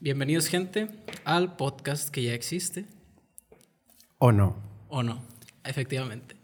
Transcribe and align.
Bienvenidos, 0.00 0.46
gente, 0.46 0.86
al 1.24 1.56
podcast 1.56 2.10
que 2.10 2.22
ya 2.22 2.32
existe. 2.32 2.84
¿O 4.18 4.30
no? 4.30 4.54
O 4.88 5.02
no, 5.02 5.20
efectivamente. 5.64 6.36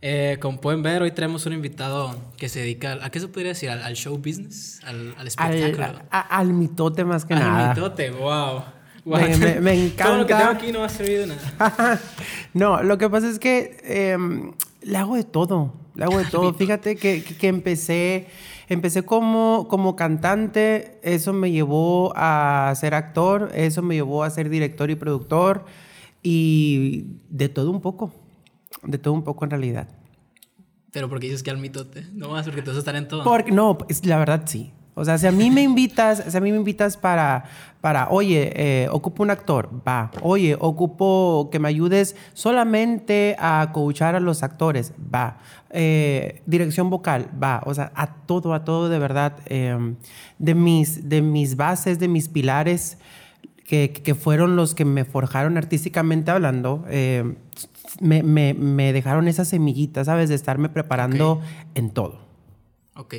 Eh, 0.00 0.38
como 0.40 0.62
pueden 0.62 0.82
ver, 0.82 1.02
hoy 1.02 1.10
tenemos 1.10 1.44
un 1.44 1.52
invitado 1.52 2.32
que 2.38 2.48
se 2.48 2.60
dedica 2.60 2.98
a 3.02 3.10
qué 3.10 3.20
se 3.20 3.28
podría 3.28 3.50
decir 3.50 3.68
al, 3.68 3.94
show 3.96 4.16
business, 4.16 4.80
al, 4.84 5.14
al 5.18 5.26
espectáculo. 5.26 6.00
Al, 6.08 6.24
al, 6.30 6.52
mitote 6.54 7.04
más 7.04 7.26
que 7.26 7.34
nada. 7.34 7.72
Al 7.72 7.76
mitote, 7.76 8.10
wow. 8.12 8.62
Me, 9.04 9.60
me, 9.60 9.74
encanta. 9.74 10.04
Todo 10.04 10.16
lo 10.16 10.26
que 10.26 10.34
tengo 10.34 10.50
aquí 10.50 10.72
no 10.72 10.78
me 10.78 10.86
ha 10.86 10.88
servido 10.88 11.26
nada. 11.26 12.00
no, 12.54 12.82
lo 12.82 12.96
que 12.96 13.10
pasa 13.10 13.28
es 13.28 13.38
que 13.38 13.76
eh, 13.84 14.16
le 14.84 14.96
hago 14.96 15.16
de 15.16 15.24
todo. 15.24 15.74
Le 15.94 16.04
hago 16.04 16.18
de 16.18 16.24
todo. 16.24 16.54
Fíjate 16.54 16.96
que, 16.96 17.22
que, 17.22 17.36
que 17.36 17.48
empecé 17.48 18.26
Empecé 18.72 19.04
como, 19.04 19.66
como 19.68 19.96
cantante, 19.96 20.98
eso 21.02 21.34
me 21.34 21.50
llevó 21.50 22.14
a 22.16 22.72
ser 22.74 22.94
actor, 22.94 23.50
eso 23.54 23.82
me 23.82 23.96
llevó 23.96 24.24
a 24.24 24.30
ser 24.30 24.48
director 24.48 24.90
y 24.90 24.94
productor 24.94 25.66
y 26.22 27.18
de 27.28 27.50
todo 27.50 27.70
un 27.70 27.82
poco, 27.82 28.14
de 28.82 28.96
todo 28.96 29.12
un 29.12 29.24
poco 29.24 29.44
en 29.44 29.50
realidad. 29.50 29.88
Pero 30.90 31.10
porque 31.10 31.26
dices 31.26 31.42
que 31.42 31.50
al 31.50 31.58
mitote, 31.58 32.06
no 32.14 32.30
más 32.30 32.46
porque 32.46 32.62
a 32.70 32.78
estar 32.78 32.96
en 32.96 33.08
todo. 33.08 33.24
Porque, 33.24 33.52
no, 33.52 33.76
la 34.04 34.16
verdad 34.16 34.44
sí. 34.46 34.72
O 34.94 35.04
sea, 35.04 35.16
si 35.16 35.26
a 35.26 35.32
mí 35.32 35.50
me 35.50 35.62
invitas, 35.62 36.22
si 36.28 36.36
a 36.36 36.40
mí 36.40 36.50
me 36.52 36.58
invitas 36.58 36.98
para, 36.98 37.44
para 37.80 38.10
oye, 38.10 38.52
eh, 38.54 38.88
ocupo 38.90 39.22
un 39.22 39.30
actor, 39.30 39.70
va. 39.86 40.10
Oye, 40.20 40.56
ocupo 40.58 41.48
que 41.50 41.58
me 41.58 41.68
ayudes 41.68 42.14
solamente 42.34 43.34
a 43.38 43.70
coachar 43.72 44.14
a 44.14 44.20
los 44.20 44.42
actores, 44.42 44.92
va. 45.12 45.38
Eh, 45.70 46.42
dirección 46.44 46.90
vocal, 46.90 47.30
va. 47.42 47.62
O 47.64 47.72
sea, 47.72 47.90
a 47.94 48.14
todo, 48.26 48.52
a 48.52 48.64
todo 48.64 48.90
de 48.90 48.98
verdad. 48.98 49.38
Em, 49.46 49.96
de, 50.38 50.54
mis, 50.54 51.08
de 51.08 51.22
mis 51.22 51.56
bases, 51.56 51.98
de 51.98 52.08
mis 52.08 52.28
pilares, 52.28 52.98
que, 53.64 53.92
que, 53.92 54.14
fueron 54.14 54.56
los 54.56 54.74
que 54.74 54.84
me 54.84 55.06
forjaron 55.06 55.56
artísticamente 55.56 56.30
hablando, 56.30 56.84
em, 56.90 57.36
me, 58.00 58.22
me, 58.22 58.52
me, 58.52 58.92
dejaron 58.92 59.26
esas 59.26 59.48
semillitas, 59.48 60.06
¿sabes? 60.06 60.28
De 60.28 60.34
estarme 60.34 60.68
preparando 60.68 61.40
en 61.74 61.90
todo. 61.90 62.20
Ok. 62.94 63.14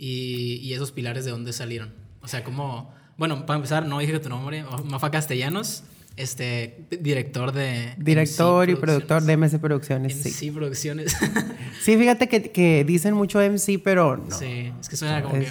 ¿Y, 0.00 0.60
¿Y, 0.62 0.74
esos 0.74 0.92
pilares 0.92 1.24
de 1.24 1.32
dónde 1.32 1.52
salieron? 1.52 1.92
O 2.22 2.28
sea, 2.28 2.44
como, 2.44 2.94
bueno, 3.16 3.44
para 3.46 3.56
empezar, 3.56 3.84
no 3.84 3.98
dije 3.98 4.16
tu 4.20 4.28
nombre, 4.28 4.64
Mafa 4.84 5.10
Castellanos, 5.10 5.82
este, 6.16 6.86
director 7.00 7.50
de... 7.50 7.94
Director 7.98 8.70
y 8.70 8.76
productor 8.76 9.22
de 9.22 9.36
MC 9.36 9.58
Producciones, 9.58 10.16
MC 10.16 10.30
sí. 10.30 10.50
Producciones. 10.52 11.16
sí, 11.82 11.96
fíjate 11.96 12.28
que, 12.28 12.52
que, 12.52 12.84
dicen 12.84 13.14
mucho 13.14 13.40
MC, 13.40 13.80
pero 13.82 14.16
no. 14.16 14.30
Sí, 14.30 14.72
es 14.80 14.88
que 14.88 14.96
suena 14.96 15.20
como 15.20 15.34
que... 15.34 15.48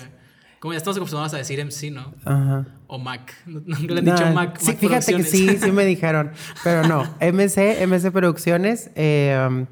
Como 0.59 0.73
ya 0.73 0.77
estamos 0.77 0.97
acostumbrados 0.97 1.33
a 1.35 1.37
decir 1.37 1.63
MC, 1.63 1.91
¿no? 1.91 2.15
Ajá. 2.25 2.65
O 2.87 2.97
Mac. 2.97 3.33
Nunca 3.45 3.93
le 3.93 3.99
han 3.99 4.05
dicho 4.05 4.31
Mac. 4.33 4.57
Sí, 4.59 4.67
Mac 4.67 4.77
fíjate 4.77 5.13
que 5.15 5.23
sí, 5.23 5.57
sí 5.61 5.71
me 5.71 5.85
dijeron. 5.85 6.31
Pero 6.63 6.87
no, 6.87 7.03
MC, 7.21 7.85
MC 7.85 8.11
Producciones. 8.11 8.89
Eh, 8.95 9.65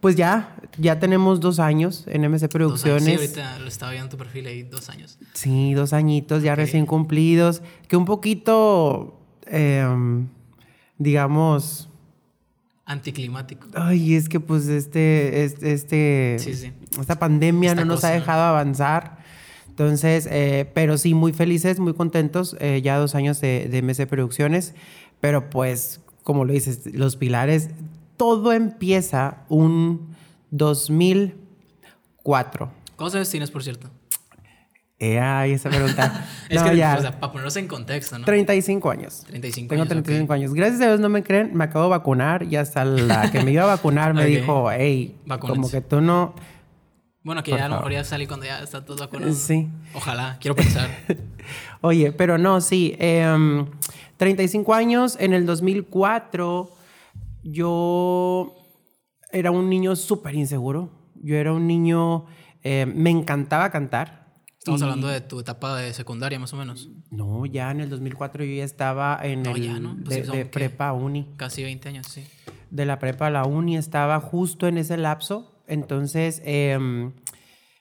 pues 0.00 0.16
ya, 0.16 0.56
ya 0.78 0.98
tenemos 0.98 1.40
dos 1.40 1.58
años 1.58 2.04
en 2.06 2.22
MC 2.22 2.48
Producciones. 2.48 3.04
Sí, 3.04 3.14
ahorita 3.14 3.58
lo 3.58 3.68
estaba 3.68 3.92
viendo 3.92 4.06
en 4.06 4.10
tu 4.10 4.16
perfil 4.16 4.46
ahí, 4.46 4.62
dos 4.62 4.88
años. 4.88 5.18
Sí, 5.34 5.74
dos 5.74 5.92
añitos 5.92 6.42
ya 6.42 6.54
okay. 6.54 6.64
recién 6.64 6.86
cumplidos. 6.86 7.62
Que 7.86 7.96
un 7.96 8.06
poquito, 8.06 9.20
eh, 9.46 9.86
digamos... 10.96 11.88
Anticlimático. 12.86 13.68
Ay, 13.74 14.14
es 14.14 14.28
que 14.28 14.40
pues 14.40 14.66
este, 14.66 15.44
este, 15.44 15.72
este 15.72 16.36
sí, 16.40 16.54
sí. 16.54 16.72
esta 16.98 17.18
pandemia 17.20 17.70
Esta 17.70 17.84
no 17.84 17.94
nos 17.94 18.02
ha 18.02 18.08
¿no? 18.08 18.14
dejado 18.14 18.42
avanzar. 18.42 19.18
Entonces, 19.68 20.26
eh, 20.30 20.68
pero 20.74 20.98
sí, 20.98 21.14
muy 21.14 21.32
felices, 21.32 21.78
muy 21.78 21.92
contentos. 21.94 22.56
Eh, 22.58 22.80
ya 22.82 22.96
dos 22.96 23.14
años 23.14 23.40
de, 23.40 23.68
de 23.70 23.82
MC 23.82 24.08
Producciones. 24.08 24.74
Pero 25.20 25.50
pues, 25.50 26.00
como 26.24 26.44
lo 26.44 26.52
dices, 26.52 26.86
los 26.92 27.16
pilares, 27.16 27.68
todo 28.20 28.52
empieza 28.52 29.38
un 29.48 30.14
2004. 30.50 32.70
¿Cuántos 32.94 33.14
años 33.14 33.30
tienes, 33.30 33.50
por 33.50 33.64
cierto? 33.64 33.88
Eh, 34.98 35.18
ay, 35.18 35.52
esa 35.52 35.70
pregunta. 35.70 36.26
es 36.50 36.62
no, 36.62 36.68
que, 36.68 36.76
ya. 36.76 36.96
o 36.98 37.00
sea, 37.00 37.18
para 37.18 37.32
ponernos 37.32 37.56
en 37.56 37.66
contexto, 37.66 38.18
¿no? 38.18 38.26
35 38.26 38.90
años. 38.90 39.24
35 39.26 39.70
Tengo 39.70 39.84
años. 39.84 39.88
35 39.88 40.24
okay. 40.24 40.42
años. 40.42 40.52
Gracias 40.52 40.82
a 40.82 40.88
Dios 40.88 41.00
no 41.00 41.08
me 41.08 41.22
creen, 41.22 41.52
me 41.54 41.64
acabo 41.64 41.86
de 41.86 41.92
vacunar 41.92 42.42
y 42.42 42.56
hasta 42.56 42.84
la 42.84 43.30
que 43.30 43.42
me 43.42 43.52
iba 43.52 43.62
a 43.62 43.68
vacunar 43.68 44.12
me 44.20 44.26
dijo, 44.26 44.70
hey, 44.70 45.16
Vacúnense. 45.24 45.58
como 45.58 45.70
que 45.70 45.80
tú 45.80 46.02
no... 46.02 46.34
Bueno, 47.22 47.42
que 47.42 47.52
Por 47.52 47.60
ya 47.60 47.64
a 47.64 47.68
lo 47.70 47.76
mejor 47.76 47.92
ya 47.92 48.04
salí 48.04 48.26
cuando 48.26 48.44
ya 48.44 48.62
está 48.62 48.84
todo 48.84 48.98
vacunado. 48.98 49.32
Sí. 49.32 49.70
Ojalá, 49.94 50.36
quiero 50.42 50.54
pensar. 50.54 50.90
Oye, 51.80 52.12
pero 52.12 52.36
no, 52.36 52.60
sí. 52.60 52.94
eh, 52.98 53.64
35 54.18 54.74
años, 54.74 55.16
en 55.18 55.32
el 55.32 55.46
2004 55.46 56.79
yo 57.42 58.54
era 59.32 59.50
un 59.50 59.68
niño 59.68 59.96
súper 59.96 60.34
inseguro. 60.34 61.12
Yo 61.22 61.36
era 61.36 61.52
un 61.52 61.66
niño, 61.66 62.26
eh, 62.62 62.86
me 62.86 63.10
encantaba 63.10 63.70
cantar. 63.70 64.18
Estamos 64.58 64.80
Y- 64.80 64.84
hablando 64.84 65.08
de 65.08 65.20
tu 65.20 65.40
etapa 65.40 65.76
de 65.76 65.92
secundaria, 65.94 66.38
más 66.38 66.52
o 66.52 66.56
menos. 66.56 66.90
No, 67.10 67.46
ya 67.46 67.70
en 67.70 67.80
el 67.80 67.88
2004 67.90 68.44
yo 68.44 68.54
ya 68.54 68.64
estaba 68.64 69.18
en 69.22 69.42
No, 69.42 69.56
el 69.56 69.62
ya, 69.62 69.80
¿no? 69.80 69.96
Pues 70.04 70.16
de, 70.16 70.24
son, 70.24 70.36
de 70.36 70.44
prepa 70.46 70.88
a 70.88 70.92
uni. 70.92 71.28
Casi 71.36 71.62
20 71.62 71.88
años, 71.88 72.06
sí. 72.06 72.24
De 72.70 72.84
la 72.84 72.98
prepa 72.98 73.28
a 73.28 73.30
la 73.30 73.44
uni 73.44 73.76
estaba 73.76 74.20
justo 74.20 74.66
en 74.66 74.78
ese 74.78 74.96
lapso. 74.96 75.62
Entonces, 75.66 76.42
em, 76.44 77.12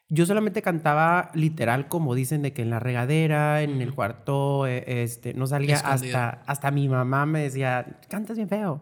yo 0.09 0.25
solamente 0.25 0.61
cantaba 0.61 1.31
literal, 1.33 1.87
como 1.87 2.15
dicen, 2.15 2.41
de 2.41 2.53
que 2.53 2.61
en 2.61 2.69
la 2.69 2.79
regadera, 2.79 3.61
en 3.61 3.81
el 3.81 3.93
cuarto, 3.93 4.65
eh, 4.65 5.03
este, 5.03 5.33
no 5.33 5.47
salía 5.47 5.77
hasta, 5.79 6.41
hasta 6.47 6.71
mi 6.71 6.87
mamá 6.89 7.25
me 7.25 7.41
decía, 7.41 7.99
cantas 8.09 8.37
bien 8.37 8.49
feo. 8.49 8.81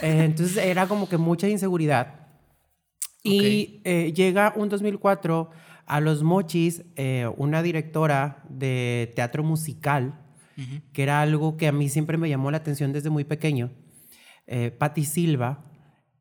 Entonces 0.00 0.56
era 0.56 0.86
como 0.86 1.08
que 1.08 1.16
mucha 1.16 1.48
inseguridad. 1.48 2.22
Y 3.22 3.80
eh, 3.84 4.12
llega 4.14 4.52
un 4.56 4.68
2004 4.68 5.50
a 5.86 6.00
Los 6.00 6.22
Mochis, 6.22 6.84
eh, 6.96 7.28
una 7.36 7.62
directora 7.62 8.42
de 8.48 9.12
teatro 9.14 9.42
musical, 9.42 10.18
que 10.92 11.02
era 11.02 11.22
algo 11.22 11.56
que 11.56 11.66
a 11.66 11.72
mí 11.72 11.88
siempre 11.88 12.18
me 12.18 12.28
llamó 12.28 12.50
la 12.50 12.58
atención 12.58 12.92
desde 12.92 13.10
muy 13.10 13.24
pequeño, 13.24 13.70
eh, 14.46 14.70
Patti 14.70 15.04
Silva, 15.04 15.64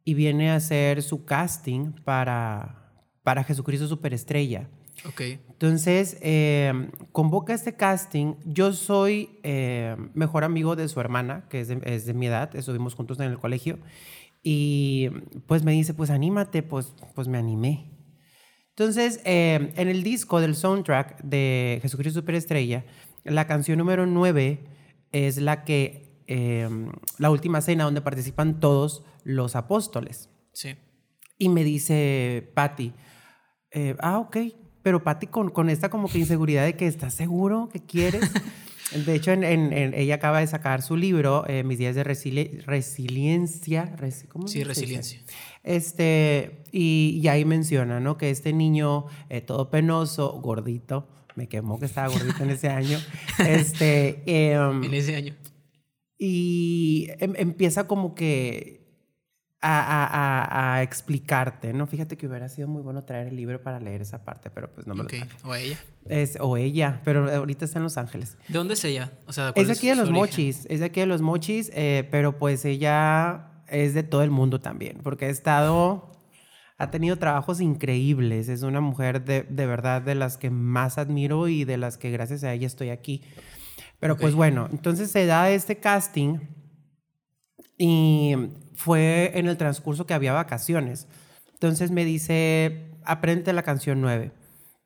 y 0.03 0.13
viene 0.13 0.51
a 0.51 0.55
hacer 0.55 1.03
su 1.03 1.25
casting 1.25 1.91
para, 2.03 2.91
para 3.23 3.43
Jesucristo 3.43 3.87
Superestrella. 3.87 4.67
Ok. 5.07 5.21
Entonces, 5.21 6.17
eh, 6.21 6.89
convoca 7.11 7.53
este 7.53 7.75
casting. 7.75 8.35
Yo 8.45 8.73
soy 8.73 9.39
eh, 9.43 9.95
mejor 10.13 10.43
amigo 10.43 10.75
de 10.75 10.87
su 10.87 10.99
hermana, 10.99 11.47
que 11.49 11.61
es 11.61 11.67
de, 11.67 11.81
es 11.85 12.05
de 12.05 12.13
mi 12.13 12.27
edad, 12.27 12.55
estuvimos 12.55 12.95
juntos 12.95 13.19
en 13.19 13.25
el 13.25 13.39
colegio, 13.39 13.79
y 14.43 15.09
pues 15.47 15.63
me 15.63 15.71
dice, 15.71 15.93
pues 15.93 16.09
anímate, 16.09 16.63
pues, 16.63 16.93
pues 17.15 17.27
me 17.27 17.37
animé. 17.37 17.91
Entonces, 18.69 19.21
eh, 19.25 19.73
en 19.75 19.89
el 19.89 20.01
disco 20.01 20.39
del 20.39 20.55
soundtrack 20.55 21.21
de 21.21 21.79
Jesucristo 21.81 22.21
Superestrella, 22.21 22.85
la 23.23 23.45
canción 23.45 23.77
número 23.77 24.05
9 24.05 24.63
es 25.11 25.37
la 25.37 25.63
que, 25.63 26.23
eh, 26.27 26.67
la 27.17 27.29
última 27.29 27.61
cena 27.61 27.83
donde 27.83 28.01
participan 28.01 28.59
todos 28.59 29.03
los 29.23 29.55
apóstoles. 29.55 30.29
Sí. 30.53 30.75
Y 31.37 31.49
me 31.49 31.63
dice 31.63 32.51
Patty, 32.55 32.93
eh, 33.71 33.95
ah, 33.99 34.19
ok, 34.19 34.37
pero 34.83 35.03
Patty 35.03 35.27
con, 35.27 35.49
con 35.49 35.69
esta 35.69 35.89
como 35.89 36.07
que 36.09 36.19
inseguridad 36.19 36.65
de 36.65 36.75
que 36.75 36.87
estás 36.87 37.13
seguro 37.13 37.69
que 37.71 37.79
quieres. 37.79 38.21
De 39.05 39.15
hecho, 39.15 39.31
en, 39.31 39.45
en- 39.45 39.71
en- 39.71 39.93
ella 39.93 40.15
acaba 40.15 40.41
de 40.41 40.47
sacar 40.47 40.81
su 40.81 40.97
libro, 40.97 41.45
eh, 41.47 41.63
Mis 41.63 41.77
días 41.77 41.95
de 41.95 42.03
resili- 42.03 42.61
resiliencia. 42.65 43.95
resi- 43.97 44.27
¿cómo 44.27 44.49
Sí, 44.49 44.65
resiliencia. 44.65 45.21
Este, 45.63 46.65
y, 46.73 47.21
y 47.23 47.27
ahí 47.29 47.45
menciona, 47.45 48.01
¿no? 48.01 48.17
Que 48.17 48.29
este 48.31 48.51
niño, 48.51 49.05
eh, 49.29 49.39
todo 49.39 49.69
penoso, 49.69 50.41
gordito, 50.41 51.07
me 51.37 51.47
quemó 51.47 51.79
que 51.79 51.85
estaba 51.85 52.09
gordito 52.09 52.43
en 52.43 52.49
ese 52.49 52.67
año, 52.67 52.99
este, 53.47 54.23
em, 54.25 54.83
En 54.83 54.93
ese 54.93 55.15
año. 55.15 55.35
y 56.17 57.07
em- 57.19 57.35
empieza 57.37 57.87
como 57.87 58.13
que 58.13 58.80
a, 59.63 59.79
a- 59.79 60.75
a- 60.77 60.81
explicarte, 60.83 61.71
¿no? 61.73 61.85
Fíjate 61.85 62.17
que 62.17 62.27
hubiera 62.27 62.49
sido 62.49 62.67
muy 62.67 62.81
bueno 62.81 63.03
traer 63.03 63.27
el 63.27 63.35
libro 63.35 63.61
para 63.61 63.79
leer 63.79 64.01
esa 64.01 64.23
parte, 64.25 64.49
pero 64.49 64.73
pues 64.73 64.87
no 64.87 64.95
me 64.95 65.03
Ok. 65.03 65.11
lo 65.13 65.17
traje. 65.19 65.37
O 65.47 65.53
ella. 65.55 65.77
Es, 66.05 66.37
o 66.41 66.57
ella, 66.57 66.99
pero 67.05 67.31
ahorita 67.31 67.65
está 67.65 67.77
en 67.77 67.83
Los 67.83 67.97
Ángeles. 67.97 68.37
¿De 68.47 68.57
dónde 68.57 68.73
es 68.73 68.83
ella? 68.83 69.11
O 69.27 69.33
sea, 69.33 69.49
Es 69.49 69.53
¿cuál 69.53 69.67
de 69.67 69.73
aquí 69.73 69.87
de 69.87 69.95
Los 69.95 70.05
origen? 70.09 70.15
Mochis, 70.19 70.65
es 70.69 70.79
de 70.79 70.85
aquí 70.87 70.99
de 70.99 71.05
Los 71.05 71.21
Mochis, 71.21 71.71
eh, 71.75 72.07
pero 72.09 72.39
pues 72.39 72.65
ella 72.65 73.51
es 73.67 73.93
de 73.93 74.01
todo 74.03 74.23
el 74.23 74.31
mundo 74.31 74.59
también, 74.59 74.97
porque 75.03 75.25
ha 75.25 75.29
estado, 75.29 76.11
ha 76.79 76.89
tenido 76.89 77.17
trabajos 77.17 77.61
increíbles, 77.61 78.49
es 78.49 78.63
una 78.63 78.81
mujer 78.81 79.23
de, 79.23 79.43
de 79.43 79.65
verdad 79.67 80.01
de 80.01 80.15
las 80.15 80.37
que 80.37 80.49
más 80.49 80.97
admiro 80.97 81.47
y 81.47 81.65
de 81.65 81.77
las 81.77 81.97
que 81.99 82.09
gracias 82.09 82.43
a 82.43 82.51
ella 82.51 82.65
estoy 82.65 82.89
aquí. 82.89 83.21
Pero 83.99 84.17
pues 84.17 84.33
Ok. 84.33 84.37
bueno, 84.37 84.67
entonces 84.71 85.11
se 85.11 85.27
da 85.27 85.51
este 85.51 85.77
casting 85.77 86.39
y 87.77 88.35
fue 88.81 89.31
en 89.35 89.47
el 89.47 89.57
transcurso 89.57 90.07
que 90.07 90.15
había 90.15 90.33
vacaciones. 90.33 91.07
Entonces 91.53 91.91
me 91.91 92.03
dice, 92.03 92.97
aprende 93.05 93.53
la 93.53 93.61
canción 93.61 94.01
9. 94.01 94.31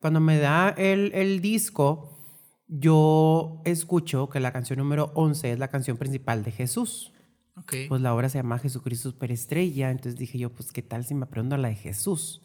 Cuando 0.02 0.20
me 0.20 0.38
da 0.38 0.70
el, 0.70 1.14
el 1.14 1.40
disco, 1.40 2.20
yo 2.68 3.62
escucho 3.64 4.28
que 4.28 4.42
la 4.42 4.52
canción 4.52 4.80
número 4.80 5.12
11 5.16 5.54
es 5.54 5.60
la 5.60 5.70
canción 5.70 5.96
principal 5.96 6.44
de 6.44 6.52
Jesús. 6.52 7.14
Ok. 7.56 7.74
Pues 7.88 8.02
la 8.02 8.14
obra 8.14 8.28
se 8.28 8.38
llama 8.38 8.60
Jesucristo 8.60 9.12
Superestrella, 9.12 9.90
entonces 9.90 10.18
dije 10.18 10.38
yo, 10.38 10.54
pues 10.54 10.74
qué 10.74 10.82
tal 10.82 11.06
si 11.06 11.16
me 11.16 11.24
aprendo 11.24 11.56
la 11.56 11.70
de 11.70 11.76
Jesús. 11.76 12.42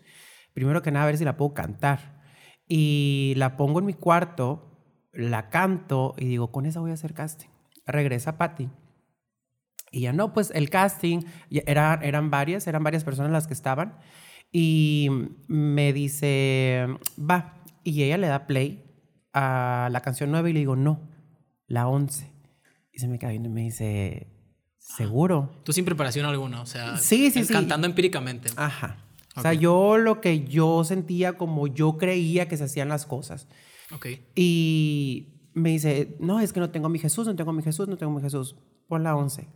Primero 0.55 0.83
que 0.83 0.93
nada, 0.93 1.05
a 1.05 1.07
ver 1.07 1.19
si 1.19 1.25
la 1.25 1.37
puedo 1.37 1.53
cantar. 1.53 2.23
Y 2.69 3.35
la 3.37 3.57
pongo 3.57 3.81
en 3.81 3.87
mi 3.87 3.95
cuarto, 3.95 4.79
la 5.13 5.51
canto 5.51 6.15
y 6.17 6.27
digo, 6.27 6.53
con 6.53 6.65
esa 6.65 6.79
voy 6.79 6.93
a 6.93 6.95
hacer 6.95 7.13
casting. 7.13 7.49
Regresa 7.87 8.39
Patty. 8.39 8.69
Y 9.91 10.03
ya 10.03 10.13
no, 10.13 10.33
pues 10.33 10.53
el 10.55 10.71
casting, 10.71 11.21
era, 11.51 11.99
eran 12.03 12.31
varias, 12.31 12.67
eran 12.67 12.83
varias 12.85 13.05
personas 13.05 13.33
las 13.33 13.47
que 13.47 13.55
estaban. 13.55 13.97
Y 14.53 15.09
me 15.49 15.93
dice, 15.93 16.87
va. 17.19 17.63
Y 17.85 18.03
ella 18.03 18.19
le 18.19 18.27
da 18.29 18.47
play 18.47 18.85
a 19.33 19.89
la 19.91 20.01
canción 20.01 20.31
9 20.31 20.51
y 20.51 20.53
le 20.53 20.59
digo, 20.61 20.77
no, 20.77 21.09
la 21.67 21.89
11. 21.89 22.31
Y 22.93 22.99
se 22.99 23.09
me 23.09 23.19
viendo 23.19 23.49
y 23.49 23.53
me 23.53 23.63
dice, 23.63 24.29
¿seguro? 24.79 25.51
Tú 25.65 25.73
sin 25.73 25.85
preparación 25.85 26.27
alguna, 26.27 26.61
o 26.63 26.67
sea, 26.67 26.97
Sí, 26.97 27.31
sí, 27.31 27.45
sí. 27.45 27.53
cantando 27.53 27.87
empíricamente. 27.87 28.51
Ajá. 28.57 28.99
O 29.37 29.43
sea, 29.43 29.55
yo 29.55 29.97
lo 29.97 30.21
que 30.21 30.45
yo 30.45 30.83
sentía 30.85 31.39
como 31.39 31.69
yo 31.69 31.97
creía 31.99 32.49
que 32.49 32.57
se 32.57 32.65
hacían 32.65 32.89
las 32.89 33.07
cosas. 33.07 33.47
Ok. 33.95 34.07
Y 34.35 35.29
me 35.55 35.71
dice, 35.71 36.17
no, 36.19 36.41
es 36.41 36.53
que 36.53 36.61
no 36.61 36.71
tengo 36.71 36.87
a 36.87 36.91
mi 36.91 36.99
Jesús, 36.99 37.27
no 37.27 37.37
tengo 37.37 37.51
a 37.51 37.55
mi 37.55 37.63
Jesús, 37.63 37.89
no 37.89 37.97
tengo 37.97 38.13
a 38.13 38.17
mi 38.17 38.23
Jesús. 38.23 38.57
Pon 38.89 39.05
la 39.05 39.15
11. 39.17 39.47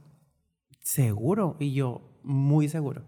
¿Seguro? 0.85 1.57
Y 1.59 1.73
yo, 1.73 2.03
muy 2.23 2.69
seguro. 2.69 3.05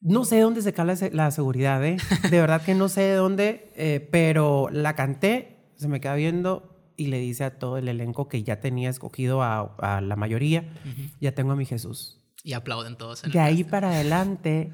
No 0.00 0.24
sé 0.24 0.36
de 0.36 0.42
dónde 0.42 0.62
se 0.62 0.72
cae 0.72 0.86
la, 0.86 0.96
se- 0.96 1.10
la 1.10 1.30
seguridad, 1.30 1.84
¿eh? 1.84 1.96
De 2.30 2.40
verdad 2.40 2.62
que 2.62 2.74
no 2.74 2.88
sé 2.88 3.00
de 3.02 3.14
dónde, 3.14 3.72
eh, 3.76 4.06
pero 4.12 4.68
la 4.70 4.94
canté, 4.94 5.70
se 5.76 5.88
me 5.88 6.00
queda 6.00 6.14
viendo 6.14 6.92
y 6.96 7.06
le 7.06 7.18
dice 7.18 7.44
a 7.44 7.58
todo 7.58 7.78
el 7.78 7.88
elenco 7.88 8.28
que 8.28 8.42
ya 8.42 8.60
tenía 8.60 8.90
escogido 8.90 9.42
a, 9.42 9.74
a 9.78 10.00
la 10.02 10.14
mayoría, 10.16 10.72
ya 11.20 11.32
tengo 11.34 11.52
a 11.52 11.56
mi 11.56 11.64
Jesús. 11.64 12.20
Y 12.44 12.52
aplauden 12.52 12.96
todos. 12.96 13.24
en 13.24 13.30
De 13.30 13.38
ahí 13.40 13.64
para 13.64 13.90
adelante 13.94 14.70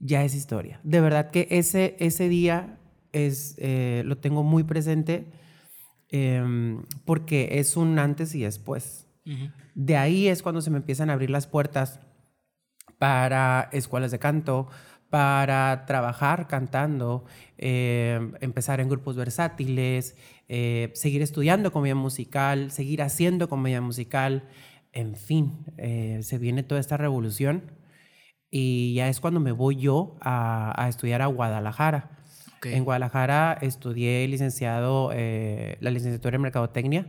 ya 0.00 0.24
es 0.24 0.34
historia. 0.34 0.80
De 0.82 1.00
verdad 1.00 1.30
que 1.30 1.46
ese, 1.50 1.94
ese 2.00 2.28
día 2.28 2.78
es, 3.12 3.54
eh, 3.58 4.02
lo 4.06 4.18
tengo 4.18 4.42
muy 4.42 4.64
presente 4.64 5.30
em, 6.08 6.82
porque 7.04 7.58
es 7.60 7.76
un 7.76 7.98
antes 7.98 8.34
y 8.34 8.40
después. 8.42 9.06
De 9.74 9.96
ahí 9.96 10.28
es 10.28 10.42
cuando 10.42 10.60
se 10.60 10.70
me 10.70 10.78
empiezan 10.78 11.10
a 11.10 11.12
abrir 11.12 11.30
las 11.30 11.46
puertas 11.46 12.00
para 12.98 13.68
escuelas 13.72 14.10
de 14.10 14.18
canto, 14.18 14.68
para 15.10 15.84
trabajar 15.86 16.46
cantando, 16.46 17.24
eh, 17.58 18.30
empezar 18.40 18.80
en 18.80 18.88
grupos 18.88 19.16
versátiles, 19.16 20.16
eh, 20.48 20.90
seguir 20.94 21.20
estudiando 21.20 21.72
comedia 21.72 21.96
musical, 21.96 22.70
seguir 22.70 23.02
haciendo 23.02 23.48
comedia 23.48 23.80
musical, 23.80 24.48
en 24.92 25.16
fin, 25.16 25.64
eh, 25.78 26.20
se 26.22 26.38
viene 26.38 26.62
toda 26.62 26.80
esta 26.80 26.96
revolución 26.96 27.72
y 28.50 28.94
ya 28.94 29.08
es 29.08 29.20
cuando 29.20 29.40
me 29.40 29.52
voy 29.52 29.76
yo 29.76 30.16
a, 30.20 30.72
a 30.80 30.88
estudiar 30.88 31.22
a 31.22 31.26
Guadalajara. 31.26 32.18
En 32.62 32.84
Guadalajara 32.84 33.56
estudié 33.62 34.28
licenciado, 34.28 35.10
la 35.12 35.90
licenciatura 35.90 36.36
en 36.36 36.42
Mercadotecnia 36.42 37.06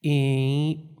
y 0.00 0.96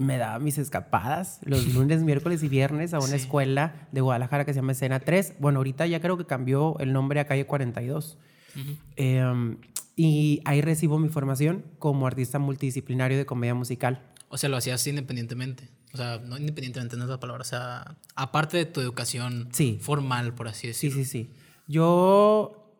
me 0.00 0.16
daba 0.18 0.38
mis 0.38 0.58
escapadas 0.58 1.40
los 1.44 1.64
lunes, 1.74 2.02
miércoles 2.02 2.42
y 2.42 2.48
viernes 2.48 2.94
a 2.94 2.98
una 2.98 3.08
Sí. 3.08 3.14
escuela 3.16 3.88
de 3.92 4.00
Guadalajara 4.00 4.44
que 4.44 4.52
se 4.52 4.58
llama 4.60 4.72
Escena 4.72 4.98
3. 5.00 5.34
Bueno, 5.38 5.58
ahorita 5.58 5.86
ya 5.86 6.00
creo 6.00 6.16
que 6.16 6.24
cambió 6.26 6.78
el 6.80 6.92
nombre 6.92 7.20
a 7.20 7.26
Calle 7.26 7.46
42. 7.46 8.18
Ujú. 8.56 8.70
Eh, 8.96 9.56
y 9.96 10.40
ahí 10.46 10.60
recibo 10.62 10.98
mi 10.98 11.08
formación 11.10 11.64
como 11.78 12.06
artista 12.06 12.38
multidisciplinario 12.38 13.18
de 13.18 13.26
comedia 13.26 13.54
musical. 13.54 14.02
O 14.30 14.38
sea, 14.38 14.48
lo 14.48 14.56
hacías 14.56 14.86
independientemente. 14.86 15.68
O 15.92 15.96
sea, 15.96 16.18
no 16.18 16.38
independientemente, 16.38 16.96
no 16.96 17.04
es 17.04 17.10
la 17.10 17.20
palabra. 17.20 17.42
O 17.42 17.44
sea, 17.44 17.96
aparte 18.14 18.56
de 18.56 18.64
tu 18.64 18.80
educación 18.80 19.48
Sí. 19.52 19.78
formal, 19.80 20.34
por 20.34 20.48
así 20.48 20.72
Sí, 20.72 20.88
decirlo. 20.88 20.96
sí, 20.96 21.04
sí. 21.04 21.30
Yo, 21.66 22.72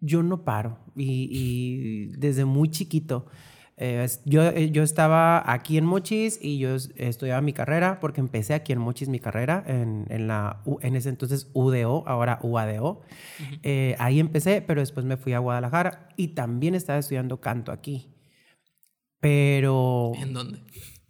yo 0.00 0.22
no 0.22 0.44
paro 0.44 0.78
y, 0.96 1.28
y 1.30 2.06
desde 2.16 2.44
muy 2.44 2.70
chiquito. 2.70 3.26
Eh, 3.80 4.06
yo, 4.24 4.42
eh, 4.44 4.70
yo 4.70 4.82
estaba 4.82 5.42
aquí 5.52 5.78
en 5.78 5.84
Mochis 5.86 6.38
y 6.40 6.58
yo 6.58 6.74
es- 6.76 6.90
estudiaba 6.96 7.40
mi 7.40 7.52
carrera 7.52 7.98
porque 8.00 8.20
empecé 8.20 8.54
aquí 8.54 8.72
en 8.72 8.78
Mochis 8.78 9.08
mi 9.08 9.18
carrera 9.18 9.64
en, 9.66 10.04
en 10.10 10.28
la, 10.28 10.60
en 10.82 10.94
ese 10.96 11.08
entonces 11.08 11.48
UDO, 11.54 12.04
ahora 12.06 12.38
UADO. 12.42 13.00
Eh, 13.62 13.96
ahí 13.98 14.20
empecé, 14.20 14.62
pero 14.62 14.80
después 14.80 15.04
me 15.06 15.16
fui 15.16 15.32
a 15.32 15.38
Guadalajara 15.40 16.08
y 16.16 16.28
también 16.28 16.74
estaba 16.74 16.98
estudiando 16.98 17.40
canto 17.40 17.72
aquí. 17.72 18.08
Pero... 19.20 20.12
¿En 20.16 20.32
dónde? 20.32 20.60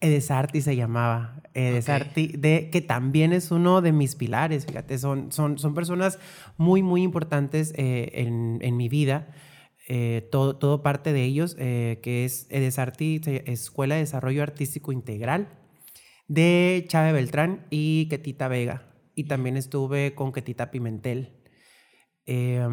Edesarti 0.00 0.62
se 0.62 0.76
llamaba. 0.76 1.42
Edesarti, 1.52 2.28
de, 2.28 2.70
que 2.70 2.80
también 2.80 3.32
es 3.32 3.50
uno 3.50 3.82
de 3.82 3.92
mis 3.92 4.14
pilares, 4.14 4.64
fíjate, 4.66 4.98
son, 4.98 5.30
son, 5.32 5.58
son 5.58 5.74
personas 5.74 6.18
muy, 6.56 6.82
muy 6.82 7.02
importantes 7.02 7.74
eh, 7.76 8.10
en, 8.14 8.58
en 8.62 8.76
mi 8.76 8.88
vida. 8.88 9.28
Eh, 9.92 10.28
todo, 10.30 10.56
todo 10.56 10.82
parte 10.84 11.12
de 11.12 11.24
ellos, 11.24 11.56
eh, 11.58 11.98
que 12.00 12.24
es 12.24 12.46
Edesarti, 12.50 13.20
se- 13.24 13.42
Escuela 13.50 13.96
de 13.96 14.02
Desarrollo 14.02 14.44
Artístico 14.44 14.92
Integral, 14.92 15.48
de 16.28 16.84
Chávez 16.86 17.12
Beltrán 17.12 17.66
y 17.70 18.06
Ketita 18.08 18.46
Vega. 18.46 18.86
Y 19.16 19.24
también 19.24 19.56
estuve 19.56 20.14
con 20.14 20.30
Ketita 20.32 20.70
Pimentel. 20.70 21.42
Eh, 22.24 22.64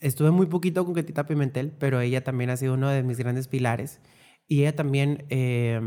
estuve 0.00 0.30
muy 0.30 0.46
poquito 0.46 0.84
con 0.84 0.94
Ketita 0.94 1.26
Pimentel, 1.26 1.72
pero 1.72 2.00
ella 2.00 2.22
también 2.22 2.50
ha 2.50 2.56
sido 2.56 2.74
uno 2.74 2.88
de 2.88 3.02
mis 3.02 3.18
grandes 3.18 3.48
pilares. 3.48 4.00
Y 4.46 4.60
ella 4.60 4.76
también, 4.76 5.26
eh, 5.30 5.80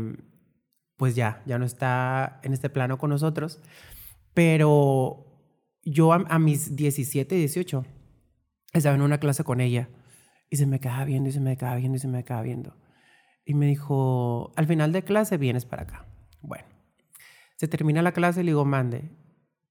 pues 0.98 1.14
ya, 1.14 1.42
ya 1.46 1.58
no 1.58 1.64
está 1.64 2.40
en 2.42 2.52
este 2.52 2.68
plano 2.68 2.98
con 2.98 3.08
nosotros. 3.08 3.58
Pero 4.34 5.24
yo 5.82 6.12
a, 6.12 6.16
a 6.28 6.38
mis 6.38 6.76
17, 6.76 7.34
18, 7.36 7.86
estaba 8.74 8.94
en 8.96 9.00
una 9.02 9.18
clase 9.18 9.44
con 9.44 9.62
ella 9.62 9.88
y 10.50 10.56
se 10.56 10.66
me 10.66 10.80
quedaba 10.80 11.04
viendo 11.04 11.28
y 11.28 11.32
se 11.32 11.40
me 11.40 11.56
quedaba 11.56 11.76
viendo 11.76 11.96
y 11.96 12.00
se 12.00 12.08
me 12.08 12.24
quedaba 12.24 12.42
viendo. 12.42 12.76
Y 13.44 13.54
me 13.54 13.66
dijo, 13.66 14.52
al 14.56 14.66
final 14.66 14.92
de 14.92 15.02
clase 15.04 15.36
vienes 15.38 15.64
para 15.64 15.82
acá. 15.84 16.06
Bueno, 16.40 16.66
se 17.56 17.68
termina 17.68 18.02
la 18.02 18.12
clase 18.12 18.40
y 18.40 18.44
le 18.44 18.50
digo, 18.52 18.64
mande. 18.64 19.10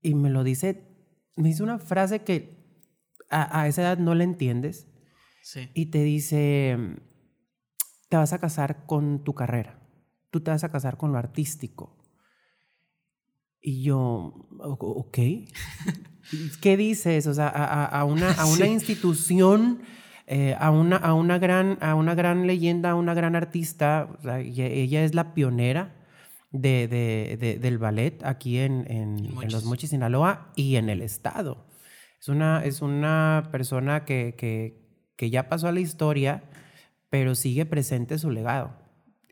Y 0.02 0.16
me 0.16 0.30
lo 0.30 0.44
dice, 0.44 0.84
me 1.36 1.50
dice 1.50 1.64
una 1.64 1.80
frase 1.80 2.24
que 2.24 2.58
a, 3.30 3.62
a 3.62 3.68
esa 3.68 3.82
edad 3.82 3.98
no 3.98 4.16
la 4.16 4.24
entiendes 4.24 4.88
Sí. 5.44 5.70
y 5.74 5.88
te 5.88 6.04
dice, 6.04 6.78
te 8.10 8.18
vas 8.18 8.34
a 8.34 8.40
casar 8.40 8.86
con 8.86 9.24
tu 9.24 9.34
carrera, 9.34 9.80
tú 10.30 10.42
te 10.42 10.52
vas 10.52 10.64
a 10.66 10.72
casar 10.72 10.98
con 10.98 11.12
lo 11.14 11.18
artístico. 11.18 11.98
Y 13.62 13.84
yo, 13.84 14.00
"O- 14.60 15.06
ok, 15.08 15.18
¿qué 16.62 16.78
dices? 16.78 17.28
O 17.28 17.34
sea, 17.34 17.48
a, 17.48 17.64
a- 17.64 17.86
a 17.86 18.04
una, 18.06 18.32
a 18.34 18.46
una 18.46 18.66
Sí. 18.66 18.72
institución, 18.72 19.82
eh, 20.28 20.56
a, 20.60 20.72
una, 20.72 20.98
a, 20.98 21.14
una 21.14 21.40
gran, 21.40 21.78
a 21.82 21.96
una 21.96 22.14
gran 22.14 22.46
leyenda, 22.48 22.92
a 22.92 22.96
una 22.96 23.14
gran 23.14 23.36
artista, 23.36 24.10
o 24.20 24.22
sea, 24.22 24.42
y- 24.42 24.62
ella 24.62 25.04
es 25.04 25.16
la 25.16 25.34
pionera 25.34 25.96
de, 26.52 26.88
de- 26.88 27.38
de- 27.40 27.58
del 27.60 27.78
ballet 27.78 28.24
aquí 28.24 28.60
en, 28.60 28.86
en- 28.90 29.18
los 29.52 29.64
Mochis, 29.66 29.90
Sinaloa 29.90 30.52
y 30.56 30.76
en 30.76 30.90
el 30.90 31.02
estado. 31.02 31.66
Es 32.20 32.28
una, 32.30 32.64
es 32.66 32.82
una 32.82 33.50
persona 33.52 34.04
que, 34.06 34.36
que, 34.38 34.86
que 35.16 35.30
ya 35.30 35.50
pasó 35.50 35.68
a 35.68 35.72
la 35.72 35.80
historia, 35.80 36.44
pero 37.10 37.34
sigue 37.36 37.66
presente 37.66 38.18
su 38.18 38.30
legado. 38.32 38.76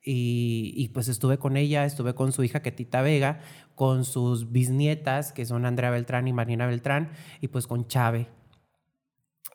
Y, 0.07 0.71
y, 0.77 0.89
pues 0.89 1.07
estuve 1.07 1.39
con 1.39 1.57
ella, 1.57 1.83
estuve 1.83 2.13
con 2.13 2.31
su 2.31 2.43
hija 2.43 2.61
Ketita 2.61 3.01
Vega, 3.01 3.39
con 3.73 4.05
sus 4.05 4.51
bisnietas, 4.51 5.31
que 5.33 5.45
son 5.47 5.65
Andrea 5.65 5.89
Beltrán 5.89 6.27
y 6.27 6.33
Marina 6.33 6.67
Beltrán, 6.67 7.09
y 7.41 7.47
pues 7.47 7.65
con 7.65 7.87
Chave, 7.87 8.27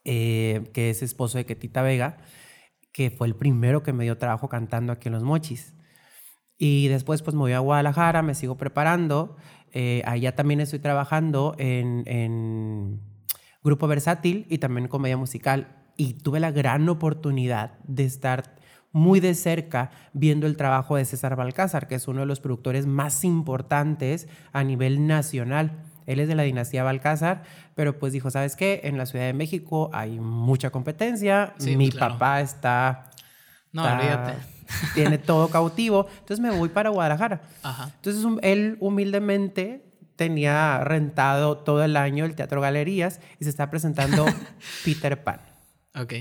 eh, 0.04 0.70
que 0.72 0.90
es 0.90 1.02
esposo 1.02 1.38
de 1.38 1.46
Ketita 1.46 1.82
Vega, 1.82 2.18
que 2.92 3.10
fue 3.10 3.26
el 3.26 3.36
primero 3.36 3.82
que 3.82 3.92
me 3.92 4.04
dio 4.04 4.18
trabajo 4.18 4.48
cantando 4.48 4.92
aquí 4.92 5.08
en 5.08 5.14
Los 5.14 5.22
Mochis. 5.22 5.74
Y 6.58 6.88
después 6.88 7.22
pues 7.22 7.34
me 7.34 7.40
voy 7.40 7.52
a 7.52 7.60
Guadalajara, 7.60 8.22
me 8.22 8.34
sigo 8.34 8.56
preparando. 8.56 9.36
Eh, 9.72 10.02
allá 10.04 10.34
también 10.34 10.60
estoy 10.60 10.78
trabajando 10.78 11.54
en, 11.58 12.02
en 12.06 13.00
grupo 13.62 13.86
versátil 13.86 14.46
y 14.50 14.58
también 14.58 14.88
comedia 14.88 15.16
musical. 15.16 15.76
Y 15.96 16.14
tuve 16.14 16.40
la 16.40 16.50
gran 16.50 16.88
oportunidad 16.88 17.78
de 17.84 18.04
estar 18.04 18.60
muy 18.92 19.20
de 19.20 19.34
cerca 19.34 19.90
viendo 20.12 20.46
el 20.46 20.56
trabajo 20.56 20.96
de 20.96 21.04
César 21.04 21.36
Balcázar, 21.36 21.86
que 21.86 21.94
es 21.94 22.08
uno 22.08 22.20
de 22.20 22.26
los 22.26 22.40
productores 22.40 22.86
más 22.86 23.24
importantes 23.24 24.28
a 24.52 24.64
nivel 24.64 25.06
nacional. 25.06 25.82
Él 26.10 26.20
es 26.20 26.28
de 26.28 26.34
la 26.34 26.42
dinastía 26.42 26.82
Balcázar, 26.82 27.42
pero 27.74 27.98
pues 27.98 28.12
dijo, 28.12 28.30
¿sabes 28.30 28.56
qué? 28.56 28.80
En 28.84 28.98
la 28.98 29.06
Ciudad 29.06 29.26
de 29.26 29.32
México 29.32 29.90
hay 29.92 30.18
mucha 30.20 30.70
competencia. 30.70 31.54
Sí, 31.58 31.76
Mi 31.76 31.86
pues, 31.86 31.96
claro. 31.98 32.14
papá 32.14 32.40
está 32.40 33.10
No, 33.72 33.82
está- 33.82 33.96
olvídate. 33.98 34.32
Tiene 34.94 35.18
todo 35.18 35.48
cautivo. 35.48 36.06
Entonces 36.20 36.40
me 36.40 36.50
voy 36.50 36.68
para 36.68 36.90
Guadalajara. 36.90 37.42
Ajá. 37.62 37.90
Entonces 37.96 38.24
él 38.42 38.76
humildemente 38.80 39.84
tenía 40.16 40.84
rentado 40.84 41.58
todo 41.58 41.82
el 41.82 41.96
año 41.96 42.24
el 42.24 42.34
Teatro 42.34 42.60
Galerías 42.60 43.20
y 43.40 43.44
se 43.44 43.50
está 43.50 43.70
presentando 43.70 44.26
Peter 44.84 45.24
Pan. 45.24 45.40
Ok. 45.96 46.14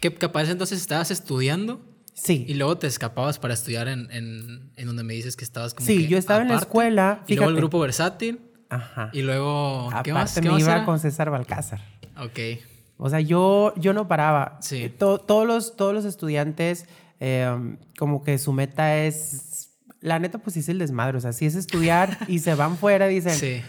Que 0.00 0.14
capaz 0.14 0.48
entonces 0.50 0.80
estabas 0.80 1.10
estudiando 1.10 1.80
Sí. 2.14 2.44
y 2.48 2.54
luego 2.54 2.78
te 2.78 2.86
escapabas 2.86 3.38
para 3.38 3.52
estudiar 3.54 3.88
en, 3.88 4.10
en, 4.10 4.70
en 4.76 4.86
donde 4.86 5.02
me 5.02 5.12
dices 5.14 5.36
que 5.36 5.44
estabas 5.44 5.74
como 5.74 5.86
Sí, 5.86 6.02
que 6.02 6.06
yo 6.08 6.16
estaba 6.18 6.40
en 6.42 6.48
la 6.48 6.56
escuela, 6.56 7.22
Y 7.26 7.34
luego 7.34 7.50
el 7.50 7.54
fíjate. 7.56 7.60
grupo 7.60 7.78
versátil. 7.80 8.40
Ajá. 8.68 9.10
Y 9.12 9.22
luego, 9.22 9.88
¿qué 10.02 10.12
más? 10.12 10.32
Aparte 10.32 10.40
¿Qué 10.42 10.48
me 10.48 10.54
más 10.54 10.62
iba 10.62 10.76
era? 10.76 10.84
con 10.84 10.98
César 10.98 11.30
Balcázar. 11.30 11.80
Ok. 12.18 12.38
O 12.98 13.10
sea, 13.10 13.20
yo, 13.20 13.72
yo 13.76 13.92
no 13.92 14.08
paraba. 14.08 14.58
Sí. 14.60 14.84
Eh, 14.84 14.88
to- 14.90 15.18
todos, 15.18 15.46
los, 15.46 15.76
todos 15.76 15.92
los 15.94 16.04
estudiantes, 16.04 16.86
eh, 17.20 17.76
como 17.98 18.22
que 18.24 18.38
su 18.38 18.52
meta 18.52 18.96
es. 18.96 19.70
La 20.00 20.18
neta, 20.18 20.38
pues 20.38 20.54
sí 20.54 20.60
es 20.60 20.68
el 20.68 20.78
desmadre. 20.78 21.18
O 21.18 21.20
sea, 21.20 21.32
si 21.32 21.46
es 21.46 21.54
estudiar 21.54 22.16
y 22.28 22.38
se 22.40 22.54
van 22.54 22.76
fuera, 22.76 23.06
dicen, 23.06 23.32
Sí. 23.34 23.62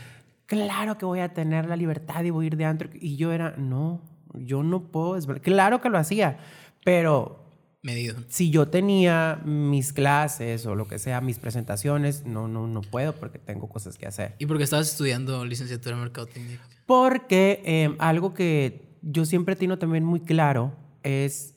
claro 0.46 0.98
que 0.98 1.06
voy 1.06 1.20
a 1.20 1.34
tener 1.34 1.68
la 1.68 1.75
libertad 1.75 2.24
y 2.24 2.30
voy 2.30 2.46
a 2.46 2.48
ir 2.48 2.58
de 2.58 2.66
antro. 2.66 2.89
Y 2.94 3.16
yo 3.18 3.32
era, 3.34 3.54
no, 3.58 4.01
yo 4.34 4.63
no 4.63 4.84
puedo. 4.84 5.16
desvelar". 5.16 5.42
Claro 5.42 5.82
que 5.82 5.89
lo 5.89 5.98
hacía, 5.98 6.38
pero 6.84 7.47
Medido. 7.84 8.16
si 8.28 8.50
yo 8.50 8.68
tenía 8.68 9.42
mis 9.46 9.94
clases 9.94 10.66
o 10.66 10.76
lo 10.76 10.88
que 10.88 11.00
sea, 11.00 11.22
mis 11.22 11.40
presentaciones, 11.40 12.26
no, 12.26 12.48
no, 12.48 12.68
no 12.68 12.82
puedo 12.82 13.14
porque 13.14 13.40
tengo 13.40 13.70
cosas 13.70 13.98
que 13.98 14.08
hacer. 14.08 14.36
¿Y 14.40 14.46
por 14.46 14.58
qué 14.58 14.64
estabas 14.64 14.90
estudiando 14.90 15.46
licenciatura 15.46 15.96
en 15.96 16.02
Mercadotecnia? 16.02 16.60
Porque 16.86 17.62
eh, 17.66 17.96
algo 18.00 18.34
que 18.34 18.98
yo 19.02 19.26
siempre 19.26 19.56
tengo 19.56 19.78
también 19.78 20.04
muy 20.04 20.22
claro 20.22 20.76
es, 21.04 21.56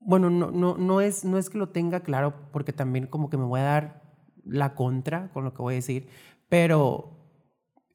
bueno, 0.00 0.30
no, 0.30 0.50
no, 0.50 0.76
no, 0.76 1.00
es, 1.00 1.24
no 1.24 1.38
es 1.38 1.50
que 1.50 1.58
lo 1.58 1.68
tenga 1.68 2.00
claro 2.00 2.50
porque 2.50 2.72
también 2.72 3.06
como 3.06 3.30
que 3.30 3.36
me 3.36 3.44
voy 3.44 3.60
a 3.60 3.64
dar 3.64 4.02
la 4.44 4.74
contra 4.74 5.30
con 5.32 5.44
lo 5.44 5.54
que 5.54 5.62
voy 5.62 5.74
a 5.74 5.76
decir, 5.76 6.08
pero 6.48 7.22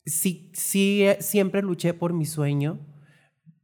sí, 0.06 0.52
sí 0.54 1.04
eh, 1.04 1.18
siempre 1.20 1.62
luché 1.62 1.94
por 1.94 2.14
mi 2.14 2.26
sueño, 2.26 2.80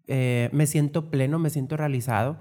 eh, 0.07 0.49
me 0.51 0.67
siento 0.67 1.09
pleno, 1.09 1.39
me 1.39 1.49
siento 1.49 1.77
realizado, 1.77 2.37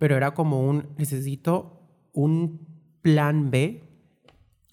pero 0.00 0.16
era 0.16 0.32
como 0.34 0.66
un, 0.68 0.88
necesito 0.98 1.80
un 2.12 2.66
plan 3.02 3.50
B 3.52 3.84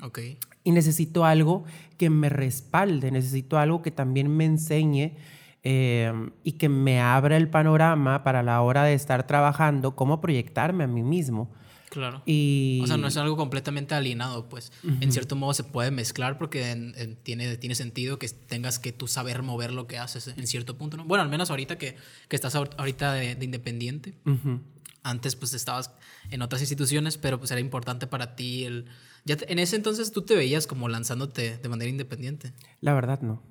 Ok. 0.01 0.19
y 0.63 0.71
necesito 0.71 1.25
algo 1.25 1.63
que 1.97 2.09
me 2.09 2.29
respalde, 2.29 3.11
necesito 3.11 3.59
algo 3.59 3.81
que 3.83 3.91
también 3.91 4.27
me 4.35 4.45
enseñe 4.45 5.17
eh, 5.63 6.11
y 6.43 6.53
que 6.53 6.69
me 6.69 7.01
abra 7.01 7.35
el 7.37 7.49
panorama 7.49 8.23
para 8.23 8.41
la 8.41 8.61
hora 8.61 8.83
de 8.83 8.93
estar 8.93 9.27
trabajando, 9.27 9.95
cómo 9.95 10.21
proyectarme 10.21 10.85
a 10.85 10.87
mí 10.87 11.03
mismo. 11.03 11.51
Claro. 11.89 12.21
Y, 12.25 12.81
O 12.83 12.87
sea, 12.87 12.97
no 12.97 13.07
es 13.07 13.15
algo 13.17 13.37
completamente 13.37 13.95
alienado, 13.95 14.49
pues. 14.49 14.71
En 15.01 15.09
cierto 15.11 15.35
modo 15.37 15.53
se 15.53 15.63
puede 15.63 15.89
mezclar 15.89 16.37
porque 16.37 16.71
en- 16.71 16.93
en- 16.97 17.15
tiene, 17.15 17.55
tiene 17.57 17.75
sentido 17.75 18.19
que 18.19 18.27
tengas 18.27 18.77
que 18.77 18.91
tú 18.91 19.07
saber 19.07 19.41
mover 19.41 19.71
lo 19.71 19.87
que 19.87 19.97
haces 19.97 20.27
en 20.27 20.47
cierto 20.47 20.77
punto, 20.77 20.97
¿no? 20.97 21.05
Bueno, 21.05 21.23
al 21.23 21.29
menos 21.29 21.49
ahorita 21.49 21.77
que, 21.77 21.95
que 22.27 22.35
estás 22.35 22.55
ahor- 22.55 22.75
ahorita 22.77 23.13
de, 23.13 23.35
de 23.35 23.45
independiente. 23.45 24.13
Ujú. 24.25 24.59
Antes 25.09 25.35
pues 25.35 25.53
estabas 25.53 25.91
en 26.31 26.41
otras 26.41 26.61
instituciones, 26.61 27.17
pero 27.17 27.37
pues 27.39 27.51
era 27.51 27.59
importante 27.61 28.07
para 28.07 28.35
ti 28.35 28.65
el... 28.65 28.85
Ya 29.25 29.37
te- 29.37 29.51
en 29.51 29.59
ese 29.59 29.75
entonces 29.75 30.11
tú 30.11 30.21
te 30.23 30.35
veías 30.35 30.67
como 30.67 30.89
lanzándote 30.89 31.57
de 31.57 31.69
manera 31.69 31.89
independiente. 31.89 32.53
La 32.81 32.93
verdad 32.93 33.21
no. 33.21 33.41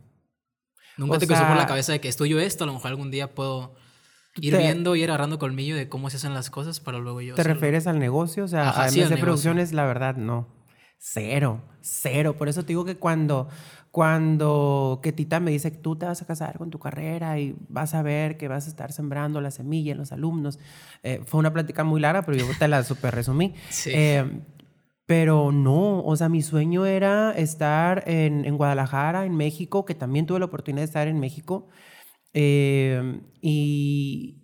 Nunca 0.97 1.17
O 1.17 1.19
te 1.19 1.27
cruzó 1.27 1.47
por 1.47 1.57
la 1.57 1.67
cabeza 1.67 1.93
de 1.93 2.01
que 2.01 2.09
estudio 2.09 2.41
esto, 2.41 2.65
a 2.65 2.67
lo 2.67 2.73
mejor 2.75 2.89
algún 2.89 3.11
día 3.11 3.35
puedo 3.35 3.75
ir 4.41 4.53
Te- 4.55 4.59
viendo 4.59 4.97
y 4.97 5.03
ir 5.03 5.09
agarrando 5.11 5.39
colmillo 5.39 5.77
de 5.77 5.89
cómo 5.89 6.11
se 6.11 6.17
hacen 6.19 6.35
las 6.35 6.51
cosas 6.51 6.81
para 6.81 6.99
luego 6.99 7.21
yo 7.21 7.35
¿Te 7.35 7.41
hacerlo. 7.41 7.55
refieres 7.55 7.87
al 7.87 7.99
negocio? 7.99 8.45
O 8.45 8.49
sea, 8.49 8.69
Ajá, 8.69 8.85
a 8.85 8.89
sí, 8.91 9.01
MC. 9.01 9.19
Producciones, 9.21 9.73
la 9.73 9.85
verdad, 9.87 10.17
no. 10.17 10.49
Cero, 10.99 11.63
cero. 11.83 12.37
Por 12.39 12.49
eso 12.49 12.63
te 12.63 12.69
digo 12.69 12.85
que 12.85 12.97
cuando, 12.97 13.49
cuando 13.97 15.01
que 15.03 15.11
Tita 15.11 15.41
me 15.41 15.51
dice 15.51 15.73
que 15.73 15.79
tú 15.79 15.97
te 15.97 16.05
vas 16.05 16.21
a 16.21 16.27
casar 16.27 16.59
con 16.59 16.69
tu 16.69 16.79
carrera 16.79 17.41
y 17.41 17.57
vas 17.71 17.95
a 17.95 18.03
ver 18.03 18.37
que 18.37 18.47
vas 18.47 18.67
a 18.67 18.69
estar 18.69 18.93
sembrando 18.93 19.41
la 19.41 19.51
semilla 19.51 19.93
en 19.93 19.97
los 19.97 20.13
alumnos, 20.13 20.59
eh, 21.03 21.23
fue 21.25 21.41
una 21.41 21.51
plática 21.51 21.83
muy 21.83 21.99
larga, 21.99 22.21
pero 22.21 22.37
yo 22.37 22.45
te 22.59 22.69
la 22.69 22.85
super 22.85 23.15
resumí. 23.15 23.55
Sí. 23.71 23.93
Eh, 23.95 24.43
pero 25.07 25.51
no, 25.51 26.05
o 26.05 26.15
sea, 26.15 26.29
mi 26.29 26.43
sueño 26.43 26.85
era 26.85 27.33
estar 27.33 28.05
en, 28.07 28.45
en 28.45 28.59
Guadalajara, 28.59 29.25
en 29.25 29.35
México, 29.35 29.87
que 29.87 29.95
también 29.95 30.27
tuve 30.27 30.41
la 30.41 30.45
oportunidad 30.45 30.83
de 30.83 30.89
estar 30.89 31.09
en 31.09 31.19
México. 31.19 31.69
eh, 32.35 33.23
y, 33.41 34.43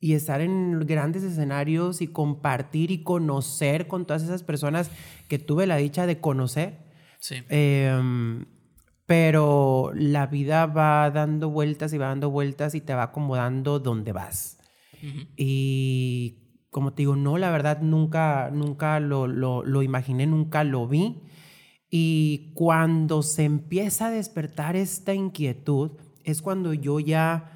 y 0.00 0.14
estar 0.14 0.40
en 0.40 0.80
grandes 0.80 1.22
escenarios 1.22 2.02
y 2.02 2.08
compartir 2.08 2.90
y 2.90 3.04
conocer 3.04 3.86
con 3.86 4.04
todas 4.04 4.24
esas 4.24 4.42
personas 4.42 4.90
que 5.28 5.38
tuve 5.38 5.68
la 5.68 5.76
dicha 5.76 6.06
de 6.06 6.18
conocer. 6.18 6.78
Sí. 7.20 7.36
Pero 9.10 9.90
la 9.92 10.28
vida 10.28 10.66
va 10.66 11.10
dando 11.10 11.50
vueltas 11.50 11.92
y 11.92 11.98
va 11.98 12.06
dando 12.06 12.30
vueltas 12.30 12.76
y 12.76 12.80
te 12.80 12.94
va 12.94 13.02
acomodando 13.02 13.80
donde 13.80 14.12
vas. 14.12 14.60
Y 15.36 16.36
como 16.70 16.92
te 16.92 17.02
digo, 17.02 17.16
no, 17.16 17.36
la 17.36 17.50
verdad 17.50 17.80
nunca, 17.80 18.52
nunca 18.52 19.00
lo, 19.00 19.26
lo, 19.26 19.64
lo 19.64 19.82
imaginé, 19.82 20.28
nunca 20.28 20.62
lo 20.62 20.86
vi. 20.86 21.22
Y 21.90 22.52
cuando 22.54 23.24
se 23.24 23.42
empieza 23.42 24.06
a 24.06 24.10
despertar 24.12 24.76
esta 24.76 25.12
inquietud, 25.12 25.90
es 26.22 26.40
cuando 26.40 26.72
yo 26.72 27.00
ya, 27.00 27.50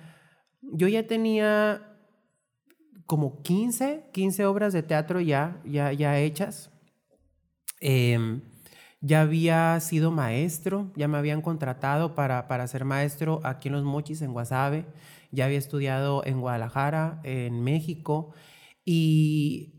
yo 0.60 0.88
ya 0.88 1.06
tenía 1.06 1.96
como 3.06 3.42
15, 3.42 4.10
15 4.12 4.44
obras 4.46 4.72
de 4.72 4.82
teatro 4.82 5.20
ya, 5.20 5.62
ya, 5.64 5.92
ya 5.92 6.18
hechas. 6.18 6.72
Em, 7.78 8.40
ya 9.06 9.20
había 9.20 9.78
sido 9.80 10.10
maestro, 10.10 10.90
ya 10.96 11.08
me 11.08 11.18
habían 11.18 11.42
contratado 11.42 12.14
para, 12.14 12.48
para 12.48 12.66
ser 12.66 12.84
maestro 12.86 13.40
aquí 13.44 13.68
en 13.68 13.74
Los 13.74 13.84
Mochis, 13.84 14.22
en 14.22 14.32
Guasave. 14.32 14.86
Ya 15.30 15.44
había 15.44 15.58
estudiado 15.58 16.24
en 16.24 16.40
Guadalajara, 16.40 17.20
en 17.24 17.62
México. 17.62 18.30
Y, 18.84 19.74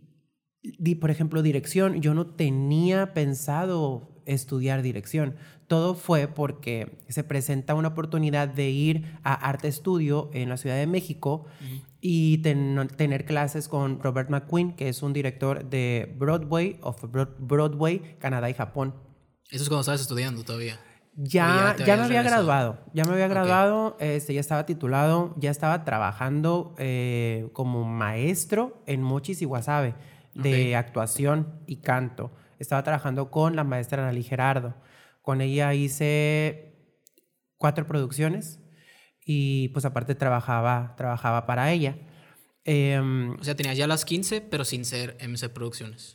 di, 0.79 0.95
por 0.95 1.11
ejemplo, 1.11 1.41
dirección. 1.41 2.01
Yo 2.01 2.13
no 2.13 2.25
tenía 2.27 3.13
pensado 3.13 4.21
estudiar 4.25 4.81
dirección. 4.81 5.35
Todo 5.67 5.95
fue 5.95 6.27
porque 6.27 6.99
se 7.09 7.23
presenta 7.23 7.73
una 7.73 7.89
oportunidad 7.89 8.47
de 8.47 8.69
ir 8.69 9.17
a 9.23 9.33
Arte 9.33 9.67
Estudio 9.67 10.29
en 10.33 10.49
la 10.49 10.57
Ciudad 10.57 10.75
de 10.75 10.87
México 10.87 11.45
y 12.01 12.39
ten- 12.39 12.87
tener 12.97 13.25
clases 13.25 13.67
con 13.67 13.99
Robert 14.01 14.29
McQueen, 14.29 14.75
que 14.75 14.89
es 14.89 15.01
un 15.01 15.13
director 15.13 15.67
de 15.67 16.13
Broadway, 16.19 16.77
of 16.81 17.03
Broad- 17.05 17.35
Broadway, 17.39 18.17
Canadá 18.19 18.49
y 18.49 18.53
Japón. 18.53 18.93
Eso 19.49 19.63
es 19.63 19.69
cuando 19.69 19.81
estabas 19.81 20.01
estudiando 20.01 20.43
todavía. 20.43 20.79
Ya, 21.17 21.75
ya 21.77 21.95
me 21.95 22.03
había 22.03 22.21
regresado. 22.21 22.45
graduado, 22.45 22.79
ya 22.93 23.05
me 23.05 23.13
había 23.13 23.29
graduado, 23.29 23.95
este, 24.01 24.33
ya 24.33 24.41
estaba 24.41 24.65
titulado, 24.65 25.33
ya 25.37 25.49
estaba 25.49 25.85
trabajando 25.85 26.75
eh, 26.77 27.47
como 27.53 27.85
maestro 27.85 28.83
en 28.85 29.01
Mochis 29.01 29.41
y 29.41 29.45
Guasave 29.45 29.95
de 30.33 30.75
actuación 30.75 31.61
y 31.67 31.77
canto. 31.77 32.31
Estaba 32.59 32.83
trabajando 32.83 33.31
con 33.31 33.55
la 33.55 33.63
maestra 33.63 34.03
Analí 34.03 34.23
Gerardo. 34.23 34.75
Con 35.21 35.39
ella 35.39 35.73
hice 35.73 36.75
cuatro 37.57 37.87
producciones 37.87 38.59
y 39.25 39.69
pues 39.69 39.85
aparte 39.85 40.15
trabajaba, 40.15 40.95
trabajaba 40.97 41.45
para 41.45 41.71
ella. 41.71 41.97
Em, 42.65 43.31
O 43.39 43.43
sea, 43.43 43.55
tenías 43.55 43.77
ya 43.77 43.87
las 43.87 44.03
15, 44.03 44.41
pero 44.41 44.65
sin 44.65 44.83
ser 44.85 45.17
MC 45.19 45.49
Producciones. 45.49 46.14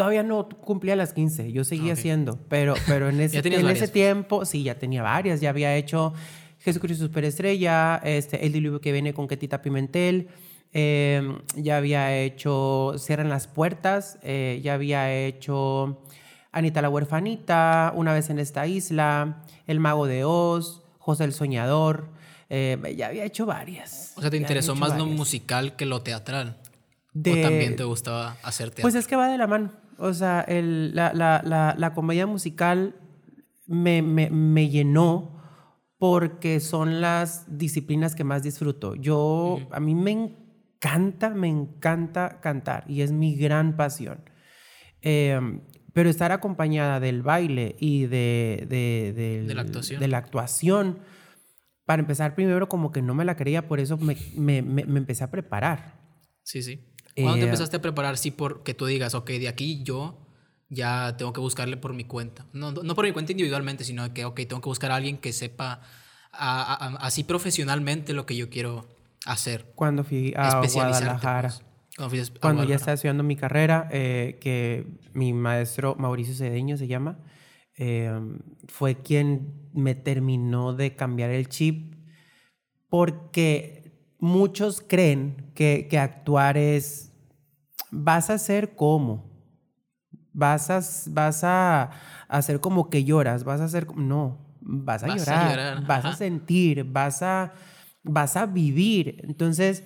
Todavía 0.00 0.22
no 0.22 0.48
cumplía 0.48 0.96
las 0.96 1.12
15, 1.12 1.52
yo 1.52 1.62
seguía 1.62 1.92
Ok. 1.92 1.98
haciendo, 1.98 2.38
pero, 2.48 2.72
pero 2.86 3.10
en 3.10 3.20
ese, 3.20 3.38
en 3.46 3.68
ese 3.68 3.86
tiempo, 3.86 4.46
sí, 4.46 4.62
ya 4.62 4.76
tenía 4.78 5.02
varias, 5.02 5.42
ya 5.42 5.50
había 5.50 5.76
hecho 5.76 6.14
Jesucristo 6.60 7.04
Superestrella, 7.04 8.00
este, 8.02 8.46
El 8.46 8.52
diluvio 8.54 8.80
que 8.80 8.92
viene 8.92 9.12
con 9.12 9.28
Ketita 9.28 9.60
Pimentel, 9.60 10.28
eh, 10.72 11.20
ya 11.54 11.76
había 11.76 12.16
hecho 12.16 12.94
Cierran 12.96 13.28
las 13.28 13.46
Puertas, 13.46 14.18
eh, 14.22 14.60
ya 14.64 14.72
había 14.72 15.12
hecho 15.12 16.00
Anita 16.50 16.80
la 16.80 16.88
Huerfanita, 16.88 17.92
Una 17.94 18.14
vez 18.14 18.30
en 18.30 18.38
esta 18.38 18.66
isla, 18.66 19.42
El 19.66 19.80
Mago 19.80 20.06
de 20.06 20.24
Oz, 20.24 20.80
José 20.98 21.24
el 21.24 21.34
Soñador, 21.34 22.08
eh, 22.48 22.78
ya 22.96 23.08
había 23.08 23.24
hecho 23.26 23.44
varias. 23.44 24.14
O 24.16 24.22
sea, 24.22 24.30
¿te 24.30 24.38
interesó 24.38 24.74
más 24.74 24.96
lo 24.96 25.04
musical 25.04 25.76
que 25.76 25.84
lo 25.84 26.00
teatral? 26.00 26.56
De- 27.12 27.32
¿O 27.32 27.42
también 27.42 27.76
te 27.76 27.84
gustaba 27.84 28.36
hacer 28.42 28.68
teatro? 28.70 28.82
Pues 28.82 28.94
es 28.94 29.06
que 29.06 29.16
va 29.16 29.28
de 29.28 29.36
la 29.36 29.46
mano. 29.46 29.72
O 30.00 30.12
sea, 30.14 30.40
el- 30.40 30.94
la, 30.94 31.12
la- 31.12 31.42
la- 31.44 31.74
la 31.78 31.92
comedia 31.94 32.26
musical 32.26 32.94
me, 33.66 34.02
me- 34.02 34.30
me 34.30 34.68
llenó 34.68 35.38
porque 35.98 36.60
son 36.60 37.00
las 37.00 37.58
disciplinas 37.58 38.14
que 38.14 38.24
más 38.24 38.42
disfruto. 38.42 38.94
Yo, 38.94 39.58
a 39.70 39.78
mí 39.80 39.94
me 39.94 40.12
encanta, 40.12 41.28
me 41.30 41.48
encanta 41.48 42.40
cantar 42.40 42.84
y 42.88 43.02
es 43.02 43.12
mi 43.12 43.36
gran 43.36 43.76
pasión. 43.76 44.20
Eh, 45.02 45.38
pero 45.92 46.08
estar 46.08 46.32
acompañada 46.32 47.00
del 47.00 47.22
baile 47.22 47.76
y 47.80 48.06
de, 48.06 48.66
de, 48.68 49.12
del- 49.14 49.46
De 49.48 49.54
la 49.54 49.60
actuación. 49.62 50.00
de 50.00 50.08
la 50.08 50.18
actuación, 50.18 50.98
para 51.84 52.00
empezar 52.00 52.34
primero 52.34 52.68
como 52.68 52.92
que 52.92 53.02
no 53.02 53.14
me 53.14 53.24
la 53.24 53.36
creía, 53.36 53.66
por 53.68 53.80
eso 53.80 53.98
me, 53.98 54.16
me- 54.36 54.62
me- 54.62 54.84
me 54.84 54.98
empecé 54.98 55.24
a 55.24 55.30
preparar. 55.30 56.00
Sí, 56.44 56.62
sí. 56.62 56.86
¿Cuándo 57.14 57.34
te 57.34 57.40
Eh, 57.40 57.44
empezaste 57.44 57.76
a 57.76 57.82
preparar? 57.82 58.16
Sí, 58.18 58.30
porque 58.30 58.74
tú 58.74 58.86
digas, 58.86 59.14
ok, 59.14 59.28
de 59.30 59.48
aquí 59.48 59.82
yo 59.82 60.18
ya 60.68 61.16
tengo 61.16 61.32
que 61.32 61.40
buscarle 61.40 61.76
por 61.76 61.92
mi 61.94 62.04
cuenta. 62.04 62.46
No, 62.52 62.70
no 62.72 62.94
por 62.94 63.04
mi 63.04 63.12
cuenta 63.12 63.32
individualmente, 63.32 63.84
sino 63.84 64.12
que, 64.14 64.24
ok, 64.24 64.36
tengo 64.48 64.60
que 64.60 64.68
buscar 64.68 64.90
a 64.92 64.96
alguien 64.96 65.18
que 65.18 65.32
sepa 65.32 65.80
a- 66.32 66.62
a- 66.62 66.86
a- 66.86 66.96
así 67.06 67.24
profesionalmente 67.24 68.12
lo 68.12 68.24
que 68.26 68.36
yo 68.36 68.48
quiero 68.50 68.88
hacer. 69.26 69.72
Cuando 69.74 70.04
fui 70.04 70.32
a 70.36 70.60
Guadalajara. 70.72 71.48
pues. 71.48 72.40
Cuando, 72.40 72.64
ya 72.64 72.76
estaba 72.76 72.94
estudiando 72.94 73.22
mi 73.24 73.36
carrera, 73.36 73.88
eh, 73.90 74.38
que 74.40 74.86
mi 75.12 75.32
maestro 75.32 75.96
Mauricio 75.96 76.34
Cedeño 76.34 76.76
se 76.78 76.86
llama, 76.86 77.18
em, 77.74 78.38
fue 78.68 78.94
quien 79.02 79.68
me 79.74 79.94
terminó 79.94 80.72
de 80.72 80.94
cambiar 80.94 81.30
el 81.30 81.48
chip 81.48 81.94
porque 82.88 83.79
muchos 84.20 84.80
creen 84.80 85.50
que, 85.54 85.88
que 85.90 85.98
actuar 85.98 86.56
es, 86.56 87.12
vas 87.90 88.30
a 88.30 88.38
ser 88.38 88.74
como, 88.76 89.30
vas 90.32 90.70
a, 90.70 90.80
vas 91.10 91.44
a 91.44 91.90
hacer 92.28 92.60
como 92.60 92.90
que 92.90 93.04
lloras, 93.04 93.44
vas 93.44 93.60
a 93.60 93.64
hacer, 93.64 93.86
no, 93.96 94.38
vas 94.60 95.02
a 95.02 95.08
llorar, 95.08 95.86
vas 95.86 96.04
a 96.04 96.12
sentir, 96.14 96.84
vas 96.84 97.22
a, 97.22 97.52
vas 98.02 98.36
a 98.36 98.46
vivir. 98.46 99.20
Entonces, 99.24 99.84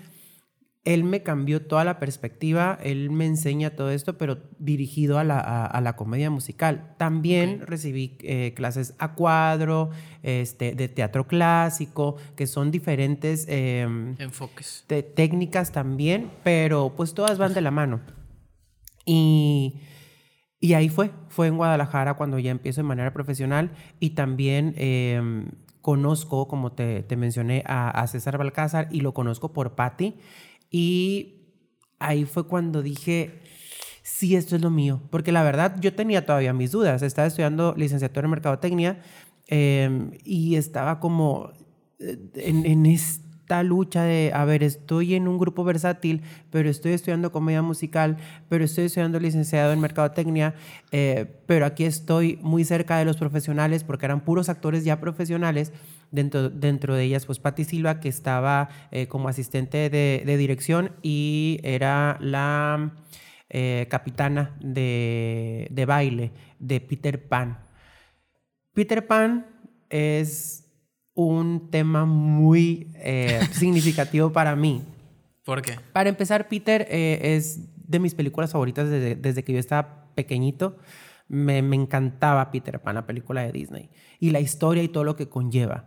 él 0.84 1.02
me 1.02 1.22
cambió 1.22 1.62
toda 1.62 1.82
la 1.84 1.98
perspectiva, 1.98 2.78
él 2.82 3.10
me 3.10 3.24
enseña 3.24 3.70
todo 3.70 3.90
esto, 3.90 4.18
pero 4.18 4.38
dirigido 4.58 5.18
a 5.18 5.24
la, 5.24 5.96
comedia 5.96 6.28
musical. 6.28 6.94
También 6.98 7.62
recibí 7.66 8.18
eh, 8.20 8.52
clases 8.54 8.94
a 8.98 9.14
cuadro, 9.14 9.90
este, 10.22 10.74
de 10.74 10.88
teatro 10.88 11.26
clásico, 11.26 12.16
que 12.36 12.46
son 12.46 12.70
diferentes 12.70 13.46
em, 13.48 14.14
enfoques. 14.18 14.84
De 14.88 15.02
técnicas 15.02 15.72
también, 15.72 16.30
pero 16.42 16.92
pues 16.94 17.14
todas 17.14 17.38
van 17.38 17.54
de 17.54 17.62
la 17.62 17.70
mano. 17.70 18.00
Y, 19.06 19.80
y 20.60 20.74
ahí 20.74 20.90
fue, 20.90 21.12
fue 21.28 21.46
en 21.46 21.56
Guadalajara 21.56 22.14
cuando 22.14 22.38
ya 22.38 22.50
empiezo 22.50 22.82
de 22.82 22.88
manera 22.88 23.12
profesional 23.14 23.72
y 24.00 24.10
también... 24.10 24.74
Em, 24.76 25.46
conozco, 25.84 26.48
como 26.48 26.72
te, 26.72 27.02
te 27.02 27.14
mencioné, 27.14 27.62
a, 27.66 27.90
a, 27.90 28.06
César 28.06 28.38
Balcázar 28.38 28.88
y 28.90 29.02
lo 29.02 29.12
conozco 29.12 29.52
por 29.52 29.74
Patti. 29.74 30.16
Y 30.76 31.36
ahí 32.00 32.24
fue 32.24 32.48
cuando 32.48 32.82
dije, 32.82 33.38
sí, 34.02 34.34
esto 34.34 34.56
es 34.56 34.62
lo 34.62 34.70
mío. 34.70 35.00
Porque 35.10 35.30
la 35.30 35.44
verdad, 35.44 35.76
yo 35.80 35.94
tenía 35.94 36.26
todavía 36.26 36.52
mis 36.52 36.72
dudas. 36.72 37.00
Estaba 37.02 37.28
estudiando 37.28 37.76
licenciatura 37.76 38.24
en 38.24 38.32
Mercadotecnia 38.32 38.98
em, 39.46 40.10
y 40.24 40.56
estaba 40.56 40.98
como 40.98 41.52
eh, 42.00 42.18
en, 42.34 42.86
esta 42.86 43.62
lucha 43.62 44.02
de, 44.02 44.32
a 44.34 44.44
ver, 44.44 44.64
estoy 44.64 45.14
en 45.14 45.28
un 45.28 45.38
grupo 45.38 45.62
versátil, 45.62 46.22
pero 46.50 46.68
estoy 46.68 46.90
estudiando 46.90 47.30
comedia 47.30 47.62
musical, 47.62 48.16
pero 48.48 48.64
estoy 48.64 48.86
estudiando 48.86 49.20
licenciado 49.20 49.72
en 49.72 49.78
Mercadotecnia, 49.78 50.56
eh, 50.90 51.40
pero 51.46 51.66
aquí 51.66 51.84
estoy 51.84 52.40
muy 52.42 52.64
cerca 52.64 52.98
de 52.98 53.04
los 53.04 53.16
profesionales 53.16 53.84
porque 53.84 54.06
eran 54.06 54.24
puros 54.24 54.48
actores 54.48 54.82
ya 54.82 54.98
profesionales 54.98 55.72
Dentro, 56.14 56.48
dentro 56.48 56.94
de 56.94 57.02
ellas, 57.02 57.26
pues 57.26 57.40
Patti 57.40 57.64
Silva, 57.64 57.98
que 57.98 58.08
estaba 58.08 58.68
eh, 58.92 59.08
como 59.08 59.28
asistente 59.28 59.90
de, 59.90 60.36
dirección 60.36 60.92
y 61.02 61.58
era 61.64 62.18
la 62.20 62.92
eh, 63.50 63.88
capitana 63.90 64.56
de, 64.60 65.84
baile 65.88 66.30
de 66.60 66.80
Peter 66.80 67.26
Pan. 67.26 67.58
Peter 68.74 69.04
Pan 69.08 69.44
es 69.90 70.72
un 71.14 71.68
tema 71.72 72.04
muy 72.04 72.92
eh, 72.94 73.40
significativo 73.50 74.30
para 74.30 74.54
mí. 74.54 74.84
¿Por 75.44 75.62
qué? 75.62 75.80
Para 75.92 76.10
empezar, 76.10 76.46
Peter 76.46 76.86
es 76.88 77.58
de 77.74 77.98
mis 77.98 78.14
películas 78.14 78.52
favoritas 78.52 78.88
desde, 78.88 79.16
desde 79.16 79.42
que 79.42 79.52
yo 79.52 79.58
estaba 79.58 80.12
pequeñito. 80.14 80.76
Me, 81.26 81.60
me, 81.60 81.74
encantaba 81.74 82.52
Peter 82.52 82.80
Pan, 82.80 82.94
la 82.94 83.04
película 83.04 83.42
de 83.42 83.50
Disney. 83.50 83.90
Y 84.20 84.30
la 84.30 84.38
historia 84.38 84.84
y 84.84 84.88
todo 84.88 85.02
lo 85.02 85.16
que 85.16 85.28
conlleva. 85.28 85.86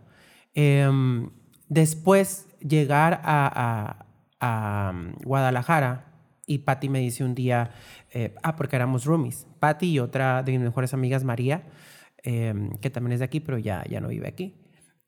Em, 0.60 1.30
después 1.68 2.48
llegar 2.58 3.20
a, 3.22 4.04
mm, 4.92 5.22
Guadalajara 5.22 6.04
y 6.46 6.58
Patty 6.58 6.88
me 6.88 6.98
dice 6.98 7.22
un 7.22 7.36
día, 7.36 7.70
eh, 8.10 8.34
ah, 8.42 8.56
porque 8.56 8.74
éramos 8.74 9.04
roomies, 9.04 9.46
Patty 9.60 9.92
y 9.92 9.98
otra 10.00 10.42
de 10.42 10.50
mis 10.50 10.60
mejores 10.60 10.92
amigas, 10.94 11.22
María, 11.22 11.62
em, 12.24 12.70
que 12.80 12.90
también 12.90 13.12
es 13.12 13.18
de 13.20 13.26
aquí, 13.26 13.38
pero 13.38 13.58
ya, 13.58 13.84
ya 13.88 14.00
no 14.00 14.08
vive 14.08 14.26
aquí, 14.26 14.56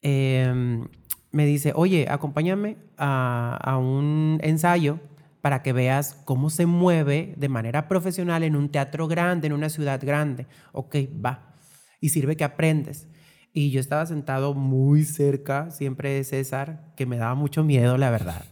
em, 0.02 0.86
me 1.32 1.46
dice, 1.46 1.72
oye, 1.74 2.06
acompáñame 2.08 2.76
a, 2.96 3.58
a 3.60 3.76
un 3.76 4.38
ensayo 4.42 5.00
para 5.40 5.62
que 5.62 5.72
veas 5.72 6.14
cómo 6.24 6.50
se 6.50 6.66
mueve 6.66 7.34
de 7.36 7.48
manera 7.48 7.88
profesional 7.88 8.44
en 8.44 8.54
un 8.54 8.68
teatro 8.68 9.08
grande, 9.08 9.48
en 9.48 9.54
una 9.54 9.68
ciudad 9.68 10.00
grande. 10.00 10.46
Ok, 10.72 10.96
va. 11.24 11.54
Y 12.00 12.10
sirve 12.10 12.36
que 12.36 12.44
aprendes. 12.44 13.08
Y 13.52 13.70
yo 13.70 13.80
estaba 13.80 14.06
sentado 14.06 14.54
muy 14.54 15.04
cerca 15.04 15.70
siempre 15.70 16.10
de 16.10 16.24
César, 16.24 16.92
que 16.96 17.06
me 17.06 17.16
daba 17.16 17.34
mucho 17.34 17.64
miedo, 17.64 17.96
la 17.96 18.10
verdad. 18.10 18.44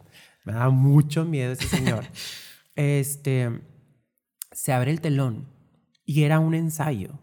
Me 0.45 0.53
daba 0.53 0.71
mucho 0.71 1.25
miedo 1.25 1.53
ese 1.53 1.69
señor. 1.69 2.05
este, 2.75 3.61
se 4.51 4.73
abre 4.73 4.91
el 4.91 5.01
telón 5.01 5.47
y 6.05 6.25
era 6.25 6.41
un 6.41 6.55
ensayo. 6.55 7.19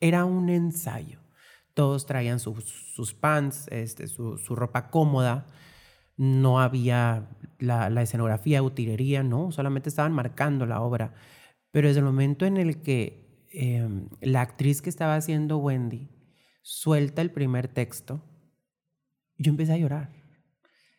Era 0.00 0.24
un 0.24 0.48
ensayo. 0.48 1.20
Todos 1.74 2.06
traían 2.06 2.40
sus, 2.40 2.64
sus 2.94 3.12
pants, 3.12 3.66
este, 3.68 4.06
su, 4.06 4.38
su, 4.38 4.54
ropa 4.54 4.90
cómoda. 4.90 5.46
No 6.16 6.60
había 6.60 7.28
la, 7.58 7.90
la, 7.90 8.02
escenografía, 8.02 8.62
utilería, 8.62 9.22
no. 9.22 9.50
Solamente 9.50 9.88
estaban 9.88 10.12
marcando 10.12 10.64
la 10.64 10.80
obra. 10.80 11.12
Pero 11.70 11.88
desde 11.88 12.00
el 12.00 12.06
momento 12.06 12.46
en 12.46 12.56
el 12.56 12.80
que 12.82 13.46
em, 13.52 14.08
la 14.20 14.40
actriz 14.40 14.80
que 14.80 14.90
estaba 14.90 15.16
haciendo 15.16 15.58
Wendy 15.58 16.13
suelta 16.64 17.20
el 17.20 17.30
primer 17.30 17.68
texto, 17.68 18.24
yo 19.36 19.50
empecé 19.50 19.74
a 19.74 19.76
llorar. 19.76 20.10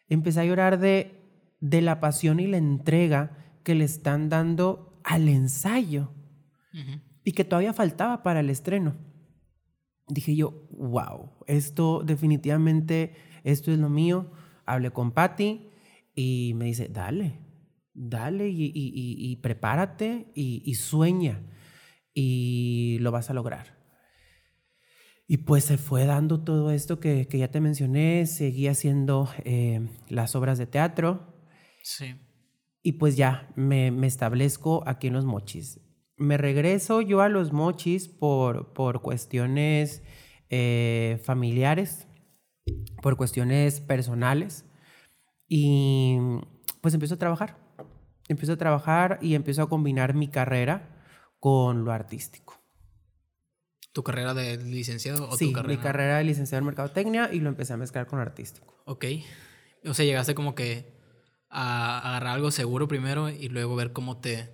Empecé 0.08 0.42
a 0.42 0.46
llorar 0.46 0.80
de, 0.80 1.24
de 1.60 1.82
la 1.82 2.00
pasión 2.00 2.40
y 2.40 2.46
la 2.46 2.58
entrega 2.58 3.60
que 3.64 3.74
le 3.74 3.84
están 3.84 4.30
dando 4.30 5.02
al 5.04 5.28
ensayo 5.28 6.12
y 7.24 7.32
que 7.32 7.44
todavía 7.46 7.74
faltaba 7.74 8.22
para 8.22 8.42
el 8.42 8.50
estreno. 8.50 8.96
Dije 10.08 10.36
yo, 10.36 10.68
wow, 10.72 11.32
esto 11.48 12.04
definitivamente, 12.04 13.16
esto 13.44 13.72
es 13.72 13.80
lo 13.80 13.90
mío. 13.90 14.32
Hablé 14.68 14.92
con 14.92 15.14
Patty 15.14 15.70
y 16.14 16.54
me 16.56 16.66
dice, 16.66 16.90
dale, 16.90 17.40
dale 17.94 18.50
y, 18.50 19.36
prepárate 19.38 20.32
y, 20.36 20.62
y 20.64 20.76
sueña 20.76 21.42
y 22.14 23.00
lo 23.00 23.12
vas 23.12 23.32
a 23.32 23.34
lograr. 23.34 23.75
Y 25.28 25.38
pues 25.38 25.66
se 25.66 25.78
fue 25.78 26.06
dando 26.06 26.44
todo 26.44 26.72
esto 26.72 27.00
que, 27.00 27.28
ya 27.32 27.50
te 27.50 27.60
mencioné, 27.60 28.28
seguí 28.28 28.68
haciendo 28.68 29.30
eh, 29.44 29.88
las 30.08 30.36
obras 30.36 30.58
de 30.58 30.68
teatro. 30.68 31.34
Sí. 31.82 32.16
Y 32.84 32.94
pues 32.94 33.18
ya 33.18 33.52
me, 33.56 33.88
establezco 34.06 34.84
aquí 34.86 35.08
en 35.08 35.14
los 35.14 35.26
mochis. 35.26 35.82
Me 36.18 36.38
regreso 36.38 37.02
yo 37.02 37.22
a 37.22 37.30
los 37.30 37.52
mochis 37.52 38.08
por, 38.08 38.74
por 38.74 39.02
cuestiones 39.02 40.04
eh, 40.50 41.20
familiares, 41.24 42.08
por 43.02 43.18
cuestiones 43.18 43.82
personales. 43.82 44.66
Y 45.48 46.18
pues 46.82 46.94
empiezo 46.94 47.16
a 47.16 47.20
trabajar. 47.20 47.58
Empiezo 48.28 48.54
a 48.54 48.58
trabajar 48.58 49.18
y 49.24 49.34
empiezo 49.34 49.64
a 49.64 49.70
combinar 49.70 50.14
mi 50.14 50.28
carrera 50.28 51.04
con 51.40 51.84
lo 51.84 51.92
artístico. 51.92 52.65
¿Tu 53.96 54.04
carrera 54.04 54.34
de 54.34 54.58
licenciado 54.58 55.30
o 55.30 55.38
sí, 55.38 55.48
tu 55.48 55.54
carrera? 55.54 55.74
mi 55.74 55.82
carrera 55.82 56.18
de 56.18 56.26
licenciado 56.26 56.60
en 56.60 56.66
mercadotecnia 56.66 57.30
y 57.32 57.40
lo 57.40 57.48
empecé 57.48 57.72
a 57.72 57.78
mezclar 57.78 58.08
con 58.08 58.20
artístico. 58.20 58.76
Ok. 58.84 59.06
O 59.86 59.94
sea, 59.94 60.04
llegaste 60.04 60.36
como 60.36 60.54
que 60.54 60.92
a 61.50 62.00
agarrar 62.10 62.36
algo 62.36 62.52
seguro 62.52 62.90
primero 62.90 63.30
y 63.30 63.48
luego 63.48 63.74
ver 63.78 63.94
cómo 63.94 64.18
te 64.18 64.50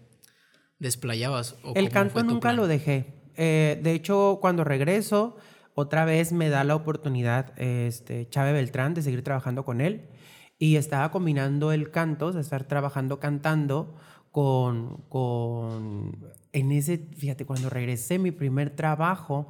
desplayabas. 0.78 1.56
El 1.74 1.90
canto 1.90 2.22
nunca 2.22 2.54
lo 2.54 2.68
dejé. 2.68 3.16
Eh, 3.36 3.80
de 3.82 3.94
hecho, 3.94 4.38
cuando 4.42 4.64
regreso, 4.64 5.38
otra 5.74 6.06
vez 6.06 6.34
me 6.34 6.50
da 6.50 6.64
la 6.64 6.76
oportunidad 6.76 7.60
este, 7.60 8.30
Chávez 8.30 8.54
Beltrán 8.54 8.94
de 8.94 9.02
seguir 9.02 9.24
trabajando 9.24 9.66
con 9.66 9.82
él. 9.82 10.08
Y 10.60 10.76
estaba 10.76 11.10
combinando 11.10 11.72
el 11.72 11.90
canto, 11.90 12.28
o 12.28 12.32
sea, 12.32 12.42
estar 12.42 12.66
trabajando 12.66 13.20
cantando 13.20 13.96
con, 14.30 14.98
con 15.10 16.30
en 16.54 16.72
ese, 16.72 17.10
fíjate, 17.18 17.46
cuando 17.46 17.70
regresé 17.70 18.20
mi 18.20 18.32
primer 18.32 18.76
trabajo, 18.76 19.50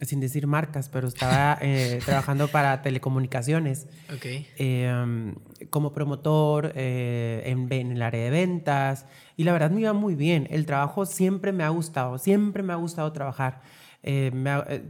sin 0.00 0.20
decir 0.20 0.46
marcas, 0.46 0.88
pero 0.88 1.08
estaba 1.08 1.58
eh, 1.62 2.00
trabajando 2.04 2.48
para 2.48 2.82
telecomunicaciones. 2.82 3.86
Okay. 4.14 4.46
Em, 4.56 5.34
como 5.68 5.92
promotor 5.92 6.72
eh, 6.74 7.42
en, 7.46 7.70
en, 7.72 7.92
el 7.92 8.02
área 8.02 8.24
de 8.24 8.30
ventas. 8.30 9.06
Y 9.36 9.44
la 9.44 9.52
verdad 9.52 9.70
me 9.70 9.82
iba 9.82 9.92
muy 9.92 10.14
bien. 10.14 10.46
El 10.50 10.66
trabajo 10.66 11.06
siempre 11.06 11.52
me 11.52 11.64
ha 11.64 11.68
gustado, 11.68 12.18
siempre 12.18 12.62
me 12.62 12.72
ha 12.72 12.76
gustado 12.76 13.12
trabajar. 13.12 13.60
Eh, 14.02 14.32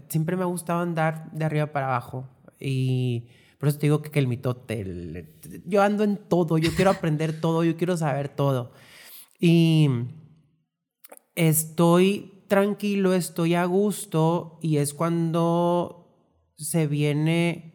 siempre 0.08 0.36
me 0.36 0.42
ha 0.42 0.46
gustado 0.46 0.80
andar 0.80 1.30
de 1.32 1.44
arriba 1.44 1.66
para 1.66 1.86
abajo. 1.86 2.28
Y 2.60 3.26
por 3.58 3.68
eso 3.68 3.78
te 3.78 3.86
digo 3.86 4.02
que, 4.02 4.10
que 4.10 4.18
el 4.18 4.28
mitote, 4.28 5.34
yo 5.66 5.82
ando 5.82 6.04
en 6.04 6.16
todo, 6.16 6.56
yo 6.58 6.70
quiero 6.74 6.90
aprender 6.90 7.40
todo, 7.40 7.64
yo 7.64 7.76
quiero 7.76 7.96
saber 7.96 8.28
todo. 8.28 8.72
Y 9.38 9.88
estoy 11.34 12.44
tranquilo, 12.48 13.14
estoy 13.14 13.54
a 13.54 13.64
gusto 13.64 14.58
y 14.60 14.78
es 14.78 14.94
cuando 14.94 16.08
se 16.56 16.86
viene, 16.86 17.74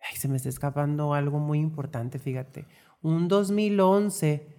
ay, 0.00 0.16
se 0.16 0.28
me 0.28 0.36
está 0.36 0.48
escapando 0.48 1.14
algo 1.14 1.38
muy 1.38 1.58
importante, 1.58 2.18
fíjate. 2.18 2.66
Un 3.00 3.28
2011 3.28 4.54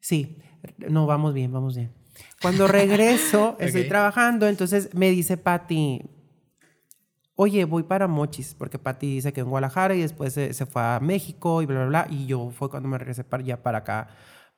Sí, 0.00 0.38
no, 0.78 1.06
vamos 1.06 1.34
bien, 1.34 1.52
vamos 1.52 1.76
bien. 1.76 1.92
Cuando 2.40 2.66
regreso, 2.66 3.56
estoy 3.60 3.88
trabajando, 3.88 4.46
entonces 4.46 4.94
me 4.94 5.10
dice 5.10 5.36
Patti, 5.36 6.02
oye, 7.34 7.64
voy 7.64 7.82
para 7.82 8.08
Mochis, 8.08 8.54
porque 8.54 8.78
Patti 8.78 9.20
se 9.20 9.32
quedó 9.32 9.44
en 9.44 9.50
Guadalajara 9.50 9.94
y 9.94 10.00
después 10.00 10.32
se, 10.32 10.52
se 10.54 10.66
fue 10.66 10.82
a 10.82 11.00
México 11.00 11.62
y 11.62 11.66
bla, 11.66 11.86
bla, 11.86 11.86
bla, 11.86 12.06
y 12.10 12.26
yo 12.26 12.50
fue 12.50 12.70
cuando 12.70 12.88
me 12.88 12.98
regresé 12.98 13.24
para 13.24 13.42
ya 13.42 13.62
para 13.62 13.78
acá, 13.78 14.08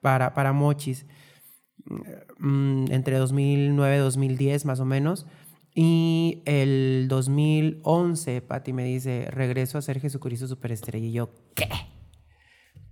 para, 0.01 0.35
para 0.35 0.53
Mochis, 0.53 1.07
entre 2.91 3.17
2009 3.19 3.97
y 3.97 3.99
2010 4.01 4.65
más 4.65 4.81
o 4.81 4.85
menos. 4.85 5.27
Y 5.75 6.43
el 6.47 7.07
2011, 7.09 8.41
Patti 8.43 8.73
me 8.73 8.85
dice, 8.85 9.27
regreso 9.31 9.79
a 9.79 9.83
ser 9.83 10.01
Jesucristo 10.01 10.47
Superestrella. 10.49 11.07
Y 11.07 11.13
yo, 11.13 11.31
¿qué? 11.55 11.69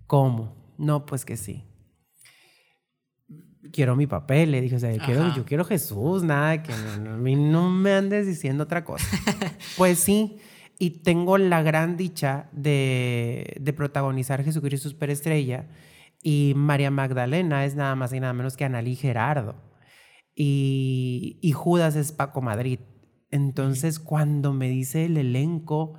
¿Cómo? 0.07 0.75
No, 0.79 1.05
pues 1.05 1.25
que 1.25 1.37
sí. 1.37 1.65
Quiero 3.73 3.97
mi 3.97 4.07
papel, 4.07 4.53
le 4.53 4.61
dije, 4.61 4.77
o 4.77 4.79
sea, 4.79 4.93
yo 4.95 5.03
quiero, 5.05 5.35
yo 5.35 5.45
quiero 5.45 5.65
Jesús, 5.65 6.23
nada, 6.23 6.63
que 6.63 6.73
no- 7.03 7.15
a 7.15 7.17
mí 7.19 7.35
no 7.37 7.69
me 7.69 7.93
andes 7.93 8.27
diciendo 8.27 8.65
otra 8.65 8.85
cosa. 8.85 9.05
pues 9.77 9.99
sí, 9.99 10.39
y 10.79 10.91
tengo 11.03 11.37
la 11.37 11.63
gran 11.63 11.97
dicha 11.97 12.49
de, 12.53 13.57
de 13.61 13.73
protagonizar 13.75 14.43
Jesucristo 14.45 14.89
Superestrella 14.89 15.67
y 16.23 16.53
María 16.57 16.91
Magdalena 16.91 17.65
es 17.65 17.75
nada 17.75 17.95
más 17.95 18.13
y 18.13 18.21
nada 18.21 18.33
menos 18.33 18.57
que 18.57 18.65
Analí 18.65 18.97
Gerardo 18.97 19.55
y, 20.35 21.39
y 21.43 21.53
Judas 21.53 21.97
es 21.97 22.13
Paco 22.13 22.41
Madrid. 22.43 22.81
Entonces, 23.31 23.99
cuando 23.99 24.53
me 24.53 24.69
dice 24.69 25.05
el 25.05 25.17
elenco, 25.17 25.95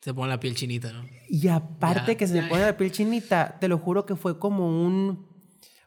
Se 0.00 0.14
pone 0.14 0.30
la 0.30 0.40
piel 0.40 0.54
chinita, 0.54 0.92
¿no? 0.92 1.04
y 1.28 1.48
aparte 1.48 2.12
Ya, 2.12 2.16
que 2.16 2.26
se 2.26 2.40
me 2.42 2.48
pone 2.48 2.62
la 2.62 2.76
piel 2.76 2.92
chinita, 2.92 3.58
te 3.60 3.68
lo 3.68 3.78
juro 3.78 4.06
que 4.06 4.16
fue 4.16 4.38
como 4.38 4.86
un, 4.86 5.26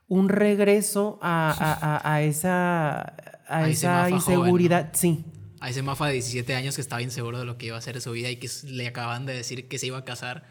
un 0.08 0.30
regreso 0.30 1.18
a, 1.22 1.52
a- 1.52 1.98
a- 1.98 2.14
a 2.16 2.22
esa, 2.22 3.16
a 3.48 3.68
esa 3.70 4.00
joven, 4.02 4.16
inseguridad. 4.16 4.90
Sí, 4.94 5.24
A 5.62 5.70
ese 5.70 5.82
mafa 5.84 6.08
de 6.08 6.14
17 6.14 6.54
años 6.56 6.76
que 6.76 6.82
estaba 6.82 7.02
inseguro 7.02 7.40
de 7.40 7.46
lo 7.46 7.58
que 7.58 7.68
iba 7.68 7.76
a 7.76 7.80
hacer 7.80 7.96
de 7.96 8.02
su 8.02 8.12
vida 8.12 8.30
y 8.30 8.36
que 8.38 8.50
le 8.66 8.88
acaban 8.88 9.26
de 9.26 9.34
decir 9.34 9.68
que 9.68 9.80
se 9.80 9.88
iba 9.88 9.98
a 10.00 10.04
casar 10.06 10.44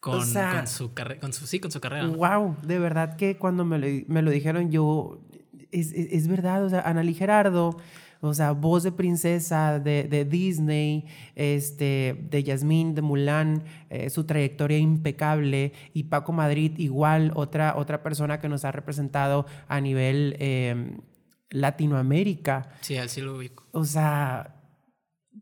con, 0.00 0.18
O 0.20 0.24
sea, 0.24 0.56
con 0.56 0.66
su 0.66 0.92
carrera, 0.94 1.20
con 1.20 1.32
su, 1.32 1.46
sí, 1.46 1.60
con 1.60 1.70
su 1.70 1.80
carrera. 1.80 2.04
¿no? 2.06 2.14
wow, 2.14 2.56
de 2.62 2.78
verdad 2.78 3.16
que 3.16 3.36
cuando 3.36 3.64
me 3.64 3.78
lo, 3.78 3.86
me 4.08 4.22
lo 4.22 4.30
dijeron 4.30 4.70
yo, 4.70 5.20
es, 5.70 5.92
es- 5.92 6.12
es 6.12 6.26
verdad, 6.28 6.64
o 6.64 6.70
sea, 6.70 6.80
Analí 6.80 7.14
Gerardo, 7.14 7.76
o 8.22 8.34
sea, 8.34 8.52
voz 8.52 8.82
de 8.82 8.92
princesa 8.92 9.78
de, 9.78 10.04
de 10.04 10.24
Disney, 10.26 11.06
este, 11.36 12.26
de 12.30 12.42
Yasmín, 12.42 12.94
de 12.94 13.00
Mulan, 13.02 13.62
eh, 13.88 14.10
su 14.10 14.24
trayectoria 14.24 14.76
impecable, 14.78 15.72
y 15.94 16.04
Paco 16.04 16.32
Madrid 16.32 16.72
igual, 16.78 17.32
otra, 17.34 17.76
otra 17.76 18.02
persona 18.02 18.38
que 18.40 18.48
nos 18.48 18.64
ha 18.66 18.72
representado 18.72 19.46
a 19.68 19.80
nivel 19.80 20.36
eh, 20.38 20.98
Latinoamérica. 21.70 22.70
Sí, 22.80 22.96
al 22.96 23.08
sí 23.08 23.20
lo 23.20 23.36
ubico. 23.36 23.66
O 23.72 23.84
sea, 23.84 24.56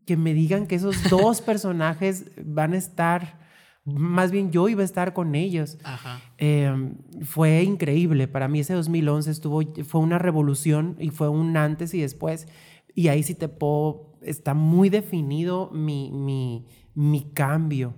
que 0.05 0.15
me 0.17 0.33
digan 0.33 0.67
que 0.67 0.75
esos 0.75 1.09
dos 1.09 1.41
personajes 1.51 2.25
van 2.43 2.73
a 2.73 2.77
estar, 2.77 3.38
más 3.85 4.31
bien 4.31 4.51
yo 4.51 4.69
iba 4.69 4.81
a 4.81 4.85
estar 4.85 5.13
con 5.13 5.35
ellos. 5.35 5.77
Ajá. 5.83 6.21
Eh, 6.37 6.93
fue 7.23 7.63
increíble. 7.63 8.27
Para 8.27 8.47
mí 8.47 8.59
ese 8.59 8.73
2011 8.73 9.31
estuvo, 9.31 9.61
fue 9.85 10.01
una 10.01 10.19
revolución 10.19 10.95
y 10.99 11.09
fue 11.09 11.29
un 11.29 11.55
antes 11.57 11.93
y 11.93 12.01
después. 12.01 12.47
Y 12.93 13.07
ahí 13.07 13.23
sí 13.23 13.35
te 13.35 13.47
puedo, 13.47 14.17
está 14.21 14.53
muy 14.53 14.89
definido 14.89 15.69
mi, 15.71 16.11
mi, 16.11 16.67
mi 16.93 17.31
cambio. 17.33 17.95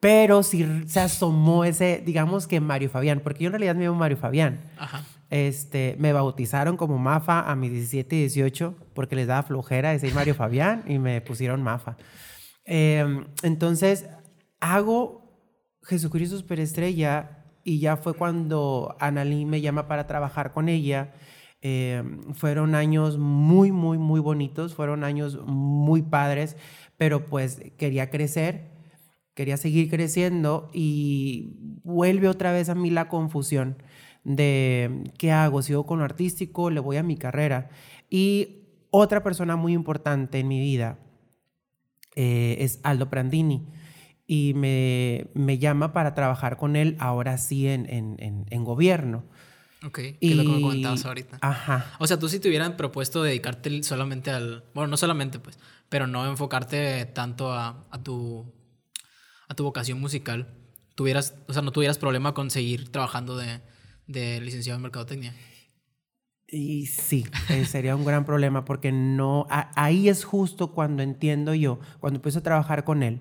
Pero 0.00 0.42
sí 0.42 0.66
se 0.86 1.00
asomó 1.00 1.64
ese, 1.64 2.02
digamos 2.04 2.46
que 2.46 2.60
Mario 2.60 2.90
Fabián, 2.90 3.20
porque 3.20 3.44
yo 3.44 3.48
en 3.48 3.54
realidad 3.54 3.74
me 3.74 3.84
llamo 3.84 3.98
Mario 3.98 4.16
Fabián. 4.16 4.60
Ajá. 4.78 5.04
Este, 5.30 5.96
me 5.98 6.12
bautizaron 6.12 6.76
como 6.76 6.98
Mafa 6.98 7.50
a 7.50 7.56
mis 7.56 7.72
17 7.72 8.14
y 8.14 8.20
18 8.20 8.76
porque 8.94 9.16
les 9.16 9.26
daba 9.26 9.42
flojera 9.42 9.90
decir 9.90 10.14
Mario 10.14 10.36
Fabián 10.36 10.84
y 10.86 10.98
me 10.98 11.20
pusieron 11.20 11.62
Mafa. 11.62 11.96
Eh, 12.66 13.24
entonces, 13.42 14.06
hago 14.60 15.26
Jesucristo 15.82 16.36
Superestrella 16.36 17.44
y 17.64 17.78
ya 17.78 17.96
fue 17.96 18.14
cuando 18.14 18.96
Analí 19.00 19.44
me 19.44 19.60
llama 19.60 19.88
para 19.88 20.06
trabajar 20.06 20.52
con 20.52 20.68
ella. 20.68 21.14
Eh, 21.62 22.02
fueron 22.34 22.74
años 22.74 23.18
muy, 23.18 23.72
muy, 23.72 23.98
muy 23.98 24.20
bonitos, 24.20 24.74
fueron 24.74 25.04
años 25.04 25.38
muy 25.46 26.02
padres, 26.02 26.56
pero 26.96 27.26
pues 27.26 27.60
quería 27.78 28.10
crecer, 28.10 28.72
quería 29.34 29.56
seguir 29.56 29.90
creciendo 29.90 30.70
y 30.72 31.56
vuelve 31.82 32.28
otra 32.28 32.52
vez 32.52 32.68
a 32.68 32.74
mí 32.74 32.90
la 32.90 33.08
confusión 33.08 33.82
de 34.22 35.12
qué 35.18 35.32
hago, 35.32 35.62
sigo 35.62 35.86
con 35.86 36.00
lo 36.00 36.04
artístico, 36.04 36.70
le 36.70 36.80
voy 36.80 36.96
a 36.98 37.02
mi 37.02 37.16
carrera. 37.16 37.70
Y 38.10 38.66
otra 38.90 39.22
persona 39.22 39.56
muy 39.56 39.72
importante 39.72 40.40
en 40.40 40.48
mi 40.48 40.60
vida 40.60 40.98
eh, 42.16 42.56
es 42.60 42.80
Aldo 42.82 43.08
Prandini 43.10 43.66
y 44.26 44.54
me, 44.54 45.28
me 45.34 45.58
llama 45.58 45.92
para 45.92 46.14
trabajar 46.14 46.56
con 46.56 46.74
él 46.74 46.96
ahora 46.98 47.38
sí 47.38 47.68
en, 47.68 47.88
en, 47.88 48.16
en, 48.18 48.46
en 48.50 48.64
gobierno. 48.64 49.24
Ok. 49.84 49.98
Que 49.98 50.18
es 50.20 50.34
lo 50.36 50.42
que 50.42 50.48
me 50.48 50.58
Y- 50.58 50.62
comentabas 50.62 51.04
ahorita. 51.04 51.38
Ajá. 51.42 51.92
O 52.00 52.06
sea, 52.08 52.18
tú 52.18 52.28
si 52.28 52.40
te 52.40 52.48
hubieran 52.48 52.76
propuesto 52.76 53.22
dedicarte 53.22 53.82
solamente 53.84 54.30
al... 54.30 54.64
Bueno, 54.74 54.88
no 54.88 54.96
solamente, 54.96 55.38
pues, 55.38 55.58
pero 55.88 56.06
no 56.08 56.26
enfocarte 56.28 57.04
tanto 57.06 57.52
a, 57.52 57.86
a 57.90 58.02
tu, 58.02 58.52
a 59.46 59.54
tu 59.54 59.62
vocación 59.62 60.00
musical, 60.00 60.48
tuvieras, 60.96 61.34
o 61.46 61.52
sea, 61.52 61.62
no 61.62 61.70
tuvieras 61.70 61.98
problema 61.98 62.34
con 62.34 62.50
seguir 62.50 62.90
trabajando 62.90 63.36
de, 63.36 63.60
de 64.08 64.40
licenciado 64.40 64.76
en 64.78 64.82
Mercadotecnia. 64.82 65.34
Y 66.48 66.86
sí, 66.86 67.26
eh, 67.50 67.64
sería 67.64 67.96
un 67.96 68.04
gran 68.04 68.24
problema 68.24 68.64
porque 68.64 68.92
no, 68.92 69.46
a- 69.50 69.70
ahí 69.74 70.08
es 70.08 70.24
justo 70.24 70.72
cuando 70.72 71.02
entiendo 71.02 71.54
yo, 71.54 71.80
cuando 71.98 72.18
empiezo 72.18 72.38
a 72.38 72.42
trabajar 72.42 72.84
con 72.84 73.02
él, 73.02 73.20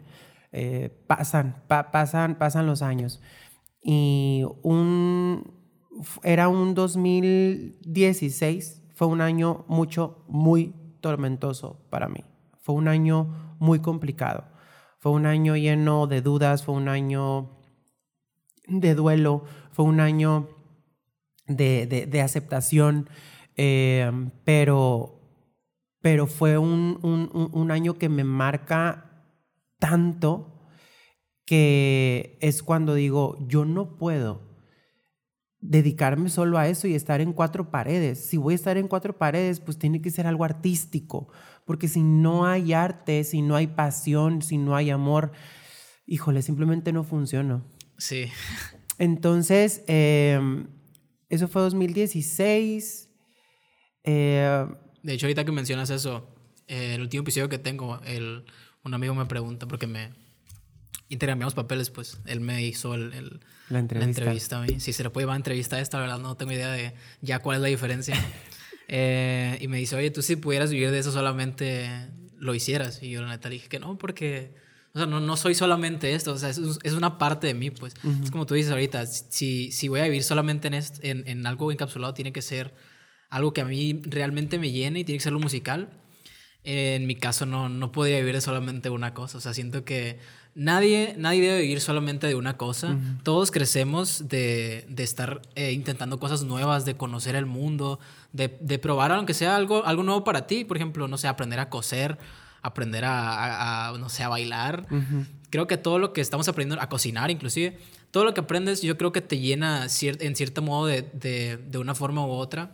eh, 0.51 0.89
pasan, 1.07 1.63
pa- 1.67 1.91
pasan, 1.91 2.38
pasan 2.38 2.67
los 2.67 2.81
años. 2.83 3.21
Y 3.81 4.43
un, 4.63 5.51
era 6.23 6.49
un 6.49 6.75
2016, 6.75 8.83
fue 8.93 9.07
un 9.07 9.21
año 9.21 9.65
mucho, 9.67 10.23
muy 10.27 10.73
tormentoso 11.01 11.79
para 11.89 12.07
mí. 12.09 12.23
Fue 12.61 12.75
un 12.75 12.88
año 12.88 13.55
muy 13.59 13.79
complicado. 13.79 14.45
Fue 14.99 15.11
un 15.11 15.25
año 15.25 15.55
lleno 15.55 16.05
de 16.07 16.21
dudas, 16.21 16.63
fue 16.63 16.75
un 16.75 16.89
año 16.89 17.49
de 18.67 18.95
duelo, 18.95 19.43
fue 19.71 19.85
un 19.85 19.99
año 19.99 20.47
de, 21.47 21.86
de- 21.88 22.05
de 22.05 22.21
aceptación, 22.21 23.10
eh, 23.58 24.12
pero, 24.43 25.21
pero 26.01 26.27
fue 26.27 26.58
un, 26.58 26.99
un- 27.03 27.49
un- 27.53 27.71
año 27.71 27.95
que 27.95 28.10
me 28.10 28.23
marca 28.23 29.23
tanto 29.79 30.51
que 31.45 32.38
es 32.41 32.63
cuando 32.63 32.95
digo, 32.95 33.38
yo 33.47 33.65
no 33.65 33.97
puedo 33.97 34.41
dedicarme 35.60 36.29
solo 36.29 36.58
a 36.58 36.67
eso 36.67 36.88
y 36.88 36.95
estar 36.95 37.21
en 37.21 37.34
cuatro 37.34 37.71
paredes. 37.71 38.25
Si 38.25 38.38
voy 38.38 38.53
a 38.53 38.55
estar 38.55 38.77
en 38.77 38.88
cuatro 38.88 39.17
paredes, 39.17 39.60
pues 39.60 39.77
tiene 39.77 40.01
que 40.01 40.12
ser 40.12 40.27
algo 40.27 40.43
artístico, 40.43 41.27
porque 41.65 41.88
si 41.88 42.03
no 42.03 42.45
hay 42.45 42.73
arte, 42.73 43.23
si 43.23 43.41
no 43.41 43.55
hay 43.55 43.67
pasión, 43.67 44.41
si 44.41 44.58
no 44.58 44.75
hay 44.75 44.89
amor, 44.91 45.31
híjole, 46.05 46.41
simplemente 46.41 46.91
no 46.93 47.03
funciona. 47.03 47.63
Sí. 47.97 48.25
Entonces, 48.99 49.84
eh, 49.88 50.39
eso 51.29 51.47
fue 51.47 51.61
2016. 51.63 53.09
Eh, 54.03 54.65
De 55.03 55.13
hecho, 55.13 55.25
ahorita 55.25 55.45
que 55.45 55.51
mencionas 55.51 55.89
eso, 55.89 56.27
eh, 56.67 56.95
el 56.95 57.01
último 57.01 57.21
episodio 57.23 57.49
que 57.49 57.57
tengo, 57.59 57.99
el, 58.05 58.45
un 58.83 58.93
amigo 58.93 59.13
me 59.15 59.25
pregunta, 59.25 59.67
porque 59.67 59.88
me 59.88 60.11
intercambiamos 61.09 61.53
papeles, 61.53 61.89
pues 61.91 62.17
él 62.25 62.39
me 62.39 62.63
hizo 62.63 62.95
el, 62.95 63.13
el- 63.13 63.39
La 63.69 63.79
entrevista. 63.79 64.09
entrevista 64.21 64.57
a 64.59 64.61
mí. 64.65 64.79
Si 64.79 64.93
se 64.93 65.03
le 65.03 65.09
puede 65.11 65.25
llamar 65.25 65.38
entrevista 65.38 65.75
a 65.75 65.79
esta, 65.81 65.97
la 65.97 66.03
verdad 66.03 66.19
no 66.19 66.35
tengo 66.38 66.51
idea 66.51 66.71
de 66.71 66.93
ya 67.21 67.39
cuál 67.39 67.57
es 67.57 67.61
la 67.61 67.67
diferencia. 67.67 68.15
Eh, 68.88 69.57
y 69.61 69.67
me 69.67 69.77
dice, 69.79 69.95
oye, 69.95 70.11
tú 70.11 70.21
si 70.21 70.35
pudieras 70.35 70.69
vivir 70.69 70.91
de 70.91 70.99
eso 70.99 71.11
solamente 71.11 71.89
lo 72.38 72.53
hicieras. 72.53 73.01
Y 73.01 73.09
yo 73.09 73.23
la 73.23 73.29
neta 73.29 73.49
le 73.49 73.55
dije 73.55 73.67
que 73.67 73.79
no, 73.79 73.97
porque, 73.97 74.53
o 74.95 74.97
sea, 74.97 75.08
no, 75.08 75.19
no 75.19 75.36
soy 75.36 75.55
solamente 75.55 76.13
esto, 76.15 76.31
o 76.31 76.38
sea, 76.38 76.49
es, 76.49 76.60
es 76.81 76.93
una 76.93 77.17
parte 77.17 77.47
de 77.47 77.53
mí, 77.53 77.69
pues. 77.69 77.93
Es 78.23 78.31
como 78.31 78.45
tú 78.45 78.53
dices 78.53 78.71
ahorita, 78.71 79.05
si, 79.05 79.69
si 79.73 79.89
voy 79.89 79.99
a 79.99 80.05
vivir 80.05 80.23
solamente 80.23 80.69
en, 80.69 80.73
en, 80.73 81.27
en 81.27 81.45
algo 81.45 81.69
encapsulado, 81.69 82.13
tiene 82.13 82.31
que 82.31 82.41
ser 82.41 82.73
algo 83.29 83.51
que 83.51 83.60
a 83.60 83.65
mí 83.65 84.01
realmente 84.05 84.58
me 84.58 84.71
llene 84.71 85.01
y 85.01 85.03
tiene 85.03 85.17
que 85.17 85.23
ser 85.23 85.34
lo 85.34 85.39
musical. 85.41 85.89
En 86.63 87.05
mi 87.08 87.15
caso 87.15 87.45
no, 87.45 87.67
no 87.67 87.91
podría 87.91 88.19
vivir 88.19 88.36
de 88.36 88.41
solamente 88.41 88.89
una 88.89 89.13
cosa. 89.13 89.38
O 89.38 89.41
sea, 89.41 89.53
siento 89.53 89.84
que 89.84 90.17
nadie, 90.55 91.13
nadie 91.17 91.41
debe 91.41 91.62
vivir 91.62 91.81
solamente 91.81 92.25
de 92.25 92.36
una 92.36 92.55
cosa. 92.55 92.97
Todos 93.23 93.51
crecemos 93.51 94.29
de, 94.29 94.86
de 94.88 95.03
estar 95.03 95.41
eh, 95.55 95.73
intentando 95.73 96.19
cosas 96.19 96.43
nuevas, 96.43 96.86
de 96.86 96.95
conocer 96.95 97.36
el 97.36 97.45
mundo, 97.45 97.99
de, 98.31 98.58
de 98.62 98.79
probar 98.79 99.12
aunque 99.12 99.34
sea 99.34 99.58
algo, 99.58 99.86
algo 99.86 100.03
nuevo 100.03 100.23
para 100.23 100.47
ti. 100.47 100.63
Por 100.63 100.77
ejemplo, 100.77 101.10
no 101.10 101.17
sé, 101.17 101.27
aprender 101.27 101.60
a 101.60 101.69
coser, 101.69 102.17
aprender 102.65 103.04
a, 103.06 103.93
no 103.99 104.10
sé, 104.10 104.23
a 104.23 104.30
bailar. 104.30 104.88
Creo 105.49 105.67
que 105.67 105.78
todo 105.78 105.99
lo 105.99 106.13
que 106.13 106.21
estamos 106.21 106.47
aprendiendo, 106.47 106.82
a 106.84 106.89
cocinar 106.89 107.32
inclusive, 107.32 107.78
todo 108.12 108.23
lo 108.23 108.34
que 108.34 108.41
aprendes 108.41 108.82
yo 108.82 108.97
creo 108.97 109.12
que 109.12 109.21
te 109.21 109.39
llena 109.39 109.88
en 110.01 110.36
cierto 110.36 110.62
modo 110.62 110.88
de, 110.88 111.04
de, 111.13 111.58
de 111.58 111.78
una 111.78 111.95
forma 111.95 112.25
u 112.25 112.32
otra 112.32 112.71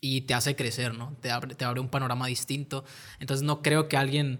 y 0.00 0.22
te 0.22 0.34
hace 0.34 0.56
crecer, 0.56 0.94
¿no? 0.94 1.16
Te 1.20 1.30
abre, 1.30 1.54
te 1.54 1.64
abre 1.64 1.80
un 1.80 1.88
panorama 1.88 2.26
distinto. 2.26 2.84
Entonces 3.20 3.44
no 3.44 3.62
creo 3.62 3.88
que 3.88 3.96
alguien 3.96 4.38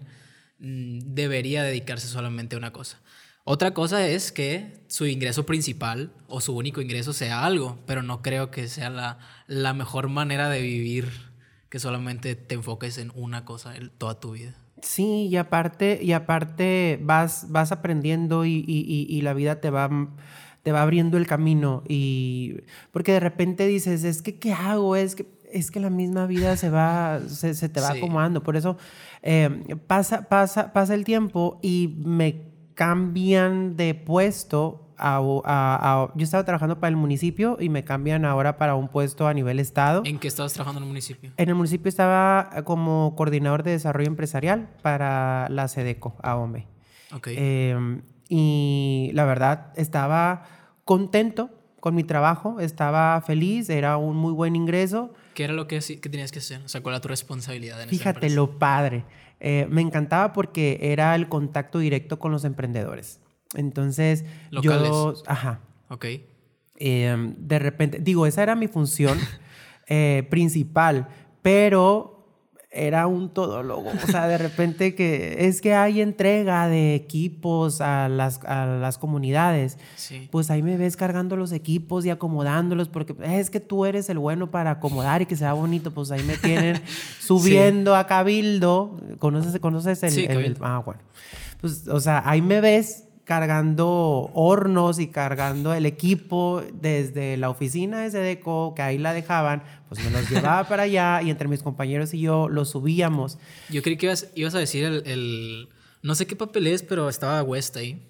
mm, 0.59 0.99
debería 1.13 1.63
dedicarse 1.63 2.07
solamente 2.07 2.55
a 2.55 2.59
una 2.59 2.71
cosa. 2.71 2.99
Otra 3.43 3.73
cosa 3.73 4.07
es 4.07 4.31
que 4.31 4.83
su 4.87 5.05
ingreso 5.05 5.45
principal 5.45 6.11
o 6.27 6.39
su 6.39 6.55
único 6.55 6.81
ingreso 6.81 7.13
sea 7.13 7.45
algo, 7.45 7.79
pero 7.85 8.03
no 8.03 8.21
creo 8.21 8.51
que 8.51 8.67
sea 8.67 8.89
la, 8.89 9.19
la 9.47 9.73
mejor 9.73 10.07
manera 10.07 10.49
de 10.49 10.61
vivir 10.61 11.28
que 11.69 11.79
solamente 11.79 12.35
te 12.35 12.55
enfoques 12.55 12.97
en 12.97 13.11
una 13.15 13.45
cosa 13.45 13.73
toda 13.97 14.19
tu 14.19 14.31
vida. 14.31 14.55
Sí, 14.81 15.27
y 15.27 15.35
aparte, 15.35 15.99
y 16.01 16.13
aparte 16.13 16.99
vas, 17.01 17.47
vas 17.49 17.71
aprendiendo 17.71 18.45
y, 18.45 18.63
y, 18.65 19.05
y 19.09 19.21
la 19.21 19.33
vida 19.33 19.59
te 19.59 19.69
va 19.69 19.89
te 20.63 20.73
va 20.73 20.81
abriendo 20.81 21.17
el 21.17 21.25
camino 21.25 21.83
y 21.87 22.57
porque 22.91 23.13
de 23.13 23.21
repente 23.21 23.65
dices, 23.65 24.03
es 24.03 24.21
que 24.21 24.39
¿qué 24.39 24.51
hago? 24.51 24.95
Es 24.97 25.15
que 25.15 25.25
es 25.51 25.71
que 25.71 25.79
la 25.79 25.89
misma 25.89 26.27
vida 26.27 26.55
se 26.57 26.69
va, 26.69 27.21
se, 27.27 27.53
se 27.53 27.69
te 27.69 27.81
va 27.81 27.91
acomodando. 27.91 28.43
Por 28.43 28.55
eso 28.55 28.77
eh, 29.23 29.77
pasa, 29.87 30.29
pasa, 30.29 30.73
pasa 30.73 30.93
el 30.93 31.03
tiempo 31.03 31.59
y 31.61 31.95
me 32.05 32.43
cambian 32.75 33.75
de 33.75 33.95
puesto. 33.95 34.88
A, 34.99 35.17
a, 35.45 36.11
yo 36.15 36.23
estaba 36.23 36.43
trabajando 36.43 36.79
para 36.79 36.89
el 36.89 36.97
municipio 36.97 37.57
y 37.59 37.69
me 37.69 37.83
cambian 37.83 38.25
ahora 38.25 38.57
para 38.57 38.75
un 38.75 38.89
puesto 38.89 39.27
a 39.27 39.33
nivel 39.33 39.59
estado. 39.59 40.01
¿En 40.05 40.19
qué 40.19 40.27
estabas 40.27 40.53
trabajando 40.53 40.79
en 40.79 40.83
el 40.83 40.87
municipio? 40.89 41.31
En 41.37 41.49
el 41.49 41.55
municipio 41.55 41.89
estaba 41.89 42.49
como 42.65 43.15
coordinador 43.15 43.63
de 43.63 43.71
desarrollo 43.71 44.07
empresarial 44.07 44.69
para 44.81 45.47
la 45.49 45.67
SEDECO, 45.67 46.15
AOME. 46.21 46.67
Ok. 47.13 47.27
Eh, 47.31 48.01
y 48.29 49.09
la 49.13 49.25
verdad 49.25 49.73
estaba 49.75 50.43
contento 50.85 51.49
con 51.79 51.95
mi 51.95 52.03
trabajo, 52.03 52.59
estaba 52.59 53.19
feliz, 53.21 53.69
era 53.69 53.97
un 53.97 54.15
muy 54.15 54.33
buen 54.33 54.55
ingreso. 54.55 55.13
¿Qué 55.33 55.45
era 55.45 55.53
lo 55.53 55.67
que, 55.67 55.79
que 55.79 56.09
tenías 56.09 56.31
que 56.31 56.39
hacer? 56.39 56.61
O 56.63 56.67
sea, 56.67 56.81
¿cuál 56.81 56.95
era 56.95 57.01
tu 57.01 57.07
responsabilidad 57.07 57.81
en 57.81 57.89
Fíjate 57.89 58.29
lo 58.29 58.59
padre. 58.59 59.05
Eh, 59.39 59.67
me 59.69 59.81
encantaba 59.81 60.33
porque 60.33 60.77
era 60.81 61.15
el 61.15 61.29
contacto 61.29 61.79
directo 61.79 62.19
con 62.19 62.31
los 62.31 62.43
emprendedores. 62.43 63.19
Entonces, 63.55 64.25
¿Locales? 64.51 64.89
yo... 64.89 65.13
Ajá. 65.25 65.61
Ok. 65.89 66.05
Eh, 66.81 67.33
de 67.37 67.59
repente, 67.59 67.99
digo, 67.99 68.25
esa 68.25 68.43
era 68.43 68.55
mi 68.55 68.67
función 68.67 69.17
eh, 69.87 70.27
principal, 70.29 71.07
pero 71.41 72.19
era 72.71 73.07
un 73.07 73.33
todólogo. 73.33 73.89
O 73.89 74.07
sea, 74.07 74.27
de 74.27 74.37
repente 74.37 74.93
que 74.93 75.47
es 75.47 75.59
que 75.59 75.73
hay 75.73 76.01
entrega 76.01 76.67
de 76.67 76.93
equipos 76.93 77.81
a 77.81 78.07
las, 78.07 78.43
a 78.45 78.65
las 78.67 78.97
comunidades. 78.99 79.77
Pues 80.29 80.51
ahí 80.51 80.61
me 80.61 80.77
ves 80.77 80.95
cargando 80.95 81.35
los 81.35 81.51
equipos 81.51 82.05
y 82.05 82.11
acomodándolos 82.11 82.87
porque 82.87 83.15
es 83.23 83.49
que 83.49 83.59
tú 83.59 83.85
eres 83.85 84.09
el 84.09 84.19
bueno 84.19 84.51
para 84.51 84.71
acomodar 84.71 85.21
y 85.23 85.25
que 85.25 85.35
sea 85.35 85.53
bonito. 85.53 85.91
Pues 85.91 86.11
ahí 86.11 86.21
me 86.23 86.37
tienen 86.37 86.81
subiendo 87.19 87.95
a 87.95 88.05
Cabildo. 88.05 88.99
¿Conoces, 89.17 89.59
conoces 89.59 90.03
el, 90.03 90.19
el, 90.29 90.57
Ah, 90.61 90.83
bueno. 90.85 91.01
Pues, 91.61 91.87
o 91.87 91.99
sea, 91.99 92.21
ahí 92.23 92.41
me 92.41 92.61
ves 92.61 93.08
cargando 93.29 94.31
hornos 94.33 94.97
y 94.97 95.05
cargando 95.05 95.75
el 95.75 95.85
equipo 95.85 96.63
desde 96.73 97.37
la 97.37 97.51
oficina 97.51 98.01
de 98.01 98.09
Sedeco, 98.09 98.73
que 98.73 98.81
ahí 98.81 98.97
la 98.97 99.13
dejaban, 99.13 99.61
pues 99.87 100.03
me 100.03 100.09
los 100.09 100.27
llevaba 100.31 100.67
para 100.67 100.81
allá 100.81 101.21
y 101.21 101.29
entre 101.29 101.47
mis 101.47 101.61
compañeros 101.61 102.11
y 102.15 102.21
yo 102.21 102.49
los 102.49 102.71
subíamos. 102.71 103.37
Yo 103.69 103.83
creí 103.83 103.97
que 103.97 104.07
ibas, 104.07 104.31
ibas 104.33 104.55
a 104.55 104.57
decir 104.57 105.03
el, 105.05 105.69
No 106.01 106.15
sé 106.15 106.25
qué 106.25 106.35
papel 106.35 106.65
es, 106.65 106.81
pero 106.81 107.07
estaba 107.07 107.43
West 107.43 107.77
ahí. 107.77 108.01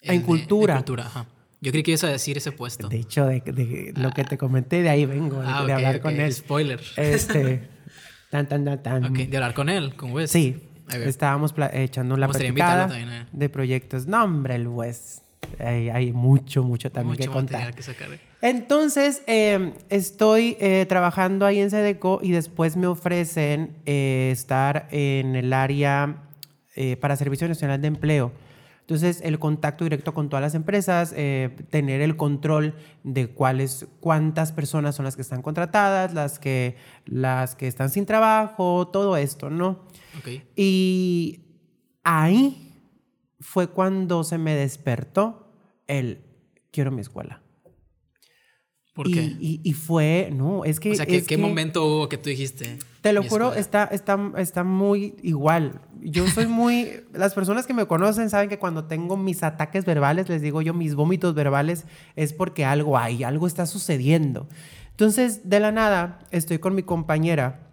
En, 0.00 0.22
cultura. 0.22 0.72
En 0.72 0.78
cultura, 0.78 1.04
ajá. 1.04 1.26
Yo 1.60 1.70
creí 1.70 1.82
que 1.82 1.90
ibas 1.90 2.04
a 2.04 2.08
decir 2.08 2.38
ese 2.38 2.52
puesto. 2.52 2.88
De 2.88 2.96
hecho, 2.96 3.26
de, 3.26 3.92
lo 3.94 4.10
que 4.12 4.24
te 4.24 4.38
comenté, 4.38 4.80
de 4.80 4.88
ahí 4.88 5.04
vengo, 5.04 5.42
de, 5.42 5.48
ah, 5.48 5.58
hablar 5.58 6.00
con 6.00 6.18
él. 6.18 6.32
Spoiler. 6.32 6.80
Este. 6.96 7.68
tan, 8.30 8.48
tan, 8.48 8.64
tan, 8.64 8.82
tan. 8.82 9.12
de 9.12 9.36
hablar 9.36 9.52
con 9.52 9.68
él, 9.68 9.94
con 9.96 10.12
West. 10.12 10.32
Sí, 10.32 10.56
Estábamos 10.88 11.54
echando 11.72 12.16
la 12.16 12.28
platicada 12.28 12.88
eh. 12.98 13.26
de 13.32 13.48
proyectos. 13.48 14.06
No, 14.06 14.24
hombre, 14.24 14.56
el 14.56 14.68
West. 14.68 15.22
Hay, 15.58 16.12
mucho, 16.12 16.62
mucho 16.62 16.90
también 16.90 17.18
que 17.18 17.26
contar. 17.26 17.74
Entonces, 18.40 19.22
em, 19.26 19.72
estoy 19.90 20.56
eh, 20.60 20.86
trabajando 20.88 21.44
ahí 21.44 21.58
en 21.58 21.70
Sedeco 21.70 22.20
y 22.22 22.30
después 22.30 22.76
me 22.76 22.86
ofrecen 22.86 23.76
eh, 23.84 24.30
estar 24.32 24.88
en 24.90 25.36
el 25.36 25.52
área 25.52 26.16
para 27.00 27.16
Servicio 27.16 27.46
Nacional 27.46 27.82
de 27.82 27.88
Empleo. 27.88 28.32
Entonces, 28.92 29.22
el 29.24 29.38
contacto 29.38 29.84
directo 29.84 30.12
con 30.12 30.28
todas 30.28 30.42
las 30.42 30.54
empresas, 30.54 31.14
tener 31.70 32.02
el 32.02 32.16
control 32.18 32.74
de 33.04 33.28
cuáles, 33.28 33.86
cuántas 34.00 34.52
personas 34.52 34.94
son 34.94 35.06
las 35.06 35.16
que 35.16 35.22
están 35.22 35.40
contratadas, 35.40 36.12
las 36.12 36.38
que, 36.38 36.76
las 37.06 37.54
que 37.54 37.68
están 37.68 37.88
sin 37.88 38.04
trabajo, 38.04 38.88
todo 38.88 39.16
esto, 39.16 39.48
¿no? 39.48 39.80
Y 40.56 41.40
ahí 42.04 42.74
fue 43.40 43.68
cuando 43.68 44.24
se 44.24 44.36
me 44.36 44.54
despertó 44.54 45.54
el 45.86 46.22
quiero 46.70 46.90
mi 46.90 47.00
escuela. 47.00 47.41
¿Por 48.92 49.10
qué? 49.10 49.36
Y, 49.40 49.72
fue, 49.72 50.30
no, 50.34 50.66
es 50.66 50.78
que... 50.78 50.92
O 50.92 50.94
sea, 50.94 51.06
¿qué, 51.06 51.38
momento 51.38 51.86
hubo 51.86 52.08
que 52.10 52.18
tú 52.18 52.28
dijiste? 52.28 52.78
Te 53.00 53.14
lo 53.14 53.22
juro, 53.22 53.54
está, 53.54 53.84
está, 53.84 54.18
está 54.36 54.64
muy 54.64 55.16
igual. 55.22 55.80
Yo 56.00 56.28
soy 56.28 56.46
muy... 56.46 57.00
las 57.14 57.32
personas 57.32 57.66
que 57.66 57.72
me 57.72 57.86
conocen 57.86 58.28
saben 58.28 58.50
que 58.50 58.58
cuando 58.58 58.84
tengo 58.84 59.16
mis 59.16 59.42
ataques 59.42 59.86
verbales, 59.86 60.28
les 60.28 60.42
digo 60.42 60.60
yo, 60.60 60.74
mis 60.74 60.94
vómitos 60.94 61.34
verbales, 61.34 61.86
es 62.16 62.34
porque 62.34 62.66
algo 62.66 62.98
hay, 62.98 63.24
algo 63.24 63.46
está 63.46 63.64
sucediendo. 63.64 64.46
Entonces, 64.90 65.48
de 65.48 65.60
la 65.60 65.72
nada, 65.72 66.18
estoy 66.30 66.58
con 66.58 66.74
mi 66.74 66.82
compañera 66.82 67.70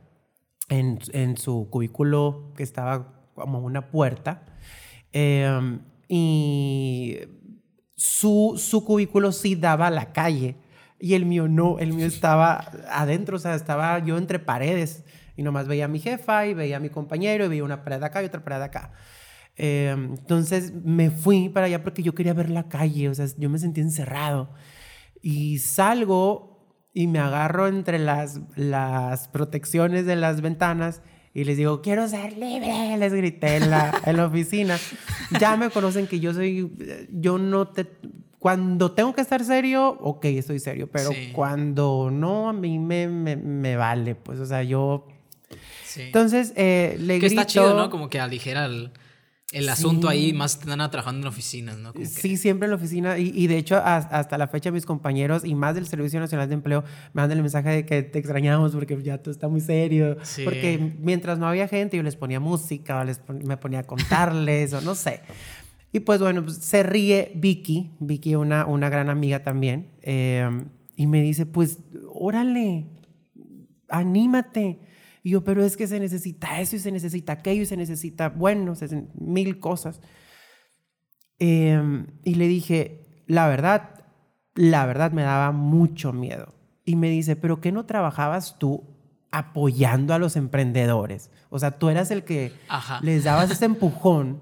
en, 0.69 0.99
en 1.11 1.35
su 1.35 1.67
cubículo 1.69 2.53
que 2.55 2.63
estaba 2.63 3.25
como 3.35 3.59
una 3.59 3.91
puerta. 3.91 4.45
Em, 5.11 5.81
y 6.07 7.17
su, 7.97 8.55
su 8.57 8.85
cubículo 8.85 9.33
sí 9.33 9.55
daba 9.55 9.87
a 9.87 9.91
la 9.91 10.13
calle 10.13 10.55
y 10.99 11.13
el 11.13 11.25
mío 11.25 11.47
no, 11.47 11.79
el 11.79 11.93
mío 11.93 12.05
estaba 12.05 12.71
adentro, 12.89 13.37
o 13.37 13.39
sea, 13.39 13.55
estaba 13.55 13.99
yo 13.99 14.17
entre 14.17 14.39
paredes 14.39 15.05
y 15.37 15.43
nomás 15.43 15.67
veía 15.67 15.85
a 15.85 15.87
mi 15.87 15.99
jefa 15.99 16.45
y 16.45 16.53
veía 16.53 16.77
a 16.77 16.79
mi 16.81 16.89
compañero 16.89 17.45
y 17.45 17.47
veía 17.47 17.63
una 17.63 17.83
pared 17.83 18.03
acá 18.03 18.21
y 18.21 18.25
otra 18.25 18.43
pared 18.43 18.61
acá. 18.61 18.91
Em, 19.55 20.13
entonces 20.13 20.73
me 20.73 21.09
fui 21.09 21.49
para 21.49 21.67
allá 21.67 21.83
porque 21.83 22.03
yo 22.03 22.13
quería 22.13 22.33
ver 22.33 22.49
la 22.49 22.67
calle, 22.67 23.09
o 23.09 23.15
sea, 23.15 23.25
yo 23.37 23.49
me 23.49 23.59
sentí 23.59 23.81
encerrado. 23.81 24.53
Y 25.21 25.59
salgo 25.59 26.49
y 26.93 27.07
me 27.07 27.19
agarro 27.19 27.67
entre 27.67 27.99
las, 27.99 28.41
las 28.55 29.27
protecciones 29.29 30.05
de 30.05 30.15
las 30.15 30.41
ventanas 30.41 31.01
y 31.33 31.43
les 31.43 31.57
digo, 31.57 31.81
quiero 31.81 32.07
ser 32.07 32.33
libre, 32.33 32.97
les 32.97 33.13
grité 33.13 33.57
en 33.57 33.69
la, 33.69 34.01
en 34.05 34.17
la 34.17 34.25
oficina. 34.25 34.77
Ya 35.39 35.55
me 35.55 35.69
conocen 35.69 36.07
que 36.07 36.19
yo 36.19 36.33
soy, 36.33 37.07
yo 37.11 37.37
no 37.37 37.67
te, 37.67 37.87
cuando 38.39 38.91
tengo 38.91 39.13
que 39.13 39.21
estar 39.21 39.43
serio, 39.43 39.97
ok, 40.01 40.25
estoy 40.25 40.59
serio, 40.59 40.89
pero 40.91 41.11
cuando 41.33 42.09
no, 42.11 42.49
a 42.49 42.53
mí 42.53 42.79
me, 42.79 43.07
me, 43.07 43.35
me, 43.35 43.75
vale, 43.75 44.15
pues, 44.15 44.39
o 44.39 44.45
sea, 44.45 44.63
yo... 44.63 45.07
Sí. 45.85 46.03
Entonces, 46.03 46.53
eh, 46.55 46.95
le 46.99 47.19
que 47.19 47.25
está 47.25 47.45
chido, 47.45 47.75
¿no? 47.75 47.89
Como 47.89 48.09
que 48.09 48.19
aligera 48.19 48.65
el 48.65 48.91
el 49.51 49.67
asunto 49.67 50.07
ahí 50.07 50.31
más 50.31 50.59
están 50.59 50.77
trabajando 50.91 51.25
en 51.25 51.27
oficinas, 51.27 51.77
¿no? 51.77 51.91
Sí, 52.03 52.37
siempre 52.37 52.67
en 52.67 52.71
la 52.71 52.75
oficina. 52.75 53.17
Y, 53.17 53.47
de 53.47 53.57
hecho, 53.57 53.77
hasta 53.77 54.37
la 54.37 54.47
fecha, 54.47 54.69
mis 54.69 54.85
compañeros 54.85 55.43
y 55.43 55.55
más 55.55 55.73
del 55.73 55.87
Servicio 55.87 56.19
Nacional 56.19 56.47
de 56.47 56.53
Empleo 56.53 56.83
me 57.13 57.21
mandan 57.21 57.39
el 57.39 57.41
mensaje 57.41 57.69
de 57.69 57.85
que 57.85 58.03
te 58.03 58.19
extrañamos 58.19 58.73
porque 58.73 59.01
ya 59.01 59.17
todo 59.17 59.31
está 59.31 59.47
muy 59.47 59.61
serio. 59.61 60.17
Porque 60.43 60.93
mientras 60.99 61.39
no 61.39 61.47
había 61.47 61.67
gente, 61.67 61.97
yo 61.97 62.03
les 62.03 62.15
ponía 62.15 62.39
música 62.39 62.99
o 62.99 63.03
les 63.03 63.21
me 63.27 63.57
ponía 63.57 63.79
a 63.79 63.83
contarles 63.83 64.73
o 64.73 64.81
no 64.81 64.93
sé. 64.93 65.21
Y 65.91 66.01
pues 66.01 66.19
bueno, 66.19 66.43
pues, 66.43 66.57
se 66.57 66.83
ríe 66.83 67.31
Vicky, 67.35 67.91
Vicky, 67.99 68.35
una, 68.35 68.65
una 68.65 68.89
gran 68.89 69.09
amiga 69.09 69.43
también, 69.43 69.91
eh, 70.01 70.47
y 70.95 71.07
me 71.07 71.21
dice: 71.21 71.45
Pues 71.45 71.79
órale, 72.13 72.85
anímate 73.89 74.79
y 75.23 75.31
yo, 75.31 75.43
pero 75.43 75.63
es 75.63 75.75
que 75.75 75.87
se 75.87 75.99
necesita 75.99 76.61
eso 76.61 76.75
y 76.75 76.79
se 76.79 76.91
necesita 76.91 77.33
aquello 77.33 77.63
y 77.63 77.65
se 77.65 77.77
necesita, 77.77 78.29
bueno, 78.29 78.73
mil 79.15 79.59
cosas. 79.59 80.01
Em, 81.39 82.07
y 82.23 82.35
le 82.35 82.47
dije, 82.47 83.23
la 83.27 83.47
verdad, 83.47 84.05
la 84.55 84.85
verdad 84.85 85.11
me 85.11 85.23
daba 85.23 85.51
mucho 85.51 86.13
miedo. 86.13 86.55
Y 86.85 86.95
me 86.95 87.09
dice, 87.09 87.35
pero 87.35 87.61
¿qué 87.61 87.71
no 87.71 87.85
trabajabas 87.85 88.57
tú 88.57 88.83
apoyando 89.31 90.13
a 90.13 90.19
los 90.19 90.35
emprendedores? 90.35 91.31
O 91.49 91.59
sea, 91.59 91.71
tú 91.71 91.89
eras 91.89 92.11
el 92.11 92.23
que 92.23 92.53
les 93.01 93.25
dabas 93.25 93.51
ese 93.51 93.65
empujón. 93.65 94.41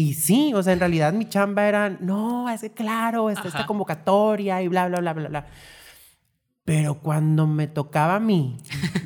Y 0.00 0.14
sí, 0.14 0.52
o 0.54 0.62
sea, 0.62 0.74
en 0.74 0.78
realidad 0.78 1.12
mi 1.12 1.28
chamba 1.28 1.66
era, 1.66 1.90
no, 1.90 2.48
es 2.48 2.60
que 2.60 2.70
claro, 2.70 3.30
está 3.30 3.48
esta 3.48 3.66
convocatoria 3.66 4.62
y 4.62 4.68
bla, 4.68 4.86
bla, 4.86 5.00
bla, 5.00 5.12
bla, 5.12 5.28
bla. 5.28 5.46
Pero 6.64 7.00
cuando 7.00 7.48
me 7.48 7.66
tocaba 7.66 8.14
a 8.14 8.20
mí, 8.20 8.58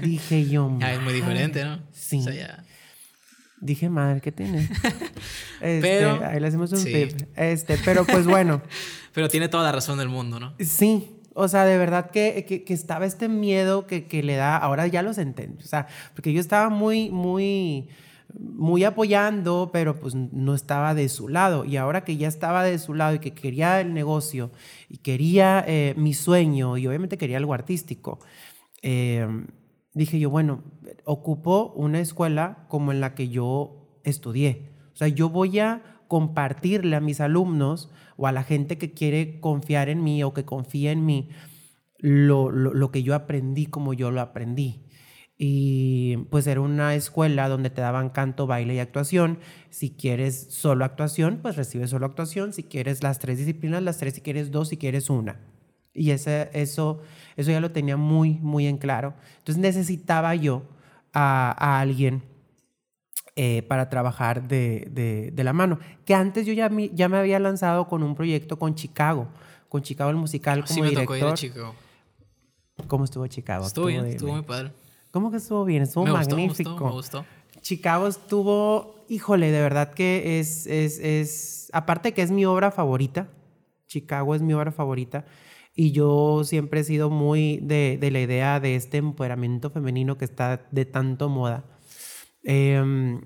dije 0.03 0.47
yo. 0.47 0.71
es 0.87 1.01
muy 1.01 1.15
diferente, 1.15 1.65
¿no? 1.65 1.79
Sí. 1.93 2.23
Dije, 3.59 3.89
madre, 3.89 4.21
¿qué 4.21 4.33
tiene? 4.33 4.69
Este, 5.63 5.81
Pero- 5.81 6.23
ahí 6.27 6.39
le 6.41 6.49
hacemos 6.49 6.71
un 6.73 6.79
sí. 6.79 6.93
pip. 6.93 7.27
Este, 7.37 7.79
pero 7.87 8.05
pues 8.05 8.27
bueno. 8.27 8.61
Pero 9.15 9.29
tiene 9.31 9.49
toda 9.49 9.63
la 9.63 9.73
razón 9.73 9.97
del 9.97 10.11
mundo, 10.11 10.39
¿no? 10.41 10.53
Sí, 10.61 11.09
o 11.33 11.49
sea, 11.49 11.65
de 11.65 11.79
verdad 11.79 12.11
que, 12.11 12.45
que- 12.47 12.65
que 12.65 12.75
estaba 12.75 13.07
este 13.07 13.31
miedo 13.31 13.87
que, 13.87 14.07
que 14.07 14.23
le 14.23 14.37
da, 14.37 14.59
ahora 14.59 14.87
ya 14.89 15.01
los 15.01 15.17
entiendo, 15.17 15.63
o 15.65 15.67
sea, 15.67 15.87
porque 16.15 16.35
yo 16.35 16.41
estaba 16.41 16.69
muy, 16.69 17.09
muy, 17.09 17.89
muy 18.39 18.85
apoyando, 18.85 19.71
pero 19.73 19.99
pues 20.01 20.15
no 20.15 20.55
estaba 20.55 20.95
de 20.95 21.09
su 21.09 21.29
lado. 21.29 21.65
Y 21.65 21.77
ahora 21.77 22.05
que 22.05 22.17
ya 22.17 22.29
estaba 22.29 22.65
de 22.65 22.79
su 22.79 22.95
lado 22.95 23.15
y 23.17 23.19
que 23.19 23.33
quería 23.35 23.81
el 23.81 23.95
negocio 23.95 24.51
y 24.89 24.99
quería 24.99 25.65
eh, 25.67 25.95
mi 25.97 26.15
sueño 26.15 26.77
y 26.79 26.87
obviamente 26.87 27.19
quería 27.19 27.37
algo 27.39 27.55
artístico, 27.55 28.19
eh, 28.83 29.27
dije 29.95 30.19
yo, 30.19 30.31
bueno, 30.31 30.63
ocupo 31.05 31.73
una 31.77 32.01
escuela 32.01 32.67
como 32.69 32.93
en 32.93 33.01
la 33.01 33.15
que 33.15 33.29
yo 33.29 34.01
estudié. 34.05 34.71
O 34.93 34.97
sea, 34.97 35.09
yo 35.09 35.29
voy 35.31 35.59
a 35.59 35.83
compartirle 36.09 36.97
a 36.97 37.01
mis 37.01 37.21
alumnos 37.21 37.91
o 38.17 38.27
a 38.27 38.33
la 38.33 38.43
gente 38.45 38.77
que 38.79 38.93
quiere 38.93 39.41
confiar 39.41 39.89
en 39.89 40.03
mí 40.05 40.23
o 40.23 40.35
que 40.35 40.45
confía 40.45 40.93
en 40.93 41.05
mí 41.07 41.31
lo, 41.99 42.51
lo- 42.51 42.75
lo 42.75 42.91
que 42.91 43.03
yo 43.03 43.15
aprendí 43.15 43.67
como 43.67 43.95
yo 43.95 44.11
lo 44.11 44.21
aprendí. 44.21 44.85
Y 45.39 46.19
pues 46.31 46.47
era 46.47 46.61
una 46.61 46.95
escuela 46.95 47.49
donde 47.49 47.71
te 47.71 47.81
daban 47.81 48.11
canto, 48.11 48.47
baile 48.47 48.75
y 48.75 48.79
actuación. 48.79 49.39
Si 49.71 49.91
quieres 49.91 50.47
solo 50.51 50.85
actuación, 50.85 51.41
pues 51.43 51.57
recibes 51.57 51.91
solo 51.91 52.07
actuación. 52.07 52.53
Si 52.53 52.63
quieres 52.63 53.03
las 53.03 53.19
tres 53.19 53.39
disciplinas, 53.39 53.83
las 53.83 53.99
tres. 53.99 54.15
Si 54.15 54.21
quieres 54.21 54.51
dos, 54.53 54.69
si 54.69 54.77
quieres 54.77 55.11
una. 55.11 55.41
Y 55.95 56.11
ese, 56.11 56.49
eso, 56.53 57.03
eso 57.37 57.51
ya 57.51 57.61
lo 57.61 57.71
tenía 57.73 57.97
muy, 57.97 58.35
muy 58.41 58.67
en 58.67 58.79
claro. 58.79 59.15
Entonces 59.39 59.61
necesitaba 59.61 60.35
yo 60.35 60.63
a, 61.13 61.51
a 61.59 61.81
alguien 61.81 62.23
eh, 63.35 63.63
para 63.63 63.89
trabajar 63.89 64.47
de, 64.47 64.89
de- 64.93 65.31
de 65.33 65.45
la 65.45 65.53
mano. 65.53 65.79
Que 66.05 66.15
antes 66.15 66.47
yo 66.47 66.53
ya, 66.53 66.71
ya 66.93 67.09
me 67.09 67.17
había 67.19 67.39
lanzado 67.41 67.89
con 67.89 68.03
un 68.03 68.15
proyecto 68.15 68.59
con 68.59 68.75
Chicago, 68.75 69.29
con 69.69 69.83
Chicago 69.83 70.11
el 70.11 70.17
musical 70.17 70.61
Así 70.63 70.75
como 70.75 70.85
me 70.89 70.95
tocó 70.95 71.17
ir 71.17 71.23
a 71.23 71.27
director. 71.27 71.39
Chicago. 71.39 71.75
¿Cómo 72.87 73.05
estuvo 73.05 73.27
Chicago? 73.27 73.67
Estuvo 73.67 73.87
bien, 73.87 74.07
estuvo 74.07 74.33
muy 74.33 74.43
padre. 74.43 74.71
¿Cómo 75.13 75.31
que 75.31 75.37
estuvo 75.37 75.65
bien? 75.65 75.83
Estuvo 75.85 76.05
Me 76.05 76.11
gustó, 76.11 76.35
me 76.37 76.43
magnífico. 76.43 76.71
gustó, 76.73 76.87
me 76.87 76.93
gustó. 76.93 77.25
Chicago 77.61 78.09
estuvo, 78.09 78.97
híjole, 79.09 79.53
de 79.53 79.61
verdad 79.61 79.93
que 79.95 80.41
es, 80.41 80.67
es, 80.67 80.99
es, 80.99 81.71
aparte 81.73 82.13
que 82.13 82.23
es 82.23 82.33
mi 82.33 82.45
obra 82.45 82.73
favorita, 82.73 83.29
Chicago 83.87 84.35
es 84.35 84.43
mi 84.43 84.53
obra 84.55 84.73
favorita, 84.73 85.25
y 85.75 85.93
yo 85.93 86.43
siempre 86.45 86.81
he 86.81 86.85
sido 86.85 87.09
muy 87.09 87.59
de, 87.63 87.99
de 88.01 88.11
la 88.11 88.21
idea 88.21 88.59
de 88.59 88.75
este 88.75 88.97
empoderamiento 88.97 89.71
femenino 89.71 90.19
que 90.19 90.25
está 90.25 90.67
de 90.73 90.85
tanto 90.87 91.29
moda. 91.29 91.65
Em, 92.43 93.21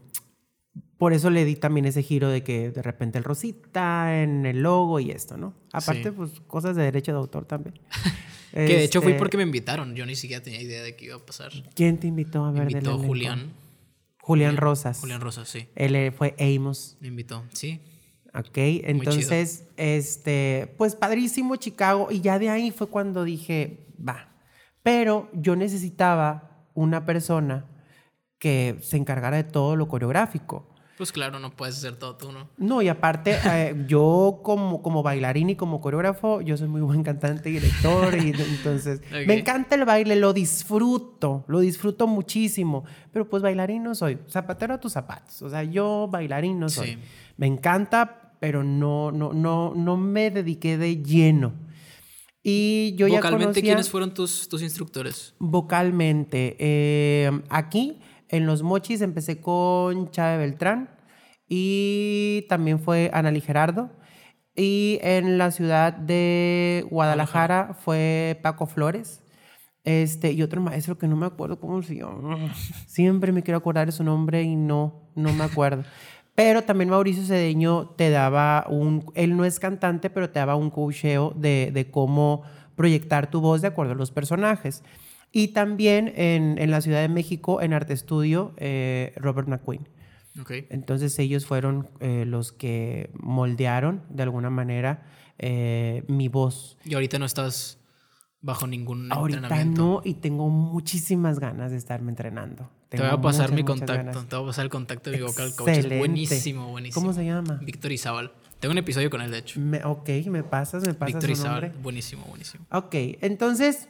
por 0.98 1.12
eso 1.14 1.30
le 1.30 1.44
di 1.44 1.56
también 1.56 1.86
ese 1.86 2.02
giro 2.02 2.28
de 2.28 2.42
que 2.42 2.70
de 2.70 2.82
repente 2.82 3.16
el 3.18 3.24
rosita 3.24 4.22
en 4.22 4.44
el 4.44 4.62
logo 4.62 5.00
y 5.00 5.10
esto, 5.12 5.36
¿no? 5.36 5.54
Aparte, 5.72 6.04
Sí. 6.04 6.10
pues 6.10 6.40
cosas 6.46 6.76
de 6.76 6.82
derecho 6.82 7.12
de 7.12 7.18
autor 7.18 7.46
también. 7.46 7.78
Que 8.56 8.76
de 8.78 8.84
hecho 8.84 9.02
fui 9.02 9.12
Este, 9.12 9.18
porque 9.18 9.36
me 9.36 9.42
invitaron. 9.42 9.94
Yo 9.94 10.06
ni 10.06 10.16
siquiera 10.16 10.42
tenía 10.42 10.62
idea 10.62 10.82
de 10.82 10.96
que 10.96 11.04
iba 11.04 11.16
a 11.16 11.18
pasar. 11.18 11.52
¿Quién 11.74 11.98
te 11.98 12.06
invitó 12.06 12.44
a 12.44 12.52
Me 12.52 12.60
ver 12.60 12.68
del 12.68 12.76
invitó? 12.84 12.98
Julián. 12.98 13.52
Julián 14.22 14.56
Rosas. 14.56 14.98
Julián 14.98 15.20
Rosas, 15.20 15.48
sí. 15.48 15.68
Él 15.74 15.94
eh, 15.94 16.10
fue 16.10 16.34
Amos. 16.38 16.96
Me 17.00 17.08
invitó. 17.08 17.44
Sí. 17.52 17.80
Ok, 18.34 18.56
entonces, 18.56 19.64
este, 19.76 20.74
pues 20.78 20.94
padrísimo 20.94 21.56
Chicago. 21.56 22.08
Y 22.10 22.22
ya 22.22 22.38
de 22.38 22.48
ahí 22.48 22.70
fue 22.70 22.88
cuando 22.88 23.24
dije, 23.24 23.86
va. 23.96 24.28
Pero 24.82 25.28
yo 25.32 25.54
necesitaba 25.54 26.66
una 26.74 27.04
persona 27.04 27.66
que 28.38 28.78
se 28.80 28.96
encargara 28.96 29.36
de 29.36 29.44
todo 29.44 29.76
lo 29.76 29.88
coreográfico. 29.88 30.68
Pues 30.96 31.12
claro, 31.12 31.38
no 31.38 31.50
puedes 31.54 31.76
hacer 31.76 31.96
todo 31.96 32.16
tú, 32.16 32.32
¿no? 32.32 32.48
No, 32.56 32.80
y 32.80 32.88
aparte, 32.88 33.36
eh, 33.44 33.84
yo 33.86 34.40
como, 34.42 34.80
como 34.80 35.02
bailarín 35.02 35.50
y 35.50 35.56
como 35.56 35.80
coreógrafo, 35.80 36.40
yo 36.40 36.56
soy 36.56 36.68
muy 36.68 36.80
buen 36.80 37.02
cantante 37.02 37.50
y 37.50 37.52
director, 37.52 38.14
y 38.16 38.30
entonces 38.38 39.02
me 39.26 39.34
encanta 39.38 39.74
el 39.74 39.84
baile, 39.84 40.16
lo 40.16 40.32
disfruto, 40.32 41.44
lo 41.48 41.60
disfruto 41.60 42.06
muchísimo, 42.06 42.84
pero 43.12 43.28
pues 43.28 43.42
bailarín 43.42 43.82
no 43.82 43.94
soy, 43.94 44.18
zapatero 44.28 44.74
a 44.74 44.80
tus 44.80 44.92
zapatos, 44.92 45.42
o 45.42 45.50
sea, 45.50 45.62
yo 45.64 46.08
bailarín 46.10 46.58
no 46.58 46.68
soy. 46.68 46.88
Sí. 46.94 46.98
Me 47.36 47.46
encanta, 47.46 48.32
pero 48.40 48.64
no, 48.64 49.12
no, 49.12 49.34
no, 49.34 49.74
no 49.74 49.96
me 49.98 50.30
dediqué 50.30 50.78
de 50.78 51.02
lleno. 51.02 51.52
Y 52.42 52.94
yo 52.96 53.08
ya 53.08 53.16
Vocalmente, 53.16 53.44
conocía 53.46 53.62
¿quiénes 53.62 53.90
fueron 53.90 54.14
tus, 54.14 54.48
tus 54.48 54.62
instructores? 54.62 55.34
vocalmente. 55.40 56.56
eh, 56.60 57.30
aquí, 57.48 57.98
en 58.28 58.46
Los 58.46 58.62
Mochis, 58.62 59.00
empecé 59.00 59.40
con 59.40 60.10
Chávez 60.10 60.38
Beltrán 60.38 60.90
y 61.48 62.46
también 62.48 62.80
fue 62.80 63.10
Analí 63.12 63.40
Gerardo. 63.40 63.90
Y 64.54 64.98
en 65.02 65.36
la 65.36 65.50
ciudad 65.50 65.92
de 65.92 66.86
Guadalajara 66.90 67.76
fue 67.78 68.38
Paco 68.42 68.66
Flores. 68.66 69.22
Este, 69.84 70.32
y 70.32 70.42
otro 70.42 70.60
maestro 70.60 70.98
que 70.98 71.06
no 71.06 71.14
me 71.14 71.26
acuerdo 71.26 71.60
cómo 71.60 71.82
se 71.82 71.96
llama. 71.96 72.52
Siempre 72.86 73.32
me 73.32 73.42
quiero 73.42 73.58
acordar 73.58 73.86
de 73.86 73.92
su 73.92 74.02
nombre 74.02 74.42
y 74.42 74.56
no, 74.56 75.10
no 75.14 75.32
me 75.32 75.44
acuerdo. 75.44 75.84
Pero 76.34 76.62
también 76.62 76.90
Mauricio 76.90 77.24
Cedeño 77.24 77.90
te 77.90 78.10
daba 78.10 78.66
un... 78.68 79.10
Él 79.14 79.36
no 79.36 79.44
es 79.44 79.60
cantante, 79.60 80.10
pero 80.10 80.30
te 80.30 80.38
daba 80.38 80.56
un 80.56 80.70
coacheo 80.70 81.32
de, 81.36 81.70
de 81.72 81.90
cómo 81.90 82.42
proyectar 82.74 83.30
tu 83.30 83.40
voz 83.40 83.62
de 83.62 83.68
acuerdo 83.68 83.92
a 83.92 83.96
los 83.96 84.10
personajes. 84.10 84.82
Y 85.38 85.48
también 85.48 86.12
en, 86.16 86.56
en 86.58 86.70
la 86.70 86.80
Ciudad 86.80 87.00
de 87.02 87.08
México, 87.10 87.60
en 87.60 87.74
Arte 87.74 87.92
Estudio, 87.92 88.54
eh, 88.56 89.12
Robert 89.16 89.48
McQueen. 89.48 89.86
Ok. 90.40 90.50
Entonces 90.70 91.18
ellos 91.18 91.44
fueron 91.44 91.90
eh, 92.00 92.24
los 92.26 92.52
que 92.52 93.10
moldearon 93.20 94.02
de 94.08 94.22
alguna 94.22 94.48
manera 94.48 95.02
eh, 95.38 96.04
mi 96.08 96.28
voz. 96.28 96.78
Y 96.86 96.94
ahorita 96.94 97.18
no 97.18 97.26
estás 97.26 97.78
bajo 98.40 98.66
ningún 98.66 99.12
Ahorita 99.12 99.40
entrenamiento. 99.40 99.82
no 99.82 100.00
y 100.04 100.14
tengo 100.14 100.48
muchísimas 100.48 101.38
ganas 101.38 101.70
de 101.70 101.76
estarme 101.76 102.10
entrenando. 102.12 102.70
Te 102.88 102.96
voy 102.96 103.06
Tengo 103.06 103.18
a 103.18 103.20
pasar 103.20 103.50
muchas, 103.50 103.56
mi 103.56 103.64
contacto. 103.64 104.24
Te 104.24 104.36
voy 104.36 104.44
a 104.44 104.48
pasar 104.48 104.64
el 104.64 104.70
contacto 104.70 105.10
de 105.10 105.16
mi 105.18 105.22
vocal 105.22 105.54
coach. 105.54 105.68
Es 105.68 105.98
buenísimo, 105.98 106.68
buenísimo. 106.70 107.02
¿Cómo 107.02 107.12
se 107.12 107.24
llama? 107.26 107.60
Víctor 107.62 107.92
Izabal. 107.92 108.32
Tengo 108.60 108.72
un 108.72 108.78
episodio 108.78 109.10
con 109.10 109.20
él, 109.20 109.30
de 109.30 109.38
hecho. 109.38 109.60
Me- 109.60 109.84
ok, 109.84 110.08
me 110.28 110.42
pasas, 110.44 110.82
me 110.86 110.94
pasas 110.94 111.12
Víctor 111.14 111.28
Izabal. 111.30 111.62
nombre. 111.62 111.82
Buenísimo, 111.82 112.24
buenísimo. 112.24 112.64
Ok, 112.70 112.94
entonces 113.20 113.88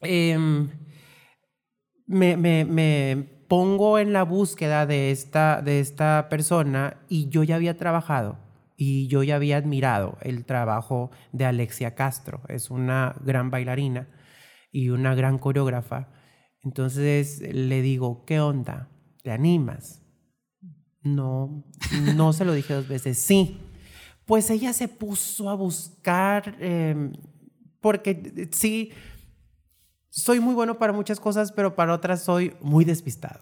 em, 0.00 0.68
me, 2.06 2.36
me- 2.36 3.16
pongo 3.48 3.98
en 3.98 4.12
la 4.12 4.24
búsqueda 4.24 4.84
de 4.84 5.10
esta, 5.10 5.62
de 5.62 5.80
esta 5.80 6.26
persona 6.28 6.98
y 7.08 7.30
yo 7.30 7.44
ya 7.44 7.56
había 7.56 7.78
trabajado 7.78 8.36
y 8.76 9.06
yo 9.08 9.22
ya 9.22 9.36
había 9.36 9.56
admirado 9.56 10.18
el 10.20 10.44
trabajo 10.44 11.10
de 11.32 11.46
Alexia 11.46 11.94
Castro. 11.94 12.42
Es 12.48 12.70
una 12.70 13.14
gran 13.24 13.50
bailarina 13.50 14.06
y 14.70 14.90
una 14.90 15.14
gran 15.14 15.38
coreógrafa. 15.38 16.10
Entonces 16.62 17.40
le 17.40 17.80
digo, 17.80 18.24
¿qué 18.26 18.38
onda? 18.38 18.90
¿Te 19.22 19.30
animas? 19.30 20.02
No, 21.02 21.64
no 22.14 22.32
se 22.32 22.44
lo 22.44 22.52
dije 22.52 22.74
dos 22.74 22.88
veces. 22.88 23.18
Sí. 23.18 23.58
Pues 24.26 24.50
ella 24.50 24.74
se 24.74 24.88
puso 24.88 25.48
a 25.48 25.54
buscar, 25.54 26.54
eh, 26.60 27.10
porque 27.80 28.10
eh, 28.36 28.48
sí, 28.52 28.90
soy 30.10 30.40
muy 30.40 30.54
bueno 30.54 30.78
para 30.78 30.92
muchas 30.92 31.20
cosas, 31.20 31.52
pero 31.52 31.74
para 31.76 31.92
otras 31.94 32.22
soy 32.22 32.54
muy 32.60 32.84
despistado. 32.84 33.40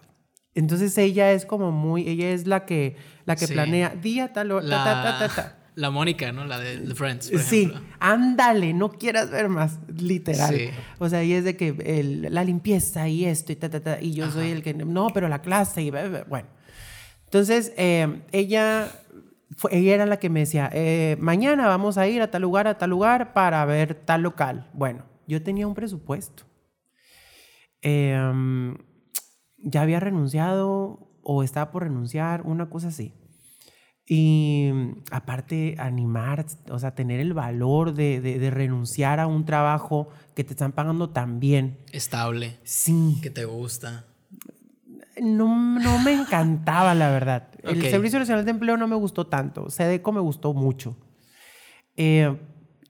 Entonces 0.55 0.97
ella 0.97 1.31
es 1.31 1.45
como 1.45 1.71
muy, 1.71 2.07
ella 2.07 2.31
es 2.31 2.47
la 2.47 2.65
que, 2.65 2.95
la 3.25 3.35
que 3.35 3.47
Sí. 3.47 3.53
planea 3.53 3.89
día 3.89 4.33
tal, 4.33 4.51
hora, 4.51 4.67
ta, 4.67 4.83
ta, 4.83 4.83
ta, 5.03 5.11
La, 5.11 5.27
ta, 5.27 5.35
ta. 5.35 5.57
la 5.75 5.91
Mónica, 5.91 6.31
¿no? 6.31 6.45
La 6.45 6.59
de 6.59 6.79
The 6.79 6.95
Friends. 6.95 7.29
por 7.29 7.39
Sí, 7.41 7.63
ejemplo. 7.65 7.81
ándale, 7.99 8.73
no 8.73 8.89
quieras 8.89 9.29
ver 9.29 9.49
más, 9.49 9.77
literal. 9.95 10.55
Sí. 10.55 10.69
O 10.97 11.07
sea, 11.09 11.23
y 11.23 11.33
es 11.33 11.43
de 11.43 11.55
que 11.55 11.75
el- 11.85 12.33
la 12.33 12.43
limpieza 12.43 13.07
y 13.07 13.25
esto 13.25 13.51
y 13.51 13.55
ta, 13.55 13.69
ta, 13.69 13.81
ta, 13.81 14.01
y 14.01 14.13
yo 14.13 14.31
soy 14.31 14.49
el 14.49 14.63
que, 14.63 14.73
no, 14.73 15.09
pero 15.13 15.27
la 15.29 15.41
clase 15.43 15.83
y 15.83 15.91
bueno. 15.91 16.47
Entonces, 17.25 17.73
eh, 17.77 18.21
ella, 18.31 18.87
fue, 19.55 19.77
ella 19.77 19.93
era 19.93 20.05
la 20.07 20.17
que 20.17 20.29
me 20.29 20.39
decía, 20.39 20.71
eh, 20.73 21.17
mañana 21.19 21.67
vamos 21.67 21.99
a 21.99 22.07
ir 22.07 22.21
a 22.23 22.31
tal 22.31 22.41
lugar, 22.41 22.67
a 22.67 22.79
tal 22.79 22.89
lugar 22.89 23.33
para 23.33 23.63
ver 23.65 23.93
tal 23.93 24.23
local. 24.23 24.67
Bueno, 24.73 25.03
yo 25.27 25.43
tenía 25.43 25.67
un 25.67 25.75
presupuesto. 25.75 26.45
Eh, 27.81 28.73
ya 29.57 29.81
había 29.81 29.99
renunciado 29.99 31.09
o 31.23 31.43
estaba 31.43 31.71
por 31.71 31.83
renunciar, 31.83 32.41
una 32.43 32.69
cosa 32.69 32.87
así. 32.89 33.13
Y 34.09 34.69
mm, 34.73 34.91
aparte, 35.11 35.75
animar, 35.79 36.45
o 36.69 36.79
sea, 36.79 36.95
tener 36.95 37.19
el 37.19 37.33
valor 37.33 37.93
de, 37.93 38.21
de- 38.21 38.39
de 38.39 38.49
renunciar 38.51 39.19
a 39.19 39.27
un 39.27 39.43
trabajo 39.43 40.07
que 40.35 40.43
te 40.45 40.53
están 40.53 40.71
pagando 40.71 41.09
tan 41.09 41.39
bien. 41.41 41.77
Estable. 41.91 42.57
Sí, 42.63 43.19
Que 43.21 43.29
te 43.29 43.43
gusta. 43.45 44.05
no, 45.21 45.79
no 45.79 45.99
me 45.99 46.13
encantaba, 46.13 46.93
la 46.95 47.09
verdad. 47.09 47.49
El. 47.63 47.81
Servicio 47.89 48.19
Nacional 48.19 48.45
de 48.45 48.51
Empleo 48.51 48.77
no 48.77 48.87
me 48.87 48.95
gustó 48.95 49.27
tanto. 49.27 49.69
SEDECO 49.69 50.11
me 50.13 50.21
gustó 50.21 50.53
mucho. 50.53 50.95
Eh, 51.97 52.37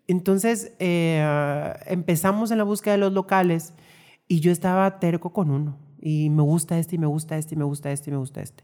entonces, 0.07 0.73
eh, 0.79 1.25
empezamos 1.87 2.51
en 2.51 2.57
la 2.59 2.63
búsqueda 2.63 2.93
de 2.93 2.99
los 2.99 3.13
locales 3.13 3.73
y 4.27 4.39
yo 4.39 4.51
estaba 4.51 4.99
terco 4.99 5.31
con 5.31 5.49
uno. 5.49 5.77
Y 5.99 6.29
me 6.29 6.43
gusta 6.43 6.77
este, 6.77 6.95
y 6.95 6.99
me 6.99 7.07
gusta 7.07 7.37
este, 7.37 7.55
y 7.55 7.57
me 7.57 7.63
gusta 7.63 7.91
este, 7.91 8.09
y 8.09 8.13
me 8.13 8.19
gusta 8.19 8.41
este. 8.41 8.63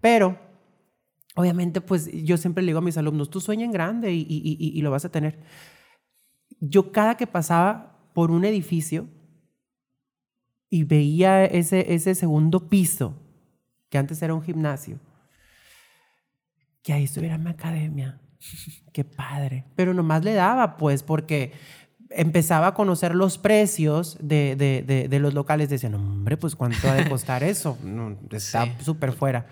Pero, 0.00 0.38
obviamente, 1.34 1.80
pues 1.80 2.10
yo 2.12 2.36
siempre 2.36 2.62
le 2.62 2.68
digo 2.68 2.78
a 2.78 2.82
mis 2.82 2.96
alumnos, 2.96 3.30
tú 3.30 3.40
sueña 3.40 3.64
en 3.64 3.72
grande 3.72 4.12
y, 4.12 4.20
y, 4.22 4.56
y, 4.58 4.78
y 4.78 4.82
lo 4.82 4.90
vas 4.90 5.04
a 5.04 5.10
tener. 5.10 5.40
Yo 6.60 6.92
cada 6.92 7.16
que 7.16 7.26
pasaba 7.26 7.98
por 8.14 8.30
un 8.30 8.44
edificio 8.44 9.08
y 10.70 10.84
veía 10.84 11.44
ese, 11.44 11.92
ese 11.92 12.14
segundo 12.14 12.68
piso, 12.68 13.16
que 13.88 13.98
antes 13.98 14.22
era 14.22 14.34
un 14.34 14.42
gimnasio, 14.42 14.98
que 16.82 16.92
ahí 16.92 17.04
estuviera 17.04 17.36
mi 17.36 17.50
academia. 17.50 18.20
Qué 18.92 19.04
padre. 19.04 19.66
Pero 19.74 19.92
nomás 19.92 20.24
le 20.24 20.32
daba, 20.32 20.76
pues, 20.76 21.02
porque 21.02 21.52
empezaba 22.10 22.68
a 22.68 22.74
conocer 22.74 23.14
los 23.14 23.38
precios 23.38 24.18
de, 24.20 24.56
de, 24.56 24.82
de, 24.86 25.08
de 25.08 25.18
los 25.18 25.34
locales. 25.34 25.70
Decían, 25.70 25.94
hombre, 25.94 26.36
pues, 26.36 26.56
¿cuánto 26.56 26.88
ha 26.88 26.94
de 26.94 27.08
costar 27.08 27.42
eso? 27.42 27.78
No, 27.84 28.16
está 28.30 28.66
súper 28.80 29.12
fuera. 29.12 29.46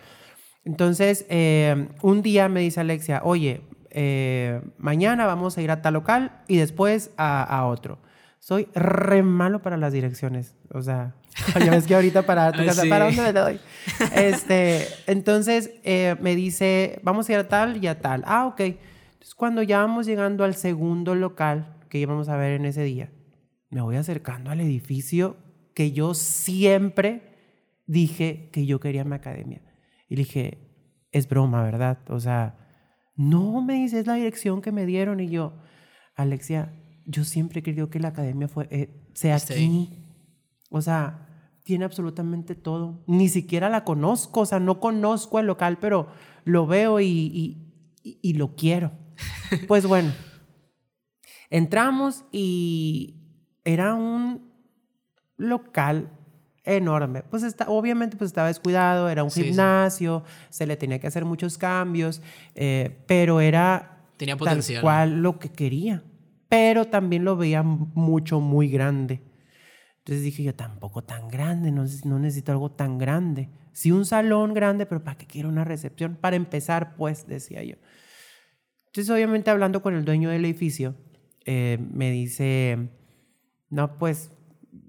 Entonces, 0.65 1.25
eh, 1.29 1.89
un 2.03 2.23
día 2.23 2.49
me 2.49 2.61
dice 2.61 2.81
Alexia, 2.81 3.23
oye, 3.25 3.63
eh, 3.91 4.61
mañana 4.77 5.27
vamos 5.27 5.57
a 5.57 5.63
ir 5.63 5.71
a 5.71 5.81
tal 5.81 5.95
local 5.95 6.43
y 6.47 6.57
después 6.57 7.11
a, 7.17 7.43
a 7.43 7.67
otro. 7.67 7.99
Soy 8.39 8.69
re 8.75 9.23
malo 9.23 9.63
para 9.63 9.77
las 9.77 9.93
direcciones. 9.93 10.55
O 10.73 10.83
sea, 10.83 11.15
ya 11.65 11.71
ves 11.71 11.87
que 11.87 11.95
ahorita 11.95 12.23
para 12.23 12.53
tu 12.53 12.65
casa, 12.65 12.83
¿para 12.89 13.07
dónde 13.07 13.23
me 13.23 13.33
doy? 13.33 13.61
Este, 14.15 14.87
entonces 15.07 15.71
eh, 15.85 16.17
me 16.21 16.37
dice, 16.37 17.01
vamos 17.03 17.29
a 17.29 17.33
ir 17.33 17.39
a 17.39 17.49
tal 17.49 17.83
y 17.83 17.87
a 17.87 17.99
tal. 18.01 18.23
Ah, 18.27 18.47
ok. 18.47 18.61
Entonces, 18.61 19.35
cuando 19.35 19.63
ya 19.63 19.79
vamos 19.79 20.07
llegando 20.07 20.45
al 20.45 20.55
segundo 20.55 21.15
local 21.15 21.67
que 21.89 21.99
íbamos 21.99 22.29
a 22.29 22.37
ver 22.37 22.53
en 22.53 22.65
ese 22.65 22.83
día, 22.83 23.13
me 23.71 23.81
voy 23.81 23.97
acercando 23.97 24.51
al 24.51 24.61
edificio 24.61 25.37
que 25.75 25.93
yo 25.93 26.15
siempre 26.15 27.23
dije 27.87 28.51
que 28.53 28.67
yo 28.67 28.81
quería 28.81 29.05
mi 29.05 29.15
academia. 29.15 29.63
Y 30.09 30.17
le 30.17 30.23
dije, 30.23 30.59
es 31.13 31.29
broma, 31.29 31.63
¿verdad? 31.63 31.99
O 32.09 32.21
sea, 32.21 32.59
no 33.17 33.63
me 33.63 33.75
dice, 33.75 34.01
es 34.01 34.07
la 34.07 34.15
dirección 34.15 34.63
que 34.63 34.73
me 34.73 34.87
dieron. 34.87 35.21
Y 35.21 35.29
yo, 35.29 35.55
Alexia, 36.15 36.73
yo 37.07 37.25
siempre 37.25 37.63
querido 37.63 37.91
que 37.91 38.01
la 38.01 38.09
academia 38.09 38.49
fue, 38.49 38.69
eh, 38.71 39.09
sea 39.15 39.37
aquí. 39.37 40.05
O 40.71 40.81
sea, 40.83 41.27
tiene 41.65 41.85
absolutamente 41.85 42.55
todo. 42.55 43.05
Ni 43.07 43.29
siquiera 43.29 43.69
la 43.69 43.85
conozco, 43.85 44.41
o 44.41 44.47
sea, 44.47 44.61
no 44.61 44.81
conozco 44.81 45.39
el 45.39 45.47
local, 45.47 45.79
pero 45.81 46.09
lo 46.45 46.67
veo 46.67 47.01
y, 47.01 47.07
y, 47.07 48.19
y 48.23 48.35
lo 48.35 48.55
quiero. 48.55 48.93
Pues 49.67 49.87
bueno, 49.87 50.13
entramos 51.51 52.25
y 52.33 53.15
era 53.65 53.95
un 53.95 54.51
local 55.37 56.11
enorme. 56.65 57.23
Pues 57.23 57.43
está, 57.43 57.69
obviamente 57.69 58.17
pues 58.17 58.29
estaba 58.29 58.49
descuidado, 58.49 59.09
era 59.09 59.25
un 59.25 59.31
sí, 59.31 59.45
gimnasio, 59.45 60.23
sí. 60.27 60.47
se 60.51 60.67
le 60.67 60.77
tenía 60.77 60.99
que 60.99 61.07
hacer 61.07 61.25
muchos 61.25 61.59
cambios, 61.59 62.23
eh, 62.55 62.99
pero 63.07 63.41
era 63.41 64.03
tenía 64.17 64.37
potencial. 64.37 64.77
tal 64.77 64.83
cual 64.83 65.23
lo 65.23 65.39
que 65.39 65.51
quería. 65.51 66.03
Pero 66.49 66.87
también 66.87 67.25
lo 67.25 67.37
veía 67.37 67.63
mucho, 67.63 68.41
muy 68.41 68.69
grande. 68.69 69.23
Entonces 69.99 70.25
dije 70.25 70.43
yo, 70.43 70.55
tampoco 70.55 71.05
tan 71.05 71.29
grande, 71.29 71.71
no, 71.71 71.85
no 72.05 72.19
necesito 72.19 72.53
algo 72.53 72.71
tan 72.71 72.97
grande. 72.97 73.51
Sí, 73.73 73.93
un 73.93 74.07
salón 74.07 74.55
grande, 74.55 74.87
pero 74.87 75.05
¿para 75.05 75.19
qué 75.19 75.27
quiero 75.27 75.51
una 75.51 75.65
recepción? 75.65 76.17
Para 76.17 76.37
empezar, 76.37 76.97
pues, 76.97 77.27
decía 77.27 77.63
yo. 77.63 77.77
Entonces, 78.87 79.11
obviamente, 79.11 79.51
hablando 79.51 79.83
con 79.83 79.95
el 79.95 80.07
dueño 80.07 80.31
del 80.31 80.47
edificio, 80.47 80.95
eh, 81.51 81.79
me 81.95 82.11
dice, 82.11 82.91
no, 83.71 83.97
pues, 83.97 84.31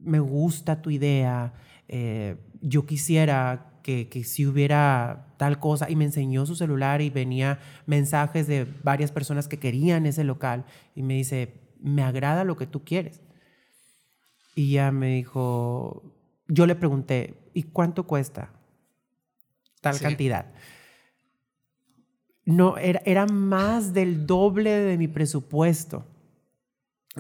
me 0.01 0.20
gusta 0.20 0.82
tu 0.82 0.89
idea, 0.89 1.53
eh, 1.88 2.36
yo 2.60 2.86
quisiera 2.86 3.80
que, 3.82 4.10
que 4.10 4.26
si 4.26 4.45
hubiera 4.45 5.34
tal 5.38 5.57
cosa, 5.60 5.89
y 5.89 5.95
me 5.95 6.03
enseñó 6.03 6.45
su 6.45 6.57
celular 6.57 6.99
y 6.99 7.10
venía 7.10 7.60
mensajes 7.86 8.45
de 8.47 8.68
varias 8.84 9.14
personas 9.14 9.47
que 9.47 9.57
querían 9.57 10.05
ese 10.05 10.26
local, 10.26 10.66
y 10.95 11.01
me 11.01 11.14
dice, 11.14 11.53
me 11.80 12.03
agrada 12.03 12.43
lo 12.43 12.57
que 12.57 12.68
tú 12.68 12.84
quieres. 12.84 13.22
Y 14.53 14.72
ya 14.72 14.91
me 14.91 15.16
dijo, 15.16 16.14
yo 16.49 16.66
le 16.66 16.76
pregunté, 16.76 17.36
¿y 17.53 17.64
cuánto 17.64 18.05
cuesta 18.05 18.51
tal 19.80 19.95
sí. 19.95 20.03
cantidad? 20.03 20.51
No, 22.43 22.78
era, 22.78 23.01
era 23.05 23.28
más 23.28 23.93
del 23.93 24.28
doble 24.28 24.72
de 24.72 24.97
mi 24.97 25.07
presupuesto. 25.07 26.05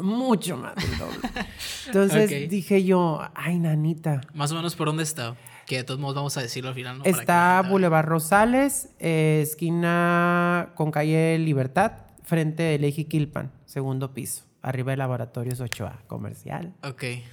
Mucho 0.01 0.57
más 0.57 0.75
del 0.75 0.97
doble. 0.97 1.17
Entonces 1.87 2.25
okay. 2.25 2.47
dije 2.47 2.83
yo, 2.83 3.21
ay, 3.35 3.59
nanita. 3.59 4.21
Más 4.33 4.51
o 4.51 4.55
menos 4.55 4.75
por 4.75 4.87
dónde 4.87 5.03
está. 5.03 5.35
Que 5.65 5.77
de 5.77 5.83
todos 5.83 5.99
modos 5.99 6.15
vamos 6.15 6.37
a 6.37 6.41
decirlo 6.41 6.69
al 6.69 6.75
final. 6.75 6.97
¿no? 6.99 7.03
Está 7.03 7.61
Boulevard 7.67 8.07
Rosales, 8.07 8.89
eh, 8.99 9.41
esquina 9.43 10.71
con 10.75 10.91
calle 10.91 11.37
Libertad, 11.37 11.93
frente 12.23 12.63
del 12.63 12.83
eje 12.83 13.05
Quilpan, 13.05 13.51
segundo 13.65 14.13
piso 14.13 14.49
arriba 14.61 14.91
de 14.91 14.97
Laboratorios 14.97 15.61
8A, 15.61 16.05
comercial. 16.07 16.73
Ok. 16.83 16.89
okay. 16.89 17.23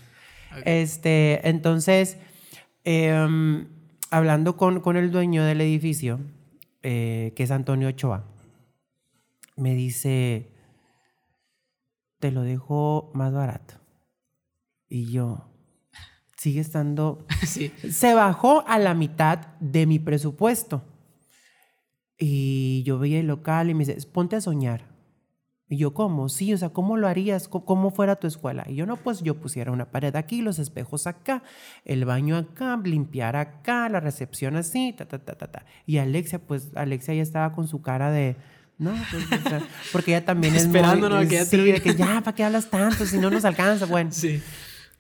Este, 0.64 1.49
entonces, 1.49 2.19
eh, 2.85 3.64
hablando 4.11 4.57
con, 4.57 4.81
con, 4.81 4.97
el 4.97 5.11
dueño 5.11 5.45
del 5.45 5.61
edificio, 5.61 6.21
eh, 6.83 7.33
que 7.37 7.43
es 7.43 7.51
Antonio 7.51 7.89
Ochoa, 7.89 8.25
me 9.57 9.75
dice, 9.75 10.51
te 12.27 12.33
lo 12.33 12.43
dejo 12.43 13.12
más 13.14 13.33
barato. 13.33 13.74
Y 14.89 15.12
yo, 15.12 15.49
sigue 16.37 16.61
estando... 16.61 17.24
sí. 17.47 17.70
Se 17.89 18.14
bajó 18.14 18.64
a 18.66 18.81
la 18.81 18.95
mitad 18.95 19.47
de 19.61 19.87
mi 19.87 20.01
presupuesto. 20.01 20.83
Y 22.18 22.83
yo 22.83 22.99
veía 22.99 23.20
el 23.20 23.29
local 23.29 23.70
y 23.70 23.74
me 23.74 23.85
dice, 23.85 24.05
ponte 24.09 24.35
a 24.35 24.41
soñar. 24.41 24.89
Y 25.68 25.77
yo, 25.77 25.95
¿cómo? 25.95 26.29
Sí, 26.29 26.53
o 26.53 26.59
sea, 26.59 26.70
¿cómo 26.70 26.97
lo 26.97 27.07
harías? 27.07 27.47
¿Cómo 27.47 27.93
fuera 27.93 28.16
tu 28.16 28.27
escuela? 28.27 28.64
Y 28.68 28.74
yo, 28.74 28.87
no, 28.87 28.97
pues 28.97 29.22
yo 29.22 29.39
pusiera 29.39 29.70
una 29.70 29.93
pared 29.93 30.16
aquí, 30.16 30.43
los 30.43 30.59
espejos 30.59 31.07
acá, 31.07 31.45
el 31.85 32.07
baño 32.07 32.37
acá, 32.37 32.77
limpiar 32.83 33.37
acá, 33.37 33.89
la 33.89 34.01
recepción 34.01 34.57
así, 34.57 34.93
ta, 34.99 35.07
ta, 35.07 35.20
ta, 35.20 35.37
ta, 35.37 35.47
ta. 35.47 35.66
Y 35.87 35.99
Alexia, 35.99 36.41
pues 36.41 36.72
Alexia 36.74 37.14
ya 37.14 37.22
estaba 37.22 37.55
con 37.55 37.68
su 37.68 37.83
cara 37.83 38.11
de, 38.11 38.35
no, 38.79 38.95
pues, 39.11 39.24
o 39.24 39.49
sea, 39.49 39.62
porque 39.93 40.12
ella 40.12 40.24
también 40.24 40.55
es 40.55 40.64
Esperando, 40.64 41.11
muy. 41.11 41.29
Que 41.29 41.45
sí, 41.45 41.57
de 41.57 41.81
que 41.81 41.95
ya, 41.95 42.20
¿para 42.20 42.35
qué 42.35 42.45
hablas 42.45 42.68
tanto? 42.68 43.07
Si 43.07 43.18
no 43.18 43.31
nos 43.31 43.45
alcanza, 43.45 43.87
bueno. 43.87 44.11
Sí. 44.12 44.43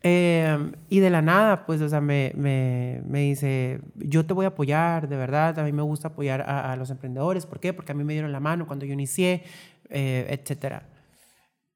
Eh, 0.02 0.72
y 0.88 1.00
de 1.00 1.10
la 1.10 1.20
nada, 1.20 1.66
pues, 1.66 1.80
o 1.80 1.88
sea, 1.88 2.00
me, 2.00 2.32
me, 2.36 3.02
me, 3.06 3.20
dice, 3.22 3.80
yo 3.96 4.24
te 4.24 4.34
voy 4.34 4.44
a 4.44 4.48
apoyar, 4.48 5.08
de 5.08 5.16
verdad, 5.16 5.58
a 5.58 5.64
mí 5.64 5.72
me 5.72 5.82
gusta 5.82 6.08
apoyar 6.08 6.42
a, 6.42 6.72
a 6.72 6.76
los 6.76 6.90
emprendedores. 6.90 7.44
¿Por 7.44 7.58
qué? 7.58 7.72
Porque 7.72 7.92
a 7.92 7.94
mí 7.94 8.04
me 8.04 8.12
dieron 8.12 8.30
la 8.30 8.40
mano 8.40 8.66
cuando 8.66 8.84
yo 8.84 8.92
inicié 8.92 9.42
eh, 9.90 10.26
etcétera. 10.28 10.88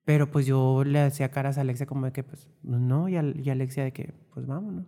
Pero 0.04 0.30
pues 0.30 0.46
yo 0.46 0.82
le 0.84 1.00
hacía 1.00 1.30
caras 1.30 1.58
a 1.58 1.60
Alexia 1.60 1.86
como 1.86 2.06
de 2.06 2.12
que, 2.12 2.24
pues, 2.24 2.48
no, 2.62 3.08
y, 3.08 3.16
a, 3.16 3.22
y 3.22 3.50
Alexia 3.50 3.84
de 3.84 3.92
que, 3.92 4.14
pues 4.32 4.46
vámonos. 4.46 4.86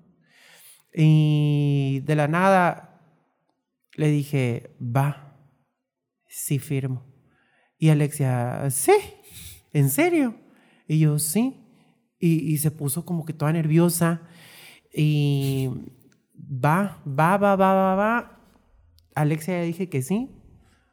Y 0.95 2.01
de 2.05 2.17
la 2.17 2.29
nada 2.29 3.01
le 3.95 4.09
dije, 4.09 4.75
va, 4.81 5.32
sí 6.33 6.59
firmo. 6.59 7.05
Y 7.79 7.91
Alexia, 7.91 8.71
sí, 8.71 8.93
¿en 9.73 9.91
serio? 9.91 10.35
Y 10.89 10.99
yo, 10.99 11.19
sí. 11.19 11.59
Y, 12.19 12.53
y 12.53 12.59
se 12.59 12.71
puso 12.71 13.05
como 13.05 13.25
que 13.25 13.33
toda 13.33 13.53
nerviosa. 13.53 14.23
Y 14.95 15.69
va, 16.35 17.03
va, 17.07 17.37
va, 17.37 17.57
va, 17.57 17.75
va, 17.75 17.95
va. 17.95 18.41
Alexia 19.15 19.59
ya 19.59 19.65
dije 19.65 19.89
que 19.89 20.03
sí. 20.03 20.31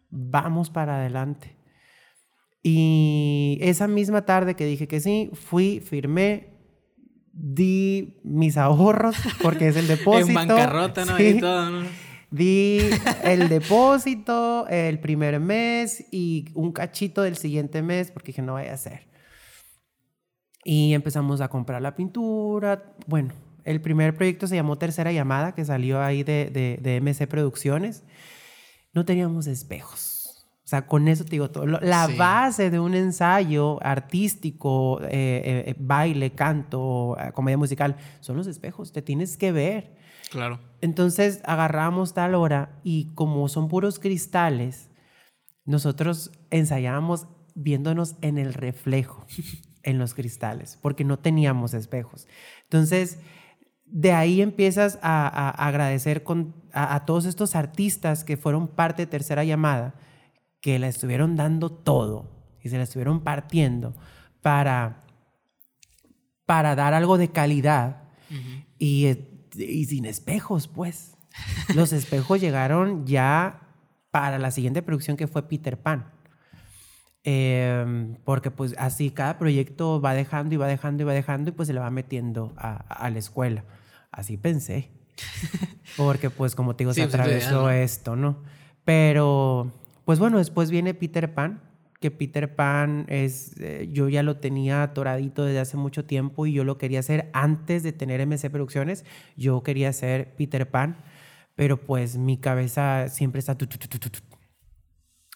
Vamos 0.09 0.69
para 0.69 0.97
adelante. 0.97 1.55
Y 2.61 3.57
esa 3.61 3.87
misma 3.87 4.25
tarde 4.25 4.55
que 4.55 4.65
dije 4.65 4.87
que 4.87 4.99
sí, 4.99 5.29
fui, 5.33 5.79
firmé, 5.79 6.57
di 7.31 8.19
mis 8.23 8.57
ahorros, 8.57 9.15
porque 9.41 9.69
es 9.69 9.77
el 9.77 9.87
depósito. 9.87 10.27
en 10.27 10.33
bancarrota, 10.33 11.05
¿no? 11.05 11.15
Sí. 11.15 11.27
Y 11.27 11.39
todo, 11.39 11.69
¿no? 11.69 12.08
Di 12.31 12.79
el 13.23 13.49
depósito 13.49 14.67
el 14.67 14.99
primer 14.99 15.39
mes 15.39 16.05
y 16.11 16.45
un 16.53 16.71
cachito 16.71 17.21
del 17.23 17.37
siguiente 17.37 17.81
mes, 17.81 18.11
porque 18.11 18.27
dije, 18.27 18.41
no 18.41 18.53
vaya 18.53 18.73
a 18.73 18.77
ser. 18.77 19.07
Y 20.63 20.93
empezamos 20.93 21.41
a 21.41 21.47
comprar 21.47 21.81
la 21.81 21.95
pintura. 21.95 22.95
Bueno, 23.07 23.33
el 23.63 23.81
primer 23.81 24.15
proyecto 24.15 24.45
se 24.47 24.55
llamó 24.55 24.77
Tercera 24.77 25.11
Llamada, 25.11 25.55
que 25.55 25.65
salió 25.65 26.01
ahí 26.01 26.23
de, 26.23 26.49
de, 26.51 26.77
de 26.81 27.01
MC 27.01 27.27
Producciones. 27.27 28.03
No 28.93 29.05
teníamos 29.05 29.47
espejos 29.47 30.18
o 30.69 30.71
sea, 30.71 30.85
con 30.85 31.07
eso 31.07 31.23
te 31.23 31.31
digo 31.31 31.49
todo. 31.49 31.65
La 31.65 32.05
sí. 32.05 32.15
base 32.15 32.69
de 32.69 32.79
un 32.79 32.93
ensayo 32.93 33.83
artístico, 33.83 35.01
eh, 35.01 35.65
eh, 35.65 35.75
baile, 35.79 36.33
canto, 36.33 37.17
eh, 37.19 37.31
comedia 37.33 37.57
musical, 37.57 37.97
son 38.19 38.37
los 38.37 38.45
espejos. 38.45 38.91
Te 38.91 39.01
tienes 39.01 39.35
que 39.35 39.51
ver. 39.51 39.97
Claro. 40.29 40.59
Entonces 40.81 41.41
agarramos 41.43 42.13
tal 42.13 42.35
hora 42.35 42.79
y 42.83 43.15
como 43.15 43.49
son 43.49 43.67
puros 43.67 43.97
cristales, 43.97 44.91
nosotros 45.65 46.29
ensayábamos 46.51 47.25
viéndonos 47.55 48.17
en 48.21 48.37
el 48.37 48.53
reflejo, 48.53 49.25
en 49.81 49.97
los 49.97 50.13
cristales, 50.13 50.77
porque 50.83 51.03
no 51.03 51.17
teníamos 51.17 51.73
espejos. 51.73 52.27
Entonces, 52.65 53.17
de 53.87 54.11
ahí 54.11 54.43
empiezas 54.43 54.99
a, 55.01 55.27
a 55.27 55.49
agradecer 55.49 56.21
con 56.21 56.53
a, 56.73 57.05
todos 57.05 57.25
estos 57.25 57.55
artistas 57.55 58.23
que 58.23 58.37
fueron 58.37 58.67
parte 58.67 59.01
de 59.01 59.07
Tercera 59.07 59.43
Llamada, 59.43 59.95
que 60.61 60.79
la 60.79 60.87
estuvieron 60.87 61.35
dando 61.35 61.69
todo 61.71 62.29
y 62.61 62.69
se 62.69 62.77
la 62.77 62.83
estuvieron 62.83 63.23
partiendo 63.23 63.95
para, 64.41 65.03
para 66.45 66.75
dar 66.75 66.93
algo 66.93 67.17
de 67.17 67.29
calidad 67.29 68.03
y, 68.77 69.07
y 69.55 69.85
sin 69.85 70.05
espejos, 70.05 70.67
pues. 70.67 71.15
Los 71.73 71.93
espejos 71.93 72.41
llegaron 72.41 73.05
ya 73.05 73.61
para 74.11 74.39
la 74.39 74.51
siguiente 74.51 74.81
producción 74.81 75.17
que 75.17 75.27
fue 75.27 75.47
Peter 75.47 75.79
Pan. 75.79 76.11
Em, 77.23 78.15
porque 78.23 78.49
pues 78.49 78.73
así 78.77 79.11
cada 79.11 79.37
proyecto 79.37 79.99
va 79.99 80.13
dejando 80.13 80.55
y 80.55 80.57
va 80.57 80.67
dejando 80.67 81.03
y 81.03 81.05
va 81.05 81.13
dejando 81.13 81.49
y 81.49 81.53
pues 81.53 81.67
se 81.67 81.73
le 81.73 81.79
va 81.79 81.89
metiendo 81.89 82.53
a, 82.57 83.09
la 83.09 83.19
escuela. 83.19 83.65
Así 84.11 84.37
pensé. 84.37 84.91
porque 85.97 86.29
pues 86.29 86.55
como 86.55 86.75
te 86.75 86.83
digo, 86.83 86.93
se 86.93 87.03
pues, 87.03 87.13
atravesó 87.13 87.69
esto, 87.69 88.15
¿no? 88.15 88.41
Pero 88.85 89.78
pues 90.09 90.17
bueno, 90.17 90.39
después 90.39 90.71
viene 90.71 90.95
Peter 90.95 91.35
Pan, 91.35 91.61
que 91.99 92.09
Peter 92.09 92.55
Pan 92.55 93.05
es, 93.09 93.53
eh, 93.59 93.89
yo 93.93 94.09
ya 94.09 94.23
lo 94.23 94.37
tenía 94.37 94.81
atoradito 94.81 95.45
desde 95.45 95.59
hace 95.59 95.77
mucho 95.77 96.03
tiempo 96.03 96.47
y 96.47 96.53
yo 96.53 96.63
lo 96.63 96.79
quería 96.79 97.01
hacer 97.01 97.29
antes 97.31 97.83
de 97.83 97.93
tener 97.93 98.19
MC 98.25 98.49
Producciones, 98.49 99.05
yo 99.37 99.61
quería 99.61 99.89
hacer 99.89 100.33
Peter 100.35 100.67
Pan, 100.71 100.97
pero 101.53 101.85
pues 101.85 102.17
mi 102.17 102.37
cabeza 102.37 103.07
siempre 103.09 103.37
está... 103.37 103.55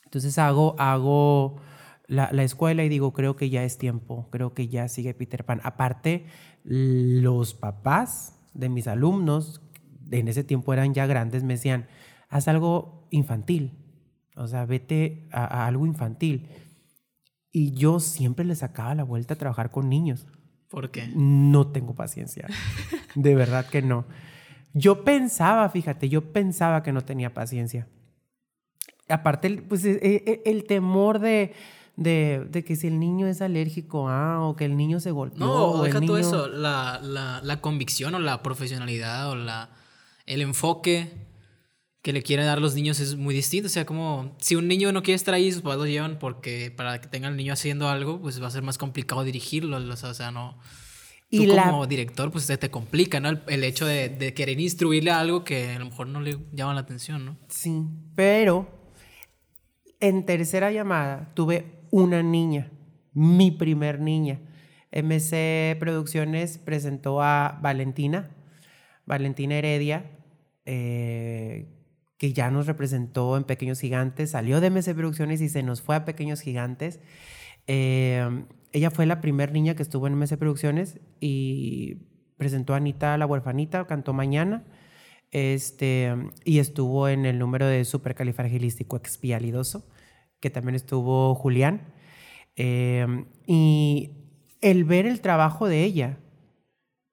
Entonces 0.06 0.40
hago, 0.40 0.76
hago 0.80 1.62
la, 2.08 2.30
escuela 2.42 2.84
y 2.84 2.90
digo, 2.90 3.14
creo 3.14 3.36
que 3.36 3.52
ya 3.52 3.64
es 3.64 3.78
tiempo, 3.78 4.28
creo 4.32 4.56
que 4.56 4.70
ya 4.70 4.88
sigue 4.88 5.14
Peter 5.14 5.46
Pan. 5.46 5.62
Aparte, 5.64 6.26
los 6.64 7.54
papás 7.54 8.40
de 8.56 8.70
mis 8.70 8.88
alumnos, 8.88 9.62
en 10.10 10.30
ese 10.30 10.44
tiempo 10.44 10.74
eran 10.74 10.96
ya 10.96 11.06
grandes, 11.06 11.44
me 11.44 11.54
decían, 11.54 11.86
haz 12.28 12.48
algo 12.48 13.08
infantil, 13.12 13.83
o 14.36 14.48
sea, 14.48 14.66
vete 14.66 15.28
a, 15.32 15.66
algo 15.66 15.86
infantil. 15.86 16.48
Y 17.52 17.72
yo 17.74 18.00
siempre 18.00 18.46
le 18.46 18.56
sacaba 18.56 18.96
la 18.96 19.04
vuelta 19.04 19.36
a 19.36 19.38
trabajar 19.38 19.72
con 19.72 19.90
niños. 19.90 20.26
¿Por 20.70 20.90
qué? 20.90 21.12
No 21.16 21.68
tengo 21.68 21.94
paciencia. 21.94 22.48
de 23.16 23.36
verdad 23.36 23.68
que 23.68 23.82
no. 23.82 24.06
Yo 24.74 25.04
pensaba, 25.04 25.70
fíjate, 25.70 26.10
yo 26.10 26.34
pensaba 26.34 26.82
que 26.82 26.92
no 26.92 27.02
tenía 27.02 27.34
paciencia. 27.34 27.88
Aparte, 29.08 29.64
pues 29.70 29.86
e, 29.86 30.00
e, 30.02 30.42
el 30.46 30.64
temor 30.64 31.20
de, 31.20 31.54
de, 31.96 32.48
de, 32.50 32.64
que 32.64 32.76
si 32.76 32.88
el 32.88 33.00
niño 33.00 33.28
es 33.28 33.42
alérgico 33.42 34.10
ah, 34.10 34.42
o 34.42 34.56
que 34.56 34.66
el 34.66 34.76
niño 34.76 35.00
se 35.00 35.12
golpeó. 35.12 35.46
No, 35.46 35.84
deja 35.84 36.02
todo 36.02 36.18
eso, 36.18 36.48
la, 36.48 37.00
la, 37.04 37.40
la, 37.44 37.62
convicción 37.62 38.16
o 38.16 38.20
la 38.20 38.42
profesionalidad 38.42 39.30
o 39.30 39.36
la, 39.36 39.70
el 40.26 40.42
enfoque 40.42 41.12
que 42.04 42.12
le 42.12 42.22
quieren 42.22 42.46
dar 42.46 42.60
los 42.60 42.76
niños 42.76 43.00
es 43.00 43.16
muy 43.16 43.34
distinto. 43.34 43.68
O 43.68 43.70
sea, 43.70 43.86
como 43.86 44.36
si 44.38 44.56
un 44.56 44.68
niño 44.68 44.92
no 44.92 45.02
quiere 45.02 45.16
estar 45.16 45.34
ahí, 45.34 45.52
sus 45.52 45.62
padres 45.62 45.80
lo 45.80 45.88
llevan 45.88 46.20
porque 46.20 46.70
para 46.70 47.00
que 47.00 47.08
tenga 47.08 47.30
el 47.30 47.38
niño 47.38 47.54
haciendo 47.54 47.88
algo, 47.88 48.22
pues 48.22 48.44
va 48.44 48.48
a 48.48 48.52
ser 48.52 48.62
más 48.62 48.78
complicado 48.78 49.24
dirigirlo. 49.24 49.78
O 49.78 50.14
sea, 50.14 50.30
no. 50.30 50.60
Y 51.30 51.48
Tú 51.48 51.56
como 51.56 51.88
director, 51.88 52.30
pues 52.30 52.44
se 52.44 52.58
te 52.58 52.70
complica, 52.70 53.20
¿no? 53.22 53.30
El, 53.48 53.64
hecho 53.64 53.86
de, 53.88 54.10
de, 54.10 54.34
querer 54.36 54.60
instruirle 54.60 55.10
algo 55.10 55.44
que 55.44 55.72
a 55.72 55.80
lo 55.80 55.86
mejor 55.86 56.08
no 56.08 56.20
le 56.20 56.38
llama 56.52 56.76
la 56.76 56.82
atención, 56.82 57.26
¿no? 57.26 57.38
Sí, 57.48 57.86
pero 58.14 58.68
en 60.00 60.26
tercera 60.26 60.72
llamada 60.72 61.32
tuve 61.34 61.86
una 61.90 62.22
niña, 62.22 62.70
mi 63.14 63.50
primer 63.50 64.00
niña. 64.00 64.42
MC 64.92 65.78
Producciones 65.80 66.60
presentó 66.60 67.24
a 67.24 67.58
Valentina, 67.64 68.30
Valentina 69.06 69.56
Heredia, 69.56 70.12
eh, 70.66 71.73
que 72.24 72.32
ya 72.32 72.50
nos 72.50 72.68
representó 72.68 73.36
en 73.36 73.44
Pequeños 73.44 73.82
Gigantes, 73.82 74.30
salió 74.30 74.62
de 74.62 74.70
MC 74.70 74.96
Producciones 74.96 75.42
y 75.42 75.50
se 75.50 75.62
nos 75.62 75.82
fue 75.82 75.98
a 75.98 76.06
Pequeños 76.06 76.40
Gigantes. 76.40 77.02
Eh, 77.68 78.46
ella 78.72 78.92
fue 78.92 79.06
la 79.06 79.20
primera 79.20 79.52
niña 79.52 79.76
que 79.76 79.84
estuvo 79.84 80.08
en 80.08 80.16
MC 80.18 80.38
Producciones 80.38 81.02
y 81.20 81.98
presentó 82.38 82.76
a 82.76 82.78
Anita 82.78 83.18
la 83.18 83.26
huerfanita, 83.26 83.88
cantó 83.88 84.14
mañana. 84.14 84.64
Este, 85.32 86.16
y 86.46 86.60
estuvo 86.60 87.10
en 87.10 87.26
el 87.26 87.40
número 87.40 87.68
de 87.68 87.84
supercalifragilístico 87.84 88.96
expialidoso 88.96 89.86
que 90.40 90.50
también 90.50 90.76
estuvo 90.76 91.36
Julián. 91.36 91.94
Em, 92.56 93.26
y 93.46 94.12
el 94.62 94.86
ver 94.86 95.08
el 95.08 95.20
trabajo 95.20 95.68
de 95.68 95.84
ella, 95.84 96.20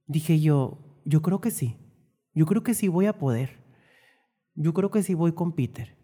dije 0.06 0.38
yo, 0.38 0.78
yo 1.04 1.20
creo 1.20 1.40
que 1.40 1.50
sí, 1.50 1.78
yo 2.32 2.46
creo 2.46 2.62
que 2.62 2.74
sí 2.74 2.86
voy 2.86 3.06
a 3.06 3.18
poder, 3.18 3.59
yo 4.60 4.74
creo 4.74 4.90
que 4.90 5.02
sí 5.02 5.14
voy 5.14 5.32
con 5.32 5.52
Peter. 5.52 5.96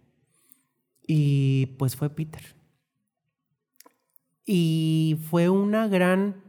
Y 1.06 1.76
pues 1.78 1.94
fue 1.94 2.10
Peter. 2.10 2.56
Y 4.44 5.18
fue 5.28 5.48
una 5.48 5.88
gran 5.88 6.42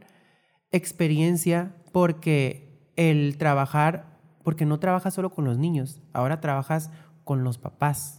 experiencia 0.70 1.76
porque 1.92 2.92
el 2.96 3.36
trabajar, 3.36 4.20
porque 4.42 4.64
no 4.64 4.80
trabajas 4.80 5.14
solo 5.14 5.30
con 5.30 5.44
los 5.44 5.58
niños, 5.58 6.00
ahora 6.12 6.40
trabajas 6.40 6.90
con 7.24 7.44
los 7.44 7.58
papás 7.58 8.18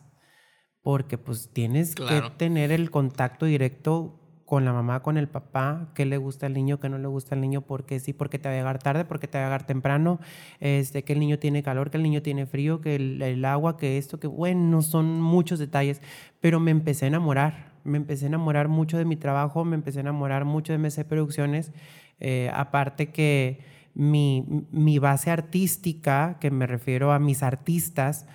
porque 0.81 1.17
pues 1.17 1.51
tienes 1.51 1.95
que 1.95 2.21
tener 2.37 2.71
el 2.71 2.89
contacto 2.89 3.45
directo 3.45 4.18
con 4.49 4.65
la 4.65 4.73
mamá, 4.73 5.03
con 5.03 5.19
el 5.19 5.27
papá, 5.27 5.91
qué 5.93 6.07
le 6.07 6.17
gusta 6.17 6.47
al 6.47 6.55
niño, 6.55 6.79
qué 6.79 6.89
no 6.89 6.97
le 6.97 7.07
gusta 7.07 7.35
al 7.35 7.41
niño, 7.41 7.61
porque 7.61 7.99
sí, 7.99 8.13
porque 8.13 8.39
te 8.39 8.49
va 8.49 8.55
a 8.55 8.57
llegar 8.57 8.79
tarde, 8.79 9.05
porque 9.05 9.27
te 9.27 9.37
va 9.37 9.43
a 9.43 9.47
llegar 9.47 9.67
temprano, 9.67 10.19
este, 10.59 11.03
que 11.03 11.13
el 11.13 11.19
niño 11.19 11.37
tiene 11.37 11.61
calor, 11.61 11.91
que 11.91 11.97
el 11.97 12.03
niño 12.03 12.23
tiene 12.23 12.47
frío, 12.47 12.81
que 12.81 12.95
el, 12.95 13.45
agua, 13.45 13.77
que 13.77 13.99
esto, 13.99 14.19
que 14.19 14.25
bueno, 14.25 14.81
son 14.81 15.21
muchos 15.21 15.59
detalles, 15.59 16.01
pero 16.39 16.59
me 16.59 16.71
empecé 16.71 17.05
a 17.05 17.09
enamorar, 17.09 17.73
me 17.83 17.97
empecé 17.97 18.25
a 18.25 18.29
enamorar 18.29 18.69
mucho 18.69 18.97
de 18.97 19.05
mi 19.05 19.17
trabajo, 19.17 19.63
me 19.65 19.75
empecé 19.75 19.99
a 19.99 20.01
enamorar 20.01 20.45
mucho 20.45 20.73
de 20.73 20.79
MC 20.79 21.05
Producciones, 21.05 21.71
eh, 22.19 22.49
aparte 22.51 23.11
que 23.11 23.59
mi, 23.93 24.65
mi, 24.71 24.97
base 24.97 25.29
artística, 25.29 26.39
que 26.41 26.49
me 26.49 26.65
refiero 26.65 27.11
a 27.11 27.19
mis 27.19 27.43
artistas, 27.43 28.25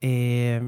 eh, 0.00 0.60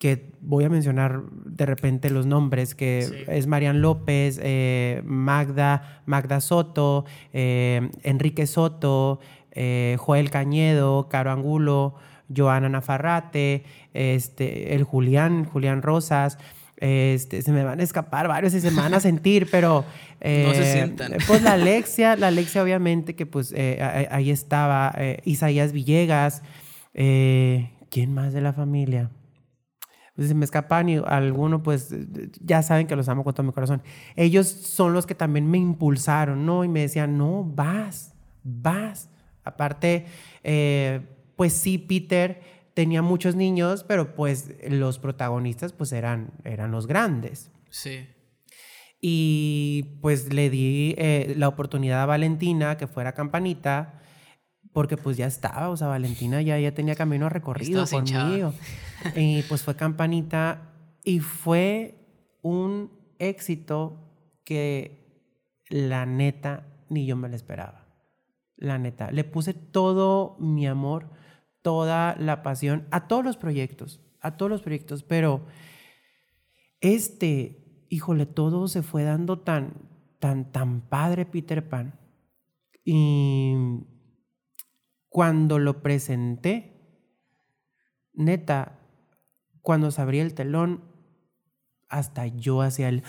que 0.00 0.32
voy 0.40 0.64
a 0.64 0.70
mencionar 0.70 1.20
de 1.44 1.66
repente 1.66 2.08
los 2.08 2.24
nombres, 2.24 2.74
que 2.74 3.26
es 3.28 3.46
Marian 3.46 3.82
López, 3.82 4.40
eh, 4.42 5.02
Magda, 5.04 6.00
Magda 6.06 6.40
Soto, 6.40 7.04
eh, 7.34 7.90
Enrique 8.02 8.46
Soto, 8.46 9.20
eh, 9.52 9.98
Joel 10.00 10.30
Cañedo, 10.30 11.10
Caro 11.10 11.30
Angulo, 11.30 11.96
Joana 12.34 12.70
Nafarrate, 12.70 13.64
este, 13.92 14.74
el 14.74 14.84
Julián, 14.84 15.44
Julián 15.44 15.82
Rosas. 15.82 16.38
Este, 16.78 17.42
se 17.42 17.52
me 17.52 17.62
van 17.62 17.78
a 17.78 17.82
escapar 17.82 18.26
varios 18.26 18.54
y 18.54 18.62
se 18.62 18.70
me 18.70 18.80
van 18.80 18.94
a 18.94 19.00
sentir, 19.00 19.48
pero 19.50 19.84
no 20.24 20.54
se 20.54 20.72
sientan. 20.72 21.12
Pues 21.26 21.42
la 21.42 21.52
Alexia, 21.52 22.16
la 22.16 22.28
Alexia 22.28 22.62
obviamente 22.62 23.14
que 23.14 23.26
pues 23.26 23.52
ahí 23.52 24.30
estaba, 24.30 24.94
Isaías 25.26 25.72
Villegas, 25.72 26.42
¿quién 26.94 28.14
más 28.14 28.32
de 28.32 28.40
la 28.40 28.54
familia? 28.54 29.10
Si 30.26 30.34
me 30.34 30.44
escapan 30.44 30.88
y 30.88 30.96
alguno, 30.98 31.62
pues 31.62 31.94
ya 32.40 32.62
saben 32.62 32.86
que 32.86 32.94
los 32.96 33.08
amo 33.08 33.24
con 33.24 33.34
todo 33.34 33.46
mi 33.46 33.52
corazón. 33.52 33.82
Ellos 34.16 34.48
son 34.48 34.92
los 34.92 35.06
que 35.06 35.14
también 35.14 35.50
me 35.50 35.58
impulsaron, 35.58 36.44
¿no? 36.44 36.64
Y 36.64 36.68
me 36.68 36.80
decían, 36.80 37.16
no, 37.16 37.44
vas, 37.44 38.14
vas. 38.42 39.08
Aparte, 39.44 40.06
eh, 40.44 41.00
pues 41.36 41.54
sí, 41.54 41.78
Peter 41.78 42.42
tenía 42.74 43.02
muchos 43.02 43.34
niños, 43.34 43.84
pero 43.84 44.14
pues 44.14 44.54
los 44.68 44.98
protagonistas 44.98 45.72
pues 45.72 45.92
eran, 45.92 46.32
eran 46.44 46.70
los 46.70 46.86
grandes. 46.86 47.50
Sí. 47.70 48.06
Y 49.00 49.98
pues 50.02 50.32
le 50.32 50.50
di 50.50 50.94
eh, 50.98 51.34
la 51.36 51.48
oportunidad 51.48 52.02
a 52.02 52.06
Valentina 52.06 52.76
que 52.76 52.86
fuera 52.86 53.12
campanita 53.12 54.00
porque 54.72 54.96
pues 54.96 55.16
ya 55.16 55.26
estaba, 55.26 55.68
o 55.70 55.76
sea, 55.76 55.88
Valentina 55.88 56.42
ya, 56.42 56.58
ya 56.58 56.72
tenía 56.72 56.94
camino 56.94 57.28
recorrido 57.28 57.86
conmigo. 57.86 58.54
Y 59.14 59.42
pues 59.42 59.62
fue 59.62 59.76
campanita 59.76 60.72
y 61.04 61.20
fue 61.20 61.94
un 62.42 62.90
éxito 63.18 63.98
que 64.44 65.00
la 65.68 66.06
neta 66.06 66.66
ni 66.88 67.06
yo 67.06 67.16
me 67.16 67.28
lo 67.28 67.36
esperaba. 67.36 67.86
La 68.56 68.78
neta, 68.78 69.10
le 69.10 69.24
puse 69.24 69.54
todo 69.54 70.36
mi 70.38 70.66
amor, 70.66 71.08
toda 71.62 72.16
la 72.16 72.42
pasión 72.42 72.86
a 72.90 73.08
todos 73.08 73.24
los 73.24 73.36
proyectos, 73.36 74.00
a 74.20 74.36
todos 74.36 74.50
los 74.50 74.62
proyectos, 74.62 75.02
pero 75.02 75.46
este, 76.80 77.86
híjole, 77.88 78.26
todo 78.26 78.68
se 78.68 78.82
fue 78.82 79.02
dando 79.02 79.40
tan, 79.40 79.74
tan, 80.18 80.52
tan 80.52 80.82
padre 80.88 81.26
Peter 81.26 81.68
Pan. 81.68 81.98
Y 82.84 83.54
cuando 85.08 85.58
lo 85.58 85.82
presenté, 85.82 86.80
neta, 88.14 88.79
cuando 89.62 89.90
se 89.90 90.00
abría 90.02 90.22
el 90.22 90.34
telón, 90.34 90.84
hasta 91.88 92.26
yo 92.26 92.62
hacía 92.62 92.88
el 92.88 93.02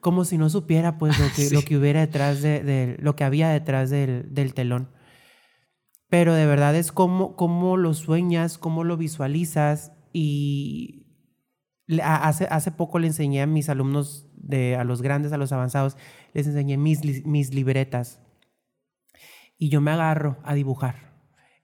como 0.00 0.24
si 0.24 0.36
no 0.36 0.50
supiera 0.50 0.98
pues 0.98 1.18
lo 1.18 1.26
que, 1.36 1.50
lo 1.50 1.62
que 1.62 1.76
hubiera 1.76 2.00
detrás 2.00 2.42
de, 2.42 2.96
lo 3.00 3.14
que 3.14 3.24
había 3.24 3.48
detrás 3.48 3.88
del, 3.88 4.52
telón. 4.54 4.90
pero 6.08 6.34
de 6.34 6.44
verdad 6.44 6.74
es 6.74 6.90
como, 6.90 7.36
cómo 7.36 7.76
lo 7.76 7.94
sueñas, 7.94 8.58
cómo 8.58 8.82
lo 8.82 8.96
visualizas 8.96 9.92
y 10.12 11.06
hace, 12.02 12.46
hace 12.50 12.72
poco 12.72 12.98
le 12.98 13.06
enseñé 13.06 13.42
a 13.42 13.46
mis 13.46 13.68
alumnos, 13.68 14.26
de, 14.34 14.74
a 14.76 14.82
los 14.82 15.02
grandes, 15.02 15.32
a 15.32 15.36
los 15.36 15.52
avanzados, 15.52 15.96
les 16.34 16.48
enseñé 16.48 16.76
mis, 16.76 17.24
mis 17.24 17.54
libretas. 17.54 18.20
Y 19.56 19.68
yo 19.68 19.80
me 19.80 19.92
agarro 19.92 20.38
a 20.42 20.54
dibujar 20.54 21.11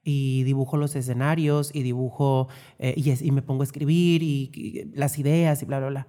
y 0.02 0.42
dibujo 0.44 0.76
los 0.76 0.96
escenarios 0.96 1.70
y 1.74 1.82
dibujo 1.82 2.48
eh, 2.78 2.94
y, 2.96 3.30
me 3.30 3.42
pongo 3.42 3.62
a 3.62 3.64
escribir 3.64 4.22
y, 4.22 4.90
las 4.94 5.18
ideas 5.18 5.62
y 5.62 5.66
bla, 5.66 5.78
bla, 5.78 5.88
bla. 5.88 6.08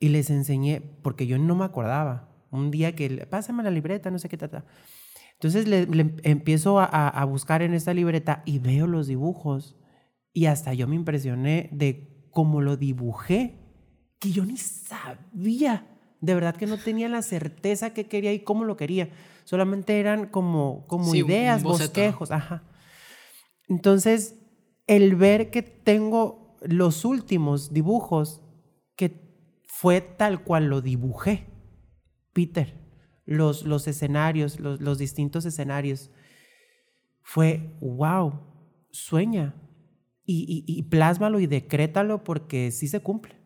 Y 0.00 0.08
les 0.08 0.30
enseñé, 0.30 0.80
porque 0.80 1.26
yo 1.26 1.38
no 1.38 1.54
me 1.54 1.64
acordaba. 1.64 2.28
Un 2.50 2.70
día 2.70 2.94
que, 2.94 3.26
pásame 3.26 3.62
la 3.62 3.70
libreta, 3.70 4.10
no 4.10 4.18
sé 4.18 4.28
qué, 4.28 4.38
tal. 4.38 4.64
Entonces 5.34 5.68
le, 5.68 5.86
empiezo 6.24 6.80
a, 6.80 7.24
buscar 7.24 7.62
en 7.62 7.74
esta 7.74 7.94
libreta 7.94 8.42
y 8.44 8.58
veo 8.58 8.86
los 8.86 9.06
dibujos 9.06 9.76
y 10.32 10.46
hasta 10.46 10.74
yo 10.74 10.88
me 10.88 10.96
impresioné 10.96 11.68
de 11.72 12.28
cómo 12.30 12.60
lo 12.60 12.76
dibujé, 12.76 13.58
que 14.18 14.32
yo 14.32 14.44
ni 14.44 14.56
sabía. 14.56 15.86
De 16.20 16.34
verdad 16.34 16.56
que 16.56 16.66
no 16.66 16.76
tenía 16.76 17.08
la 17.08 17.22
certeza 17.22 17.94
que 17.94 18.06
quería 18.08 18.32
y 18.32 18.40
cómo 18.40 18.64
lo 18.64 18.76
quería. 18.76 19.10
Solamente 19.44 20.00
eran 20.00 20.26
como, 20.26 20.86
como 20.88 21.14
ideas, 21.14 21.62
bosquejos. 21.62 22.32
Ajá. 22.32 22.64
Entonces, 23.68 24.38
el 24.86 25.16
ver 25.16 25.50
que 25.50 25.62
tengo 25.62 26.56
los 26.62 27.04
últimos 27.04 27.72
dibujos 27.72 28.42
que 28.96 29.20
fue 29.66 30.00
tal 30.00 30.42
cual 30.42 30.66
lo 30.66 30.80
dibujé, 30.80 31.46
Peter, 32.32 32.74
los, 33.26 33.64
los 33.64 33.86
escenarios, 33.86 34.58
los, 34.58 34.98
distintos 34.98 35.44
escenarios. 35.44 36.10
Fue, 37.22 37.76
wow, 37.80 38.40
sueña 38.90 39.54
y, 40.24 40.64
y, 40.66 40.78
y 40.78 40.82
plásmalo 40.84 41.38
y 41.38 41.46
decrétalo 41.46 42.24
porque 42.24 42.70
sí 42.70 42.88
se 42.88 43.00
cumple. 43.00 43.36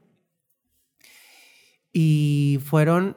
Y 1.92 2.60
fueron 2.64 3.16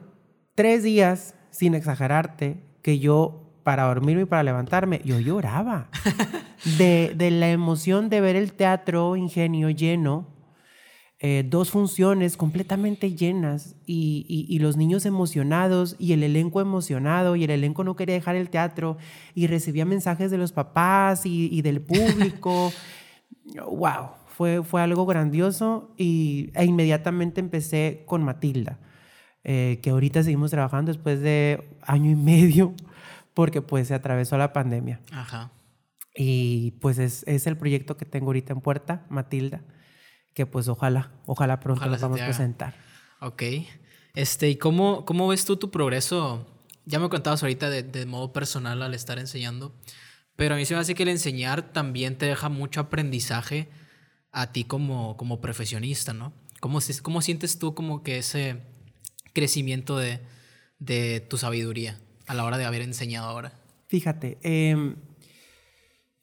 tres 0.54 0.82
días, 0.82 1.34
sin 1.50 1.74
exagerarte, 1.74 2.62
que 2.82 2.98
yo, 2.98 3.60
para 3.62 3.84
dormirme 3.84 4.22
y 4.22 4.26
para 4.26 4.42
levantarme, 4.42 5.00
yo 5.04 5.18
lloraba 5.20 5.90
de, 6.78 7.12
de 7.16 7.30
la 7.30 7.50
emoción 7.50 8.08
de 8.08 8.20
ver 8.20 8.36
el 8.36 8.52
teatro 8.52 9.16
Ingenio 9.16 9.70
lleno 9.70 10.36
eh, 11.18 11.44
dos 11.48 11.70
funciones 11.70 12.36
completamente 12.36 13.14
llenas 13.14 13.74
y, 13.86 14.58
los 14.60 14.76
niños 14.76 15.06
emocionados 15.06 15.96
y 15.98 16.12
el 16.12 16.22
elenco 16.22 16.60
emocionado 16.60 17.36
y 17.36 17.44
el 17.44 17.50
elenco 17.50 17.84
no 17.84 17.96
quería 17.96 18.16
dejar 18.16 18.36
el 18.36 18.50
teatro 18.50 18.98
y 19.34 19.46
recibía 19.46 19.86
mensajes 19.86 20.30
de 20.30 20.36
los 20.36 20.52
papás 20.52 21.22
y, 21.24 21.62
del 21.62 21.80
público. 21.80 22.70
wow, 23.66 24.10
fue, 24.26 24.62
fue 24.62 24.82
algo 24.82 25.06
grandioso 25.06 25.94
y, 25.96 26.50
e 26.54 26.66
inmediatamente 26.66 27.40
empecé 27.40 28.02
con 28.04 28.22
Matilda, 28.22 28.78
eh, 29.42 29.80
que 29.82 29.90
ahorita 29.90 30.22
seguimos 30.22 30.50
trabajando 30.50 30.92
después 30.92 31.22
de 31.22 31.66
año 31.80 32.10
y 32.10 32.16
medio 32.16 32.74
porque 33.32 33.62
pues 33.62 33.88
se 33.88 33.94
atravesó 33.94 34.36
la 34.36 34.52
pandemia. 34.52 35.00
Ajá. 35.12 35.50
Y 36.16 36.72
pues 36.80 36.98
es, 36.98 37.24
es 37.26 37.46
el 37.46 37.56
proyecto 37.56 37.96
que 37.96 38.04
tengo 38.04 38.26
ahorita 38.26 38.52
en 38.52 38.60
puerta, 38.60 39.06
Matilda 39.10 39.62
que 40.36 40.44
pues 40.44 40.68
ojalá, 40.68 41.10
ojalá 41.24 41.60
pronto 41.60 41.86
nos 41.86 41.98
vamos 41.98 42.20
a 42.20 42.26
presentar. 42.26 42.74
Ok. 43.22 43.42
Este, 44.14 44.50
¿y 44.50 44.56
cómo, 44.56 45.06
cómo 45.06 45.28
ves 45.28 45.46
tú 45.46 45.56
tu 45.56 45.70
progreso? 45.70 46.46
Ya 46.84 46.98
me 46.98 47.08
contabas 47.08 47.42
ahorita 47.42 47.70
de, 47.70 48.04
modo 48.04 48.34
personal 48.34 48.82
al 48.82 48.92
estar 48.92 49.18
enseñando, 49.18 49.74
pero 50.36 50.54
a 50.54 50.58
mí 50.58 50.66
se 50.66 50.74
me 50.74 50.80
hace 50.80 50.94
que 50.94 51.04
el 51.04 51.08
enseñar 51.08 51.72
también 51.72 52.18
te 52.18 52.26
deja 52.26 52.50
mucho 52.50 52.80
aprendizaje 52.80 53.68
a 54.30 54.52
ti 54.52 54.64
como, 54.64 55.16
como 55.16 55.40
profesionista, 55.40 56.12
¿no? 56.12 56.34
¿Cómo, 56.60 56.80
¿Cómo 57.00 57.22
sientes 57.22 57.58
tú 57.58 57.74
como 57.74 58.02
que 58.02 58.18
ese 58.18 58.60
crecimiento 59.32 59.96
de, 59.96 60.20
de 60.78 61.20
tu 61.20 61.38
sabiduría 61.38 61.98
a 62.26 62.34
la 62.34 62.44
hora 62.44 62.58
de 62.58 62.66
haber 62.66 62.82
enseñado 62.82 63.26
ahora? 63.26 63.54
Fíjate, 63.88 64.36
eh, 64.42 64.96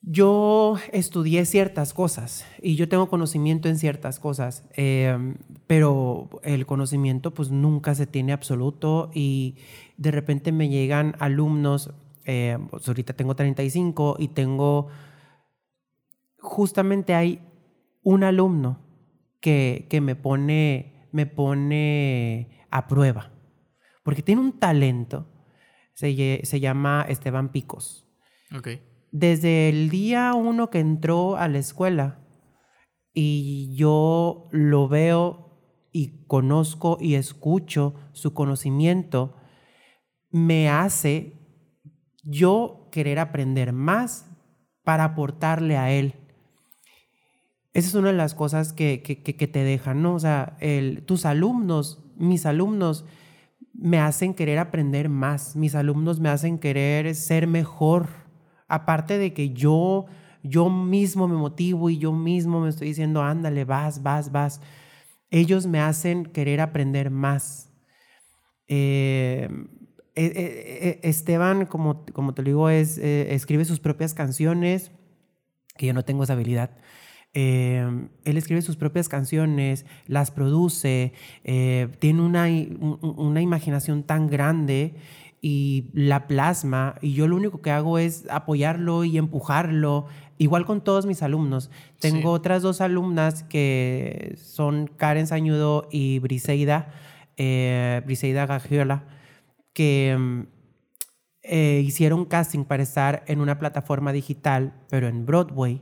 yo 0.05 0.75
estudié 0.91 1.45
ciertas 1.45 1.93
cosas 1.93 2.45
y 2.61 2.75
yo 2.75 2.89
tengo 2.89 3.09
conocimiento 3.09 3.69
en 3.69 3.77
ciertas 3.77 4.19
cosas, 4.19 4.65
em, 4.73 5.35
pero 5.65 6.29
el 6.43 6.65
conocimiento 6.65 7.33
pues 7.33 7.51
nunca 7.51 7.95
se 7.95 8.05
tiene 8.05 8.33
absoluto 8.33 9.09
y 9.13 9.55
de 9.95 10.11
repente 10.11 10.51
me 10.51 10.67
llegan 10.67 11.15
alumnos, 11.19 11.91
em, 12.25 12.67
pues 12.67 12.85
ahorita 12.87 13.13
tengo 13.13 13.35
35 13.35 14.17
y 14.19 14.27
tengo, 14.29 14.89
justamente 16.39 17.13
hay 17.15 17.39
un 18.03 18.25
alumno 18.25 18.79
que, 19.39 19.87
que 19.89 20.01
me, 20.01 20.17
pone, 20.17 21.07
me 21.13 21.27
pone 21.27 22.65
a 22.69 22.87
prueba, 22.87 23.31
porque 24.03 24.21
tiene 24.21 24.41
un 24.41 24.59
talento, 24.59 25.27
se, 25.93 26.41
se 26.43 26.59
llama 26.59 27.05
Esteban 27.07 27.53
Picos. 27.53 28.05
Okay 28.53 28.92
desde 29.13 29.69
el 29.69 29.91
día 29.91 30.33
uno 30.33 30.71
que 30.71 30.79
entró 30.79 31.37
a 31.37 31.47
la 31.47 31.59
escuela 31.59 32.19
y 33.13 33.71
yo 33.75 34.47
lo 34.51 34.87
veo 34.87 35.61
y 35.91 36.25
conozco 36.25 36.97
y 36.99 37.13
escucho 37.13 37.93
su 38.13 38.33
conocimiento, 38.33 39.35
me 40.31 40.67
hace 40.67 41.39
yo 42.23 42.89
querer 42.91 43.19
aprender 43.19 43.71
más 43.71 44.25
para 44.83 45.03
aportarle 45.03 45.77
a 45.77 45.91
él. 45.91 46.15
Esa 47.73 47.89
es 47.89 47.93
una 47.93 48.07
de 48.07 48.17
las 48.17 48.33
cosas 48.33 48.73
que, 48.73 48.97
te 48.97 49.63
dejan, 49.63 50.01
¿no? 50.01 50.15
O 50.15 50.19
sea, 50.19 50.57
tus 51.05 51.27
alumnos, 51.27 52.03
mis 52.17 52.47
alumnos, 52.47 53.05
me 53.75 53.99
hacen 53.99 54.33
querer 54.33 54.57
aprender 54.57 55.07
más, 55.07 55.55
mis 55.55 55.75
alumnos 55.75 56.19
me 56.19 56.29
hacen 56.29 56.57
querer 56.57 57.13
ser 57.13 57.45
mejor 57.45 58.22
Aparte 58.73 59.19
de 59.19 59.33
que 59.33 59.51
yo, 59.51 60.07
yo 60.41 60.67
mismo 60.67 61.27
me 61.27 61.35
motivo 61.35 61.91
y 61.91 61.99
yo 61.99 62.11
mismo 62.11 62.59
me 62.59 62.69
estoy 62.69 62.87
diciendo, 62.87 63.21
ándale, 63.21 63.65
vas, 63.65 64.01
vas, 64.01 64.31
vas. 64.31 64.61
Ellos 65.29 65.67
me 65.67 65.79
hacen 65.79 66.25
querer 66.25 66.59
aprender 66.59 67.11
más. 67.11 67.69
Eh, 68.67 69.47
eh, 70.15 70.31
eh, 70.35 70.99
Esteban, 71.03 71.67
como, 71.67 72.03
como 72.13 72.33
te 72.33 72.41
digo, 72.41 72.67
es, 72.71 72.97
escribe 72.97 73.63
sus 73.63 73.79
propias 73.79 74.15
canciones, 74.15 74.91
que 75.77 75.85
yo 75.85 75.93
no 75.93 76.03
tengo 76.03 76.23
esa 76.23 76.33
habilidad. 76.33 76.71
él 77.35 78.09
escribe 78.25 78.63
sus 78.63 78.75
propias 78.75 79.07
canciones, 79.07 79.85
las 80.07 80.31
produce, 80.31 81.13
tiene 81.43 82.21
una, 82.23 82.47
una 83.01 83.41
imaginación 83.41 84.01
tan 84.01 84.27
grande 84.27 84.95
y 85.45 85.89
la 85.91 86.25
plasma 86.25 86.95
y 87.01 87.15
yo 87.15 87.27
lo 87.27 87.35
único 87.35 87.61
que 87.61 87.69
hago 87.69 87.99
es 87.99 88.25
apoyarlo 88.29 89.03
y 89.03 89.17
empujarlo, 89.17 90.05
igual 90.37 90.65
con 90.65 90.81
todos 90.81 91.05
mis 91.05 91.21
alumnos. 91.21 91.69
Tengo 91.99 92.31
otras 92.31 92.61
dos 92.61 92.79
alumnas 92.79 93.43
que 93.43 94.37
son 94.41 94.87
Karen 94.87 95.27
Sañudo 95.27 95.89
y 95.91 96.19
Briseida, 96.19 96.93
eh, 97.35 98.01
Briseida 98.05 98.45
Gagiola, 98.45 99.03
que 99.73 100.15
mm, 100.17 100.41
eh, 101.43 101.83
hicieron 101.85 102.23
casting 102.23 102.63
para 102.63 102.83
estar 102.83 103.25
en 103.27 103.41
una 103.41 103.59
plataforma 103.59 104.13
digital, 104.13 104.73
pero 104.89 105.09
en 105.09 105.25
Broadway. 105.25 105.81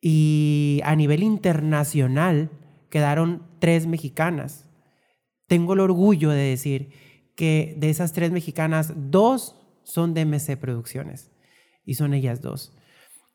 Y 0.00 0.80
a 0.84 0.96
nivel 0.96 1.22
internacional 1.22 2.48
quedaron 2.88 3.42
tres 3.58 3.86
mexicanas. 3.86 4.64
Tengo 5.48 5.74
el 5.74 5.80
orgullo 5.80 6.30
de 6.30 6.44
decir 6.44 7.07
que 7.38 7.76
de 7.78 7.88
esas 7.88 8.12
tres 8.12 8.32
mexicanas, 8.32 8.92
dos 8.96 9.54
son 9.84 10.12
de 10.12 10.24
MC 10.24 10.56
Producciones 10.56 11.30
y 11.84 11.94
son 11.94 12.12
ellas 12.12 12.42
dos. 12.42 12.76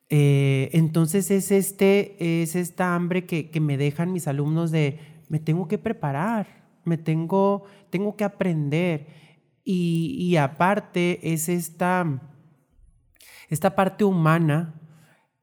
Eh, 0.10 0.70
entonces 0.74 1.32
es, 1.32 1.52
este, 1.52 2.42
es 2.44 2.58
esta 2.58 2.96
hambre 2.96 3.26
que, 3.26 3.50
que, 3.50 3.62
me 3.62 3.78
dejan 3.78 4.12
mis 4.12 4.28
alumnos 4.28 4.72
de 4.72 5.00
me 5.30 5.40
tengo 5.40 5.70
que 5.70 5.78
preparar, 5.78 6.66
me 6.84 6.98
tengo, 6.98 7.64
tengo 7.90 8.18
que 8.18 8.26
aprender. 8.26 9.08
Y, 9.64 10.36
aparte 10.36 11.32
es 11.32 11.48
esta, 11.48 12.22
esta 13.48 13.74
parte 13.74 14.04
humana 14.04 14.82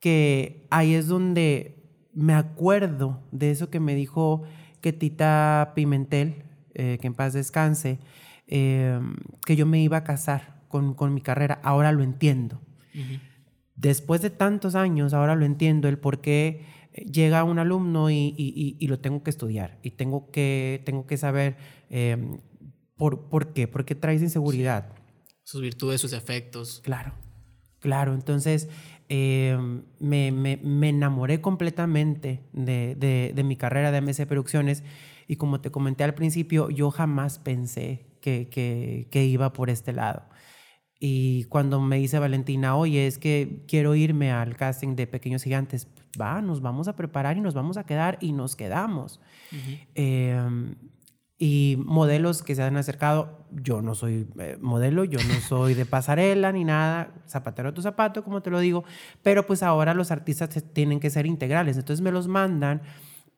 que 0.01 0.67
ahí 0.71 0.93
es 0.93 1.07
donde 1.07 2.11
me 2.13 2.35
acuerdo 2.35 3.27
de 3.33 3.53
eso 3.53 3.71
que 3.71 3.81
me 3.81 3.95
dijo 3.95 4.43
que 4.83 4.93
Tita 4.93 5.73
Pimentel, 5.75 6.45
eh, 6.75 6.99
que 7.01 7.07
en 7.07 7.15
paz 7.15 7.33
descanse, 7.33 7.99
Em, 8.53 9.15
que 9.47 9.55
yo 9.55 9.65
me 9.65 9.81
iba 9.81 9.99
a 9.99 10.03
casar 10.03 10.65
con, 10.67 10.95
con 10.95 11.15
mi 11.15 11.21
carrera. 11.21 11.61
Ahora 11.63 11.93
lo 11.93 12.03
entiendo. 12.03 12.61
Después 13.77 14.21
de 14.23 14.31
tantos 14.31 14.75
años, 14.75 15.15
ahora 15.15 15.37
lo 15.37 15.45
entiendo 15.45 15.87
el 15.89 15.99
por 15.99 16.21
qué 16.21 16.67
llega 16.93 17.45
un 17.45 17.61
alumno 17.61 18.11
y, 18.11 18.35
y, 18.37 18.77
y, 18.77 18.87
lo 18.89 18.99
tengo 18.99 19.23
que 19.23 19.31
estudiar 19.31 19.79
y 19.85 19.93
tengo 19.93 20.33
que, 20.33 20.83
tengo 20.85 21.07
que 21.07 21.17
saber 21.17 21.57
em, 21.91 22.41
por, 22.97 23.29
por 23.29 23.53
qué, 23.53 23.69
por 23.69 23.85
qué 23.85 23.95
traes 23.95 24.21
inseguridad. 24.21 24.93
Sus 25.45 25.63
virtudes, 25.63 26.01
sus 26.01 26.13
efectos. 26.13 26.81
Claro, 26.83 27.13
claro. 27.79 28.15
Entonces, 28.15 28.69
eh, 29.09 29.57
me, 30.01 30.33
me, 30.33 30.57
me, 30.57 30.89
enamoré 30.89 31.41
completamente 31.41 32.43
de, 32.53 32.97
de, 32.97 33.33
de, 33.33 33.45
mi 33.45 33.55
carrera 33.55 33.93
de 33.93 34.01
MC 34.01 34.27
Producciones 34.27 34.83
y 35.29 35.37
como 35.37 35.61
te 35.61 35.71
comenté 35.71 36.03
al 36.03 36.15
principio, 36.15 36.69
yo 36.71 36.91
jamás 36.91 37.39
pensé 37.39 38.10
que, 38.21 38.49
que, 38.49 39.09
que 39.11 39.25
iba 39.25 39.53
por 39.53 39.71
este 39.71 39.93
lado. 39.93 40.23
Y 40.99 41.45
cuando 41.45 41.81
me 41.81 41.97
dice 41.97 42.19
Valentina, 42.19 42.77
oye, 42.77 43.07
es 43.07 43.17
que 43.19 43.65
quiero 43.67 43.95
irme 43.95 44.33
al 44.33 44.57
casting 44.57 44.97
de 44.97 45.07
Pequeños 45.07 45.43
Gigantes, 45.43 45.89
va, 46.21 46.43
nos 46.43 46.61
vamos 46.61 46.89
a 46.89 46.97
preparar 46.97 47.39
y 47.39 47.41
nos 47.41 47.55
vamos 47.55 47.79
a 47.79 47.85
quedar 47.85 48.19
y 48.21 48.33
nos 48.33 48.55
quedamos. 48.55 49.21
Uh 49.51 49.57
-huh. 49.57 49.87
eh, 49.95 50.75
y 51.43 51.79
modelos 51.87 52.43
que 52.43 52.55
se 52.55 52.63
han 52.63 52.77
acercado, 52.77 53.47
yo 53.51 53.81
no 53.81 53.95
soy 53.95 54.29
eh, 54.39 54.59
modelo, 54.61 55.05
yo 55.05 55.19
no 55.27 55.41
soy 55.41 55.73
de 55.73 55.87
pasarela 55.87 56.53
ni 56.53 56.65
nada, 56.65 57.15
zapatero 57.27 57.71
a 57.71 57.73
tu 57.73 57.81
zapato, 57.81 58.23
como 58.23 58.43
te 58.43 58.51
lo 58.51 58.61
digo, 58.61 58.85
pero 59.23 59.47
pues 59.47 59.63
ahora 59.63 59.95
los 59.95 60.11
artistas 60.11 60.51
tienen 60.75 61.01
que 61.01 61.09
ser 61.09 61.25
integrales, 61.25 61.79
entonces 61.79 62.03
me 62.03 62.13
los 62.13 62.29
mandan 62.29 62.83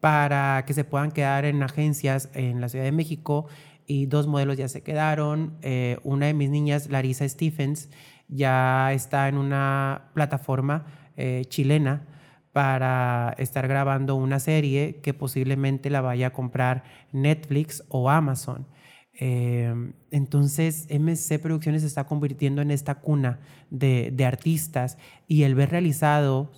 para 0.01 0.64
que 0.66 0.74
se 0.74 0.83
puedan 0.83 1.12
quedar 1.12 1.45
en 1.45 1.62
agencias 1.62 2.28
en 2.35 2.61
la 2.61 2.68
Ciudad 2.68 2.85
de 2.85 2.91
México 2.91 3.47
y 3.87 4.07
dos 4.07 4.26
modelos 4.26 4.57
ya 4.57 4.68
se 4.68 4.83
quedaron, 4.83 5.59
eh, 5.62 5.99
una 6.05 6.26
de 6.26 6.35
mis 6.35 6.51
niñas, 6.51 6.89
Larisa 6.91 7.28
Stephens, 7.28 7.89
ya 8.28 8.93
está 8.93 9.28
en 9.28 9.37
una 9.37 10.11
plataforma 10.14 10.87
eh, 11.16 11.45
chilena, 11.49 12.07
para 12.53 13.35
estar 13.39 13.66
grabando 13.66 14.14
una 14.14 14.39
serie 14.39 15.01
que 15.03 15.14
posiblemente 15.14 15.89
la 15.89 16.03
vaya 16.03 16.28
a 16.28 16.33
comprar 16.33 16.85
Netflix 17.11 17.83
o 17.89 18.11
Amazon. 18.11 18.66
Eh, 19.14 19.74
entonces, 20.11 20.87
MC 20.91 21.39
Producciones 21.39 21.83
se 21.83 21.89
está 21.89 22.05
convirtiendo 22.05 22.61
en 22.62 22.70
esta 22.70 22.97
cuna 22.97 23.41
de, 23.70 24.11
de, 24.12 24.24
artistas 24.24 24.99
y 25.26 25.45
el 25.45 25.55
ver 25.55 25.70
realizado 25.70 26.51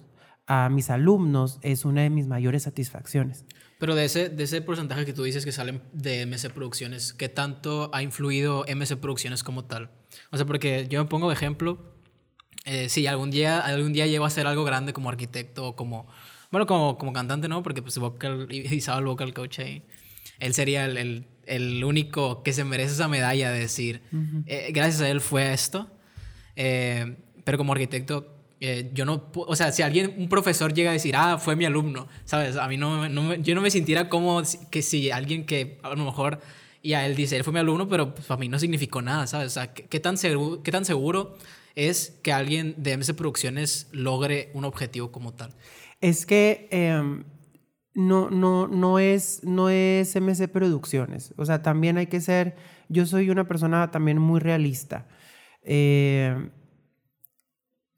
a 0.46 0.68
mis 0.68 0.90
alumnos 0.90 1.58
es 1.62 1.84
una 1.84 2.02
de 2.02 2.10
mis 2.10 2.26
mayores 2.26 2.64
satisfacciones. 2.64 3.44
Pero 3.78 3.94
de 3.94 4.04
ese, 4.04 4.28
de 4.28 4.44
ese 4.44 4.60
porcentaje 4.62 5.04
que 5.04 5.12
tú 5.12 5.24
dices 5.24 5.44
que 5.44 5.52
salen 5.52 5.82
de 5.92 6.26
MC 6.26 6.50
Producciones, 6.50 7.12
¿qué 7.12 7.28
tanto 7.28 7.90
ha 7.92 8.02
influido 8.02 8.64
MC 8.68 8.96
Producciones 8.96 9.42
como 9.42 9.64
tal? 9.64 9.90
O 10.30 10.36
sea, 10.36 10.46
porque 10.46 10.86
yo 10.88 11.02
me 11.02 11.08
pongo 11.08 11.28
de 11.28 11.34
ejemplo, 11.34 11.94
eh, 12.64 12.88
sí, 12.88 13.06
algún 13.06 13.30
día, 13.30 13.60
algún 13.60 13.92
día 13.92 14.06
llego 14.06 14.24
a 14.24 14.28
hacer 14.28 14.46
algo 14.46 14.64
grande 14.64 14.92
como 14.92 15.08
arquitecto 15.10 15.66
o 15.66 15.76
como, 15.76 16.06
bueno, 16.50 16.66
como, 16.66 16.96
como 16.98 17.12
cantante, 17.12 17.48
¿no? 17.48 17.62
Porque 17.62 17.82
pues 17.82 17.98
vocal, 17.98 18.48
el 18.50 19.04
vocal 19.04 19.34
coach 19.34 19.58
ahí. 19.58 19.82
Él 20.38 20.54
sería 20.54 20.84
el, 20.86 20.96
el, 20.96 21.26
el, 21.46 21.84
único 21.84 22.42
que 22.42 22.52
se 22.52 22.64
merece 22.64 22.94
esa 22.94 23.08
medalla 23.08 23.50
de 23.50 23.58
decir, 23.58 24.02
uh 24.12 24.16
-huh. 24.16 24.44
eh, 24.46 24.70
gracias 24.72 25.02
a 25.02 25.08
él 25.08 25.20
fue 25.20 25.52
esto. 25.52 25.90
Eh, 26.56 27.16
pero 27.44 27.58
como 27.58 27.72
arquitecto, 27.72 28.33
eh, 28.60 28.90
yo 28.94 29.04
no, 29.04 29.30
o 29.34 29.56
sea, 29.56 29.72
si 29.72 29.82
alguien, 29.82 30.14
un 30.16 30.28
profesor 30.28 30.72
llega 30.72 30.90
a 30.90 30.92
decir, 30.92 31.14
ah, 31.16 31.38
fue 31.38 31.56
mi 31.56 31.64
alumno, 31.64 32.08
¿sabes? 32.24 32.56
A 32.56 32.68
mí 32.68 32.76
no, 32.76 33.08
no 33.08 33.34
yo 33.34 33.54
no 33.54 33.60
me 33.60 33.70
sintiera 33.70 34.08
como 34.08 34.42
que 34.70 34.82
si 34.82 35.10
alguien 35.10 35.44
que 35.44 35.78
a 35.82 35.90
lo 35.90 36.04
mejor, 36.04 36.40
y 36.80 36.94
a 36.94 37.06
él 37.06 37.16
dice, 37.16 37.36
él 37.36 37.44
fue 37.44 37.52
mi 37.52 37.58
alumno, 37.58 37.88
pero 37.88 38.14
pues, 38.14 38.26
para 38.26 38.38
mí 38.38 38.48
no 38.48 38.58
significó 38.58 39.02
nada, 39.02 39.26
¿sabes? 39.26 39.48
O 39.48 39.50
sea, 39.50 39.74
¿qué, 39.74 39.84
qué 39.84 40.00
tan, 40.00 40.16
seguro, 40.16 40.62
qué 40.62 40.70
tan 40.70 40.84
seguro 40.84 41.36
es 41.74 42.18
que 42.22 42.32
alguien 42.32 42.74
de 42.78 42.96
MC 42.96 43.14
Producciones 43.14 43.88
logre 43.92 44.50
un 44.54 44.64
objetivo 44.64 45.10
como 45.10 45.34
tal? 45.34 45.54
Es 46.00 46.26
que 46.26 46.68
eh, 46.70 47.02
no, 47.94 48.28
no, 48.28 48.66
no, 48.66 48.98
es, 48.98 49.40
no 49.44 49.70
es 49.70 50.14
MC 50.16 50.48
Producciones. 50.48 51.32
O 51.36 51.44
sea, 51.44 51.62
también 51.62 51.96
hay 51.96 52.08
que 52.08 52.20
ser. 52.20 52.56
Yo 52.88 53.06
soy 53.06 53.30
una 53.30 53.46
persona 53.46 53.90
también 53.90 54.18
muy 54.18 54.40
realista. 54.40 55.06
Eh, 55.62 56.50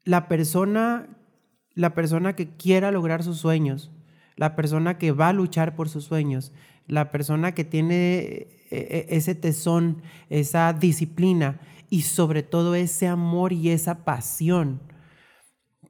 la 0.07 0.29
persona, 0.29 1.09
la 1.75 1.93
persona 1.93 2.33
que 2.33 2.47
quiera 2.55 2.91
lograr 2.91 3.23
sus 3.23 3.39
sueños, 3.39 3.91
la 4.37 4.55
persona 4.55 4.97
que 4.97 5.11
va 5.11 5.27
a 5.27 5.33
luchar 5.33 5.75
por 5.75 5.89
sus 5.89 6.05
sueños, 6.05 6.53
la 6.87 7.11
persona 7.11 7.53
que 7.53 7.65
tiene 7.65 8.47
ese 8.71 9.35
tesón, 9.35 10.01
esa 10.29 10.71
disciplina 10.71 11.59
y 11.89 12.03
sobre 12.03 12.41
todo 12.41 12.73
ese 12.73 13.07
amor 13.07 13.51
y 13.51 13.69
esa 13.69 14.05
pasión 14.05 14.79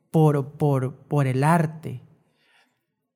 por, 0.09 0.53
por, 0.53 0.95
por 0.95 1.27
el 1.27 1.43
arte 1.43 2.01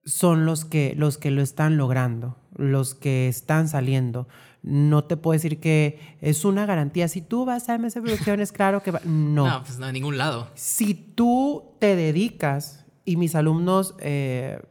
son 0.05 0.45
los 0.45 0.65
que, 0.65 0.93
los 0.95 1.17
que 1.17 1.31
lo 1.31 1.41
están 1.41 1.77
logrando, 1.77 2.37
los 2.55 2.93
que 2.93 3.27
están 3.27 3.67
saliendo. 3.67 4.27
No 4.63 5.03
te 5.03 5.17
puedo 5.17 5.33
decir 5.33 5.59
que 5.59 6.17
es 6.21 6.45
una 6.45 6.65
garantía. 6.65 7.07
Si 7.07 7.21
tú 7.21 7.45
vas 7.45 7.67
a 7.69 7.77
MS 7.77 7.93
Producciones, 7.93 8.51
claro 8.51 8.83
que 8.83 8.91
va. 8.91 9.01
No. 9.05 9.47
No, 9.47 9.63
pues 9.63 9.79
no, 9.79 9.87
a 9.87 9.91
ningún 9.91 10.17
lado. 10.17 10.49
Si 10.55 10.93
tú 10.93 11.75
te 11.79 11.95
dedicas, 11.95 12.81
y 13.05 13.17
mis 13.17 13.35
alumnos, 13.35 13.95
eh, 13.99 14.61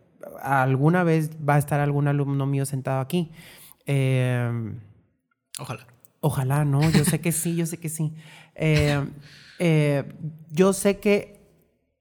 alguna 0.43 1.05
vez 1.05 1.30
va 1.47 1.57
a 1.57 1.59
estar 1.59 1.80
algún 1.80 2.09
alumno 2.09 2.47
mío 2.47 2.64
sentado 2.64 3.01
aquí. 3.01 3.30
Eh, 3.86 4.74
Ojalá. 5.59 5.86
Ojalá, 6.20 6.64
no, 6.64 6.88
yo 6.91 7.05
sé 7.05 7.20
que 7.20 7.32
sí, 7.32 7.57
yo 7.57 7.66
sé 7.66 7.78
que 7.78 7.88
sí. 7.88 8.14
Eh, 8.55 10.05
yo 10.51 10.72
sé 10.72 10.99
que 11.01 11.41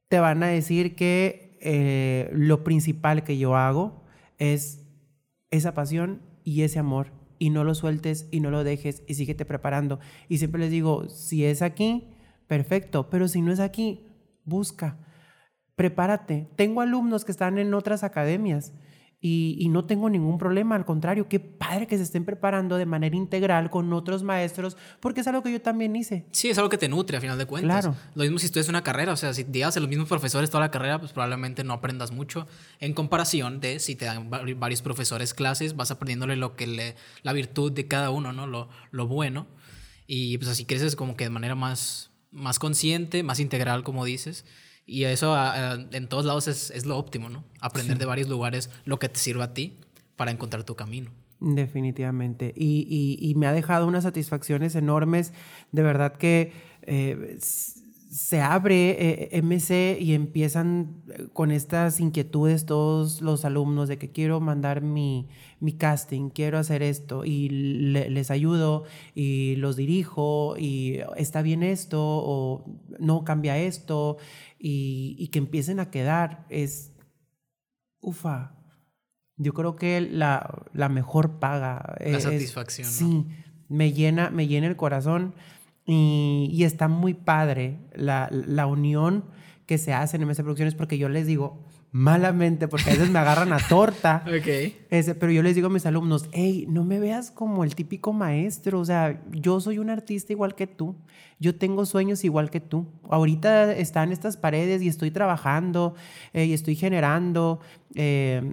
te 0.07 0.19
van 0.19 0.43
a 0.43 0.47
decir 0.47 0.95
que 0.95 2.29
lo 2.33 2.63
principal 2.63 3.23
que 3.23 3.37
yo 3.37 3.55
hago 3.55 4.03
es 4.37 4.85
esa 5.51 5.73
pasión 5.73 6.21
y 6.43 6.63
ese 6.63 6.79
amor. 6.79 7.11
Y 7.39 7.49
no 7.49 7.63
lo 7.63 7.73
sueltes 7.73 8.27
y 8.31 8.41
no 8.41 8.51
lo 8.51 8.63
dejes 8.63 9.01
y 9.07 9.15
síguete 9.15 9.45
preparando. 9.45 9.99
Y 10.27 10.37
siempre 10.37 10.61
les 10.61 10.71
digo, 10.71 11.09
si 11.09 11.45
es 11.45 11.61
aquí, 11.61 12.09
perfecto, 12.47 13.09
pero 13.09 13.27
si 13.27 13.41
no 13.41 13.51
es 13.51 13.59
aquí, 13.59 14.05
busca, 14.45 14.97
prepárate. 15.75 16.47
Tengo 16.55 16.81
alumnos 16.81 17.25
que 17.25 17.31
están 17.31 17.57
en 17.57 17.73
otras 17.73 18.03
academias 18.03 18.73
y, 19.22 19.57
y, 19.59 19.67
no 19.67 19.84
tengo 19.84 20.09
ningún 20.09 20.38
problema, 20.38 20.76
al 20.76 20.86
contrario, 20.86 21.28
qué 21.28 21.41
padre 21.41 21.88
que 21.88 21.97
se 21.97 22.03
estén 22.03 22.24
preparando 22.24 22.78
de 22.78 22.86
manera 22.86 23.17
integral 23.17 23.70
con 23.70 23.91
otros 23.91 24.24
maestros, 24.24 24.78
porque 25.01 25.22
es 25.22 25.28
algo 25.28 25.43
que 25.43 25.51
yo 25.51 25.61
también 25.61 25.93
hice. 25.97 26.26
Sí, 26.32 26.49
es 26.49 26.57
algo 26.57 26.70
que 26.70 26.78
te 26.78 26.88
nutre 26.88 27.17
a 27.17 27.22
final 27.22 27.38
de 27.38 27.45
cuentas. 27.45 27.86
Claro. 27.86 27.97
Lo 28.15 28.24
mismo 28.24 28.39
si 28.39 28.45
estudias 28.45 28.70
una 28.70 28.82
carrera, 28.82 29.11
o 29.11 29.17
sea, 29.17 29.34
si 29.34 29.43
llegas 29.43 29.76
a 29.76 29.82
los 29.82 29.89
mismos 29.89 30.07
profesores 30.07 30.49
toda 30.49 30.61
la 30.61 30.72
carrera, 30.72 30.99
pues 30.99 31.11
probablemente 31.11 31.65
no 31.65 31.74
aprendas 31.74 32.11
mucho 32.11 32.47
en 32.80 32.93
comparación 32.93 33.59
de 33.59 33.80
si 33.80 33.95
te 33.95 34.05
dan 34.05 34.30
varios 34.30 34.82
profesores 34.82 35.34
clases, 35.34 35.76
vas 35.76 35.91
aprendiéndole 35.91 36.38
lo 36.38 36.55
que 36.55 36.67
le, 36.67 36.95
la 37.22 37.34
virtud 37.34 37.74
de 37.74 37.88
cada 37.88 38.11
uno, 38.11 38.32
¿no? 38.32 38.47
Lo, 38.47 38.70
lo 38.91 39.07
bueno. 39.07 39.47
Y 40.07 40.38
pues 40.38 40.49
así 40.49 40.63
creces 40.63 40.95
como 40.95 41.17
que 41.17 41.26
de 41.26 41.30
manera 41.30 41.55
más, 41.55 42.11
más 42.32 42.57
consciente, 42.57 43.22
más 43.24 43.41
integral, 43.41 43.84
como 43.84 44.05
dices. 44.05 44.45
Y 44.89 45.03
eso 45.03 45.33
uh, 45.33 45.87
en 45.91 46.07
todos 46.07 46.25
lados 46.25 46.47
es, 46.47 46.71
es, 46.71 46.85
lo 46.85 46.97
óptimo, 46.97 47.29
¿no? 47.29 47.43
Aprender 47.61 47.97
sí. 47.97 47.99
de 47.99 48.05
varios 48.05 48.27
lugares 48.27 48.69
lo 48.85 48.97
que 48.97 49.07
te 49.07 49.19
sirva 49.19 49.45
a 49.45 49.53
ti 49.53 49.77
para 50.15 50.31
encontrar 50.31 50.63
tu 50.63 50.75
camino. 50.75 51.11
Definitivamente. 51.39 52.53
Y, 52.55 52.85
y, 52.89 53.29
y 53.29 53.35
me 53.35 53.47
ha 53.47 53.53
dejado 53.53 53.87
unas 53.87 54.03
satisfacciones 54.03 54.75
enormes. 54.75 55.31
De 55.71 55.83
verdad 55.83 56.13
que 56.13 56.51
eh, 56.81 57.37
se 58.10 58.41
abre 58.41 59.30
eh, 59.36 59.41
MC 59.41 60.01
y 60.01 60.14
empiezan 60.14 61.03
con 61.32 61.51
estas 61.51 61.99
inquietudes 61.99 62.66
todos 62.66 63.22
los 63.22 63.45
alumnos 63.45 63.88
de 63.88 63.99
que 63.99 64.12
quiero 64.12 64.39
mandar 64.39 64.82
mi, 64.82 65.30
mi 65.60 65.74
casting, 65.74 66.30
quiero 66.30 66.57
hacer 66.57 66.82
esto 66.82 67.24
y 67.24 67.49
le, 67.49 68.10
les 68.10 68.32
ayudo 68.32 68.86
y 69.14 69.55
los 69.57 69.76
dirijo 69.76 70.55
y 70.57 71.01
está 71.18 71.43
bien 71.43 71.62
esto 71.62 72.01
o 72.01 72.66
no 72.97 73.24
cambia 73.24 73.60
esto 73.60 74.18
y, 74.57 75.16
y 75.20 75.28
que 75.28 75.38
empiecen 75.38 75.80
a 75.80 75.91
quedar 75.91 76.47
es, 76.49 76.93
ufa, 78.01 78.55
yo 79.38 79.53
creo 79.53 79.76
que 79.76 80.01
la, 80.01 80.66
la 80.74 80.89
mejor 80.89 81.39
paga. 81.39 81.95
La 81.99 82.18
es, 82.18 82.24
satisfacción. 82.24 82.88
¿no? 82.88 82.91
Sí, 82.91 83.26
me 83.70 83.93
llena, 83.93 84.32
me 84.32 84.47
llena 84.47 84.66
el 84.66 84.76
corazón 84.76 85.36
y, 85.91 86.51
y 86.53 86.65
está 86.65 86.87
muy 86.87 87.15
padre 87.15 87.79
la, 87.95 88.29
la, 88.31 88.67
unión 88.67 89.23
que 89.65 89.79
se 89.79 89.91
hace 89.91 90.17
en 90.17 90.27
MS 90.27 90.37
Producciones 90.37 90.75
porque 90.75 90.99
yo 90.99 91.09
les 91.09 91.25
digo, 91.25 91.63
malamente, 91.91 92.67
porque 92.67 92.91
a 92.91 92.93
veces 92.93 93.09
me 93.09 93.17
agarran 93.17 93.51
a 93.53 93.57
torta. 93.69 94.23
ok. 94.27 94.73
Ese, 94.91 95.15
pero 95.15 95.31
yo 95.31 95.41
les 95.41 95.55
digo 95.55 95.65
a 95.65 95.71
mis 95.71 95.87
alumnos, 95.87 96.29
hey, 96.31 96.67
no 96.69 96.83
me 96.83 96.99
veas 96.99 97.31
como 97.31 97.63
el 97.63 97.73
típico 97.73 98.13
maestro, 98.13 98.79
o 98.79 98.85
sea, 98.85 99.19
yo 99.31 99.59
soy 99.61 99.79
un 99.79 99.89
artista 99.89 100.31
igual 100.31 100.53
que 100.53 100.67
tú, 100.67 100.95
yo 101.39 101.55
tengo 101.55 101.87
sueños 101.87 102.23
igual 102.23 102.51
que 102.51 102.59
tú. 102.59 102.85
Ahorita 103.09 103.73
están 103.75 104.11
estas 104.11 104.37
paredes 104.37 104.83
y 104.83 104.89
estoy 104.89 105.09
trabajando 105.09 105.95
eh, 106.33 106.45
y 106.45 106.53
estoy 106.53 106.75
generando 106.75 107.61
eh, 107.95 108.43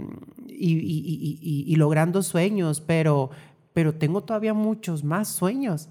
y, 0.49 0.72
y, 0.72 1.39
y, 1.43 1.64
y, 1.66 1.76
logrando 1.76 2.22
sueños, 2.22 2.80
pero, 2.80 3.28
pero 3.74 3.95
tengo 3.95 4.22
todavía 4.22 4.55
muchos 4.55 5.05
más 5.05 5.28
sueños. 5.28 5.91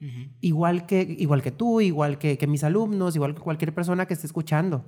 Uh 0.00 0.04
-huh. 0.04 0.30
igual, 0.42 0.86
que, 0.86 1.02
igual 1.18 1.40
que 1.42 1.50
tú, 1.52 1.80
igual 1.80 2.18
que, 2.18 2.36
que 2.36 2.46
mis 2.46 2.62
alumnos, 2.64 3.16
igual 3.16 3.34
que 3.34 3.40
cualquier 3.40 3.74
persona 3.74 4.06
que 4.06 4.14
esté 4.14 4.26
escuchando. 4.26 4.84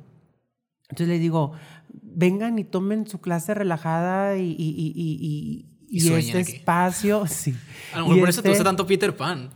Entonces 0.91 1.09
les 1.09 1.21
digo, 1.21 1.53
vengan 2.03 2.59
y 2.59 2.65
tomen 2.65 3.07
su 3.07 3.21
clase 3.21 3.55
relajada 3.55 4.37
y, 4.37 4.51
y, 4.59 4.93
y, 4.95 5.67
y 5.89 6.13
este 6.13 6.39
aquí. 6.41 6.53
espacio. 6.53 7.25
Sí. 7.29 7.55
A 7.93 7.99
lo 8.01 8.05
mejor 8.09 8.21
por 8.21 8.29
este... 8.29 8.41
eso 8.41 8.43
te 8.43 8.49
gusta 8.51 8.65
tanto 8.65 8.87
Peter 8.87 9.17
Pan. 9.17 9.51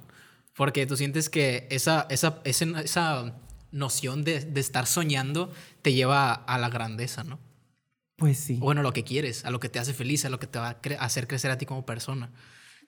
Porque 0.55 0.87
tú 0.87 0.97
sientes 0.97 1.31
que 1.31 1.67
esa, 1.71 2.07
esa, 2.11 2.41
esa, 2.45 2.81
esa 2.83 3.35
noción 3.71 4.23
de, 4.25 4.41
de 4.41 4.61
estar 4.61 4.87
soñando 4.87 5.51
te 5.81 5.95
lleva 5.95 6.31
a, 6.31 6.35
a 6.35 6.59
la 6.59 6.69
grandeza, 6.69 7.25
¿no? 7.25 7.39
Pues 8.17 8.37
sí. 8.39 8.57
Bueno, 8.57 8.81
a 8.81 8.85
lo 8.85 8.93
que 8.93 9.03
quieres, 9.03 9.45
a 9.47 9.51
lo 9.51 9.59
que 9.61 9.71
te 9.71 9.79
hace 9.79 9.95
feliz, 9.95 10.25
a 10.27 10.29
lo 10.29 10.39
que 10.39 10.47
te 10.47 10.59
va 10.59 10.69
a 10.69 10.83
cre- 10.83 10.99
hacer 11.01 11.27
crecer 11.27 11.51
a 11.51 11.57
ti 11.57 11.65
como 11.67 11.87
persona. 11.87 12.31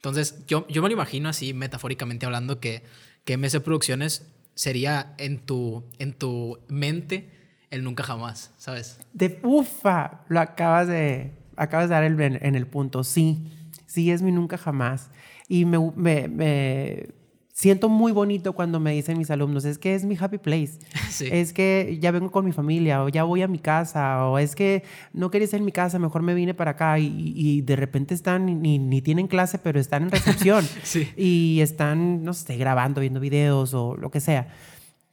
Entonces, 0.04 0.44
yo, 0.46 0.66
yo 0.68 0.82
me 0.82 0.88
lo 0.88 0.92
imagino 0.92 1.30
así, 1.30 1.54
metafóricamente 1.54 2.26
hablando, 2.26 2.60
que, 2.60 2.82
que 3.24 3.38
MS 3.38 3.58
Producciones 3.60 4.30
sería 4.54 5.14
en 5.16 5.38
tu, 5.38 5.82
en 5.98 6.12
tu 6.12 6.58
mente 6.68 7.30
el 7.70 7.82
nunca 7.82 8.02
jamás, 8.02 8.52
¿sabes? 8.58 8.98
De 9.14 9.40
ufa, 9.42 10.20
lo 10.28 10.40
acabas 10.40 10.88
de, 10.88 11.32
acabas 11.56 11.88
de 11.88 11.94
dar 11.94 12.04
el, 12.04 12.20
en, 12.20 12.54
el 12.54 12.66
punto. 12.66 13.02
Sí, 13.02 13.50
sí 13.86 14.10
es 14.10 14.20
mi 14.20 14.30
nunca 14.30 14.58
jamás. 14.58 15.10
Y 15.48 15.64
me- 15.64 15.78
me 16.28 17.08
siento 17.56 17.88
muy 17.88 18.10
bonito 18.12 18.52
cuando 18.52 18.80
me 18.80 18.92
dicen 18.92 19.16
mis 19.16 19.30
alumnos, 19.30 19.64
es 19.64 19.78
que 19.78 19.94
es 19.94 20.04
mi 20.04 20.16
happy 20.20 20.38
place. 20.38 20.78
Sí. 21.14 21.28
Es 21.30 21.52
que 21.52 21.96
ya 22.00 22.10
vengo 22.10 22.32
con 22.32 22.44
mi 22.44 22.50
familia 22.50 23.04
o 23.04 23.08
ya 23.08 23.22
voy 23.22 23.40
a 23.42 23.46
mi 23.48 23.60
casa 23.60 24.26
o 24.26 24.38
es 24.40 24.56
que 24.56 24.82
no 25.12 25.30
quería 25.30 25.44
estar 25.44 25.58
en 25.60 25.64
mi 25.64 25.70
casa, 25.70 26.00
mejor 26.00 26.22
me 26.22 26.34
vine 26.34 26.52
para 26.54 26.72
acá 26.72 26.98
y, 26.98 27.32
y 27.36 27.60
de 27.62 27.76
repente 27.76 28.14
están, 28.14 28.46
ni, 28.60 28.80
ni 28.80 29.00
tienen 29.00 29.28
clase, 29.28 29.58
pero 29.58 29.78
están 29.78 30.02
en 30.02 30.10
recepción 30.10 30.64
Sí. 30.82 31.08
y 31.16 31.60
están, 31.60 32.24
no 32.24 32.32
sé, 32.34 32.56
grabando, 32.56 33.00
viendo 33.00 33.20
videos 33.20 33.72
o 33.74 33.96
lo 33.96 34.10
que 34.10 34.18
sea. 34.20 34.48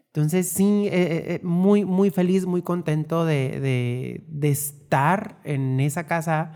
Entonces, 0.07 0.49
sí, 0.49 0.87
eh, 0.87 0.89
eh, 0.91 1.23
eh, 1.35 1.39
muy, 1.43 1.85
muy 1.85 2.09
feliz, 2.09 2.45
muy 2.47 2.63
contento 2.63 3.23
de, 3.25 3.59
de- 3.61 4.23
de 4.27 4.49
estar 4.49 5.37
en 5.43 5.79
esa 5.79 6.05
casa. 6.07 6.53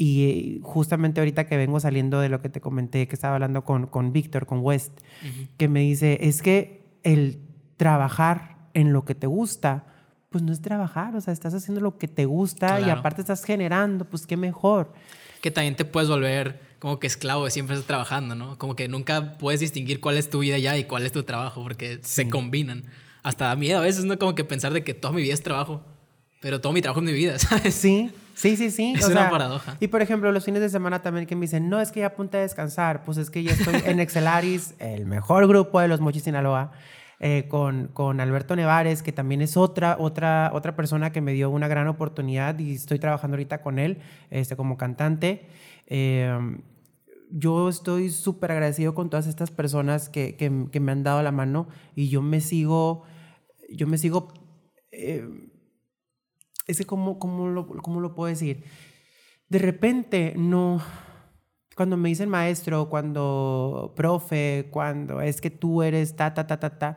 Y 0.00 0.24
eh, 0.24 0.60
justamente 0.62 1.20
ahorita 1.20 1.46
que 1.46 1.56
vengo 1.56 1.80
saliendo 1.80 2.20
de 2.20 2.28
lo 2.28 2.40
que 2.40 2.48
te 2.48 2.60
comenté, 2.60 3.08
que 3.08 3.14
estaba 3.16 3.34
hablando 3.34 3.64
con, 3.64 3.86
con 3.88 4.12
Víctor, 4.12 4.46
con 4.46 4.60
West, 4.60 4.92
que 5.56 5.68
me 5.68 5.80
dice, 5.80 6.18
es 6.22 6.40
que 6.40 6.86
el 7.02 7.40
trabajar 7.76 8.56
en 8.74 8.92
lo 8.92 9.04
que 9.04 9.14
te 9.14 9.26
gusta, 9.26 9.86
pues 10.30 10.44
no 10.44 10.52
es 10.52 10.60
trabajar, 10.60 11.16
o 11.16 11.20
sea, 11.20 11.32
estás 11.32 11.54
haciendo 11.54 11.80
lo 11.80 11.98
que 11.98 12.06
te 12.06 12.26
gusta 12.26 12.78
y 12.80 12.84
Claro. 12.84 13.00
aparte 13.00 13.22
estás 13.22 13.42
generando, 13.44 14.04
pues 14.04 14.26
qué 14.26 14.36
mejor. 14.36 14.92
Que 15.40 15.50
también 15.50 15.74
te 15.74 15.84
puedes 15.84 16.08
volver 16.08 16.60
como 16.78 17.00
que 17.00 17.06
esclavo 17.06 17.44
de 17.44 17.50
siempre 17.50 17.74
estar 17.74 17.86
trabajando, 17.86 18.34
¿no? 18.34 18.56
Como 18.58 18.76
que 18.76 18.86
nunca 18.88 19.36
puedes 19.38 19.58
distinguir 19.60 20.00
cuál 20.00 20.16
es 20.16 20.30
tu 20.30 20.40
vida 20.40 20.58
ya 20.58 20.76
y 20.76 20.84
cuál 20.84 21.04
es 21.06 21.12
tu 21.12 21.22
trabajo, 21.24 21.62
porque 21.62 21.98
se 22.02 22.28
combinan. 22.28 22.84
Hasta 23.24 23.46
da 23.46 23.56
miedo 23.56 23.78
a 23.78 23.82
veces, 23.82 24.04
¿no? 24.04 24.16
Como 24.18 24.34
que 24.36 24.44
pensar 24.44 24.72
de 24.72 24.84
que 24.84 24.94
toda 24.94 25.12
mi 25.12 25.22
vida 25.22 25.34
es 25.34 25.42
trabajo, 25.42 25.82
pero 26.40 26.60
todo 26.60 26.72
mi 26.72 26.82
trabajo 26.82 27.00
es 27.00 27.06
mi 27.06 27.12
vida, 27.12 27.36
¿sabes? 27.38 27.74
Sí, 27.74 28.10
sí, 28.38 28.56
sí, 28.56 28.70
sí. 28.70 28.94
Es 28.96 29.06
una 29.08 29.30
paradoja. 29.30 29.76
Y 29.80 29.88
por 29.88 30.00
ejemplo, 30.02 30.30
los 30.32 30.44
fines 30.44 30.60
de 30.62 30.68
semana 30.68 31.02
también 31.02 31.26
que 31.26 31.34
me 31.36 31.42
dicen, 31.42 31.68
no, 31.68 31.80
es 31.80 31.90
que 31.92 32.00
ya 32.00 32.06
apunta 32.06 32.38
a 32.38 32.40
descansar. 32.42 33.02
Pues 33.04 33.18
es 33.18 33.30
que 33.30 33.42
ya 33.42 33.52
estoy 33.52 33.74
en 33.84 34.00
Excelaris, 34.00 34.74
el 34.78 35.06
mejor 35.06 35.46
grupo 35.48 35.80
de 35.80 35.88
los 35.88 36.00
Mochis 36.00 36.22
Sinaloa, 36.24 36.72
eh, 37.20 37.46
con, 37.48 37.88
con 37.88 38.20
Alberto 38.20 38.54
Nevares, 38.54 39.02
que 39.02 39.12
también 39.12 39.42
es 39.42 39.56
otra, 39.56 39.96
otra, 39.98 40.50
otra 40.54 40.76
persona 40.76 41.10
que 41.10 41.20
me 41.20 41.32
dio 41.32 41.50
una 41.50 41.66
gran 41.68 41.88
oportunidad 41.88 42.58
y 42.60 42.74
estoy 42.74 42.98
trabajando 43.00 43.34
ahorita 43.34 43.60
con 43.60 43.78
él 43.78 43.98
este, 44.30 44.54
como 44.56 44.76
cantante. 44.76 45.48
Eh, 45.86 46.32
yo 47.30 47.68
estoy 47.68 48.08
súper 48.10 48.52
agradecido 48.52 48.94
con 48.94 49.10
todas 49.10 49.26
estas 49.26 49.50
personas 49.50 50.08
que, 50.08 50.36
que- 50.36 50.66
que 50.70 50.80
me 50.80 50.92
han 50.92 51.02
dado 51.02 51.22
la 51.22 51.32
mano 51.32 51.68
y 51.94 52.08
yo 52.08 52.22
me 52.22 52.40
sigo, 52.40 53.02
yo 53.68 53.86
me 53.86 53.98
sigo, 53.98 54.28
eh, 54.92 55.28
es 56.68 56.78
que 56.78 56.84
cómo, 56.86 57.18
cómo, 57.18 57.48
lo, 57.48 57.66
cómo 57.66 58.00
lo 58.00 58.14
puedo 58.14 58.28
decir. 58.28 58.62
De 59.48 59.58
repente, 59.58 60.34
no, 60.36 60.80
cuando 61.74 61.96
me 61.96 62.08
dicen 62.10 62.28
maestro, 62.28 62.88
cuando 62.88 63.92
profe, 63.96 64.68
cuando 64.70 65.20
es 65.20 65.40
que 65.40 65.50
tú 65.50 65.82
eres 65.82 66.14
ta, 66.14 66.32
ta, 66.34 66.46
ta, 66.46 66.60
ta, 66.60 66.78
ta, 66.78 66.96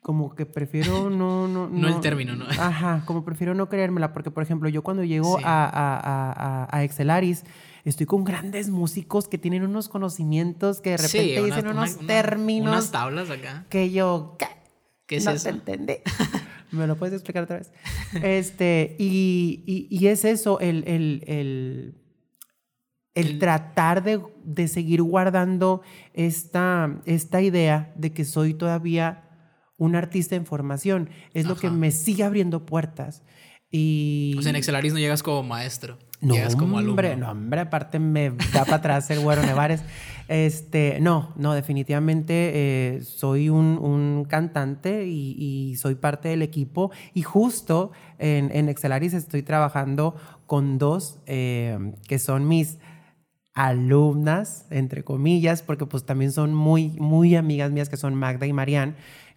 como 0.00 0.34
que 0.34 0.44
prefiero 0.46 1.08
no, 1.10 1.48
no, 1.48 1.68
No 1.68 1.88
el 1.88 2.00
término, 2.00 2.36
¿no? 2.36 2.44
Ajá, 2.58 3.02
como 3.06 3.24
prefiero 3.24 3.54
no 3.54 3.68
creérmela, 3.68 4.12
porque 4.12 4.30
por 4.30 4.42
ejemplo, 4.42 4.68
yo 4.68 4.82
cuando 4.82 5.02
llego 5.04 5.38
Sí. 5.38 5.44
a, 5.46 5.64
a, 5.64 5.96
a, 5.98 6.76
a- 6.76 6.84
Excelaris, 6.84 7.44
estoy 7.84 8.06
con 8.06 8.24
grandes 8.24 8.68
músicos 8.70 9.28
que 9.28 9.38
tienen 9.38 9.64
unos 9.64 9.88
conocimientos 9.88 10.80
que 10.80 10.90
de 10.90 10.96
repente 10.98 11.38
una- 11.40 11.46
dicen 11.46 11.66
una- 11.70 11.80
unos 11.82 11.96
una- 11.96 12.06
términos 12.06 12.72
Unas 12.72 12.90
tablas 12.90 13.30
acá. 13.30 13.64
que 13.70 13.90
yo, 13.92 14.36
¿qué? 14.38 14.46
¿Qué 15.06 15.16
es 15.16 15.24
no 15.24 15.32
eso? 15.32 15.44
te 15.44 15.50
entendí. 15.50 15.94
¿Me 16.72 16.86
lo 16.86 16.96
puedes 16.96 17.14
explicar 17.14 17.44
otra 17.44 17.58
vez? 17.58 17.72
Este, 18.22 18.96
y, 18.98 19.62
y- 19.66 19.86
y 19.90 20.06
es 20.08 20.24
eso, 20.24 20.58
el, 20.60 20.84
el, 20.88 21.22
el, 21.26 21.94
el 23.14 23.38
tratar 23.38 24.02
de, 24.02 24.20
de 24.44 24.66
seguir 24.68 25.02
guardando 25.02 25.82
esta, 26.14 27.00
esta 27.06 27.40
idea 27.42 27.92
de 27.96 28.12
que 28.12 28.24
soy 28.24 28.54
todavía 28.54 29.20
un 29.76 29.94
artista 29.96 30.34
en 30.36 30.46
formación. 30.46 31.10
Es 31.32 31.46
lo 31.46 31.56
que 31.56 31.70
me 31.70 31.90
sigue 31.90 32.24
abriendo 32.24 32.64
puertas. 32.66 33.22
Y... 33.70 34.34
O 34.38 34.42
sea, 34.42 34.50
en 34.50 34.56
Excelaris 34.56 34.92
no 34.92 34.98
llegas 35.00 35.22
como 35.22 35.42
maestro, 35.42 35.98
No, 36.24 36.34
llegas 36.34 36.56
como 36.56 36.78
alumno. 36.78 36.92
hombre, 36.92 37.16
no, 37.16 37.30
hombre, 37.30 37.60
aparte 37.60 37.98
me 37.98 38.30
da 38.52 38.64
para 38.64 38.76
atrás 38.76 39.10
el 39.10 39.20
güero 39.20 39.42
Nevares. 39.42 39.82
Este, 40.28 40.98
no, 41.00 41.32
no, 41.36 41.52
definitivamente 41.52 42.32
eh, 42.54 43.02
soy 43.02 43.50
un, 43.50 43.78
un 43.78 44.24
cantante 44.24 45.06
y, 45.06 45.36
y 45.38 45.76
soy 45.76 45.94
parte 45.96 46.28
del 46.28 46.42
equipo. 46.42 46.90
Y 47.12 47.22
justo 47.22 47.92
en, 48.18 48.50
en 48.54 48.68
Excelaris 48.68 49.14
estoy 49.14 49.42
trabajando 49.42 50.14
con 50.46 50.78
dos 50.78 51.18
eh, 51.26 51.92
que 52.08 52.18
son 52.18 52.48
mis 52.48 52.78
alumnas, 53.54 54.66
entre 54.70 55.04
comillas, 55.04 55.62
porque 55.62 55.86
pues 55.86 56.04
también 56.04 56.32
son 56.32 56.54
muy, 56.54 56.90
muy 56.98 57.36
amigas 57.36 57.70
mías, 57.70 57.88
que 57.88 57.96
son 57.96 58.14
Magda 58.14 58.46
y 58.46 58.52
Marianne, 58.52 58.94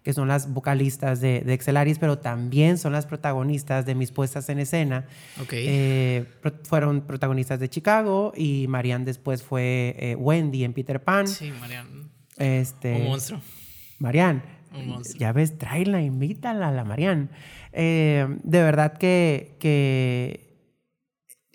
que 0.08 0.14
son 0.14 0.26
las 0.26 0.50
vocalistas 0.54 1.20
de, 1.20 1.42
de 1.42 1.52
Excelaris, 1.52 1.98
pero 1.98 2.16
también 2.16 2.78
son 2.78 2.94
las 2.94 3.04
protagonistas 3.04 3.84
de 3.84 3.94
mis 3.94 4.10
puestas 4.10 4.48
en 4.48 4.58
escena. 4.58 5.06
Eh, 5.52 6.24
pro- 6.40 6.54
fueron 6.64 7.02
protagonistas 7.02 7.60
de 7.60 7.68
Chicago 7.68 8.32
y 8.34 8.64
Marianne 8.68 9.04
después 9.04 9.42
fue 9.42 9.94
eh, 9.98 10.14
Wendy 10.16 10.64
en 10.64 10.72
Peter 10.72 11.04
Pan. 11.04 11.28
sí, 11.28 11.52
Marian. 11.60 12.10
Este, 12.38 12.94
Un 12.94 13.04
monstruo. 13.04 13.40
Marianne, 13.98 14.40
Un 14.74 14.88
monstruo. 14.88 15.20
ya 15.20 15.32
ves, 15.34 15.58
tráela, 15.58 16.00
invítala 16.00 16.68
a 16.68 16.72
la 16.72 16.84
Marianne. 16.84 17.28
Eh, 17.74 18.26
de 18.44 18.62
verdad 18.62 18.96
que, 18.96 19.58
que 19.60 20.72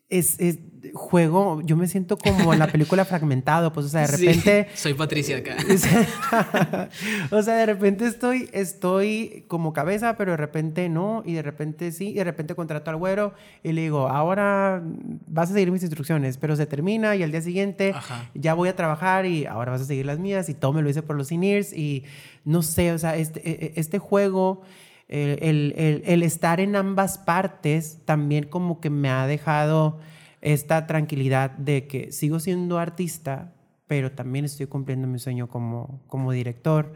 es, 0.10 0.40
es- 0.40 0.60
juego, 0.94 1.62
yo 1.64 1.76
me 1.78 1.88
siento 1.88 2.18
como 2.18 2.52
en 2.54 2.60
la 2.60 2.68
película 2.68 3.06
Fragmentado, 3.06 3.72
pues, 3.72 3.86
o 3.86 3.90
sea, 3.90 4.02
de 4.02 4.08
Sí, 4.18 4.26
repente... 4.28 4.68
Soy 4.74 4.94
Patricia 4.94 5.38
acá. 5.38 5.56
o 7.32 7.42
sea, 7.42 7.56
de 7.56 7.66
repente 7.66 8.06
estoy, 8.06 8.50
estoy 8.54 9.46
como 9.48 9.74
cabeza, 9.74 10.16
pero 10.18 10.32
de 10.32 10.38
repente 10.38 10.90
no, 10.90 11.24
y 11.26 11.34
de 11.34 11.42
repente 11.42 11.92
sí, 11.92 12.10
y 12.10 12.14
de 12.16 12.24
repente 12.24 12.56
contrato 12.56 12.90
al 12.92 12.98
güero 12.98 13.34
y 13.64 13.72
le 13.72 13.82
digo, 13.82 14.08
ahora 14.08 14.82
vas 15.28 15.50
a 15.50 15.54
seguir 15.54 15.72
mis 15.72 15.84
instrucciones, 15.84 16.38
pero 16.38 16.56
se 16.56 16.66
termina 16.66 17.16
y 17.16 17.24
al 17.24 17.32
día 17.32 17.42
siguiente 17.42 17.94
Ajá. 17.96 18.30
ya 18.34 18.54
voy 18.54 18.70
a 18.70 18.76
trabajar 18.76 19.26
y 19.26 19.46
ahora 19.46 19.72
vas 19.72 19.82
a 19.82 19.86
seguir 19.86 20.06
las 20.06 20.20
mías 20.20 20.50
y 20.50 20.54
todo 20.54 20.74
me 20.74 20.82
lo 20.82 20.90
hice 20.90 21.02
por 21.02 21.16
los 21.16 21.32
in-ears 21.32 21.74
y 21.74 22.04
no 22.46 22.62
sé, 22.62 22.92
o 22.92 22.98
sea, 22.98 23.16
este, 23.16 23.40
e- 23.48 23.66
e- 23.68 23.74
este 23.80 24.00
juego, 24.00 24.62
el, 25.08 25.38
el- 25.42 25.74
el- 25.78 26.04
el 26.06 26.24
estar 26.24 26.60
en 26.60 26.76
ambas 26.76 27.18
partes 27.18 28.00
también 28.06 28.46
como 28.46 28.80
que 28.80 28.90
me 28.90 29.10
ha 29.10 29.28
dejado 29.28 30.00
esta 30.44 30.86
tranquilidad 30.88 31.52
de 31.52 31.88
que 31.88 32.12
sigo 32.12 32.40
siendo 32.40 32.78
artista, 32.78 33.56
pero 33.88 34.12
también 34.12 34.46
estoy 34.46 34.68
cumpliendo 34.68 35.08
mi 35.08 35.18
sueño 35.18 35.48
como, 35.48 36.04
como 36.08 36.32
director 36.34 36.94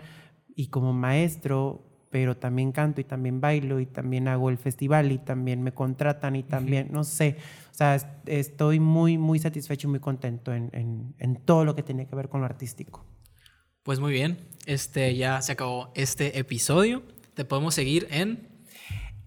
y 0.56 0.68
como 0.68 0.92
maestro, 0.94 1.84
pero 2.10 2.36
también 2.38 2.72
canto 2.72 3.00
y 3.02 3.06
también 3.06 3.40
bailo 3.40 3.80
y 3.80 3.86
también 3.86 4.28
hago 4.28 4.50
el 4.50 4.58
festival 4.58 5.12
y 5.12 5.18
también 5.18 5.62
me 5.64 5.74
contratan 5.74 6.36
y 6.36 6.44
también, 6.44 6.90
no 6.92 7.04
sé, 7.04 7.38
o 7.72 7.74
sea, 7.74 7.96
es- 7.96 8.08
estoy 8.26 8.80
muy, 8.80 9.18
muy 9.18 9.40
satisfecho 9.40 9.88
y 9.88 9.92
muy 9.92 10.00
contento 10.00 10.54
en, 10.54 10.70
en- 10.74 11.16
en 11.18 11.36
todo 11.38 11.64
lo 11.64 11.74
que 11.76 11.84
tiene 11.84 12.06
que 12.08 12.16
ver 12.16 12.28
con 12.30 12.42
lo 12.42 12.46
artístico. 12.46 13.06
Pues 13.84 14.00
muy 14.02 14.12
bien, 14.12 14.38
este 14.66 15.16
ya 15.16 15.42
se 15.42 15.54
acabó 15.54 15.92
este 15.96 16.38
episodio. 16.40 17.04
Te 17.34 17.46
podemos 17.46 17.76
seguir 17.76 18.08
en 18.12 18.57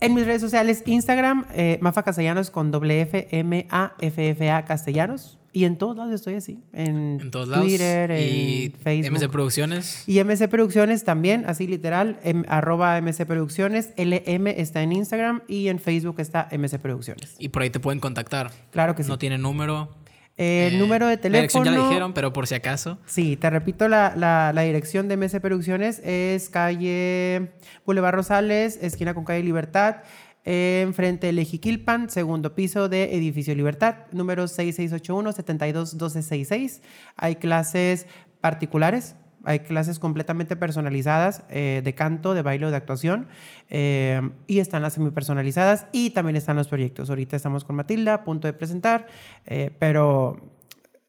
En 0.00 0.14
mis 0.14 0.24
redes 0.24 0.40
sociales, 0.40 0.82
Instagram, 0.86 1.44
eh, 1.52 1.78
Mafa 1.82 2.02
Castellanos 2.02 2.50
con 2.50 2.70
doble 2.70 3.02
F, 3.02 3.28
M, 3.32 3.66
A, 3.70 3.92
F, 4.00 4.30
F, 4.30 4.50
A, 4.50 4.64
Castellanos. 4.64 5.36
Y 5.52 5.64
en 5.64 5.76
todos 5.78 5.96
lados 5.96 6.12
estoy 6.14 6.34
así. 6.34 6.62
En, 6.72 7.18
en 7.20 7.30
todos 7.30 7.48
lados 7.48 7.66
Twitter, 7.66 8.10
y 8.12 8.66
en 8.66 8.72
Facebook. 8.72 9.18
MC 9.18 9.28
Producciones. 9.28 10.04
Y 10.08 10.22
MC 10.22 10.48
Producciones 10.48 11.04
también, 11.04 11.44
así 11.46 11.66
literal, 11.66 12.20
em- 12.22 12.44
arroba 12.48 12.96
MC 13.00 13.26
Producciones, 13.26 13.90
LM 13.96 14.46
está 14.46 14.80
en 14.82 14.92
Instagram 14.92 15.42
y 15.48 15.68
en 15.68 15.80
Facebook 15.80 16.20
está 16.20 16.48
MC 16.52 16.78
Producciones. 16.78 17.34
Y 17.38 17.48
por 17.48 17.62
ahí 17.62 17.70
te 17.70 17.80
pueden 17.80 17.98
contactar. 17.98 18.52
Claro 18.70 18.94
que 18.94 19.02
sí. 19.02 19.08
No 19.08 19.18
tiene 19.18 19.38
número. 19.38 19.88
El 20.36 20.74
Eh, 20.74 20.78
número 20.78 21.06
de 21.06 21.16
La 21.16 21.22
dirección 21.22 21.64
teléfono. 21.64 21.64
ya 21.64 21.70
la 21.82 21.88
dijeron, 21.88 22.12
pero 22.14 22.32
por 22.32 22.46
si 22.46 22.54
acaso. 22.54 22.98
Sí, 23.06 23.36
te 23.36 23.50
repito, 23.50 23.88
la, 23.88 24.14
la- 24.16 24.52
la 24.54 24.62
dirección 24.62 25.06
de 25.08 25.16
MC 25.18 25.40
Producciones 25.40 26.00
es 26.04 26.48
calle 26.48 27.50
Boulevard 27.84 28.14
Rosales, 28.14 28.78
esquina 28.80 29.12
con 29.12 29.24
calle 29.24 29.42
Libertad, 29.42 29.96
enfrente 30.44 31.26
del 31.26 31.38
Ejiquilpan, 31.40 32.08
segundo 32.08 32.54
piso 32.54 32.88
de 32.88 33.14
Edificio 33.14 33.54
Libertad, 33.54 33.96
número 34.12 34.46
6681-721266. 34.48 36.80
Hay 37.16 37.36
clases 37.36 38.06
particulares 38.40 39.16
Hay 39.44 39.60
clases 39.60 39.98
completamente 39.98 40.54
personalizadas 40.56 41.42
eh, 41.48 41.80
de 41.82 41.94
canto, 41.94 42.34
de 42.34 42.42
baile 42.42 42.66
o 42.66 42.70
de 42.70 42.76
actuación. 42.76 43.28
eh, 43.68 44.20
y 44.46 44.58
están 44.58 44.82
las 44.82 44.94
semipersonalizadas 44.94 45.86
y 45.92 46.10
también 46.10 46.36
están 46.36 46.56
los 46.56 46.68
proyectos. 46.68 47.08
Ahorita 47.10 47.36
estamos 47.36 47.64
con 47.64 47.76
Matilda, 47.76 48.14
a 48.14 48.24
punto 48.24 48.46
de 48.48 48.52
presentar, 48.52 49.06
eh, 49.46 49.70
pero 49.78 50.40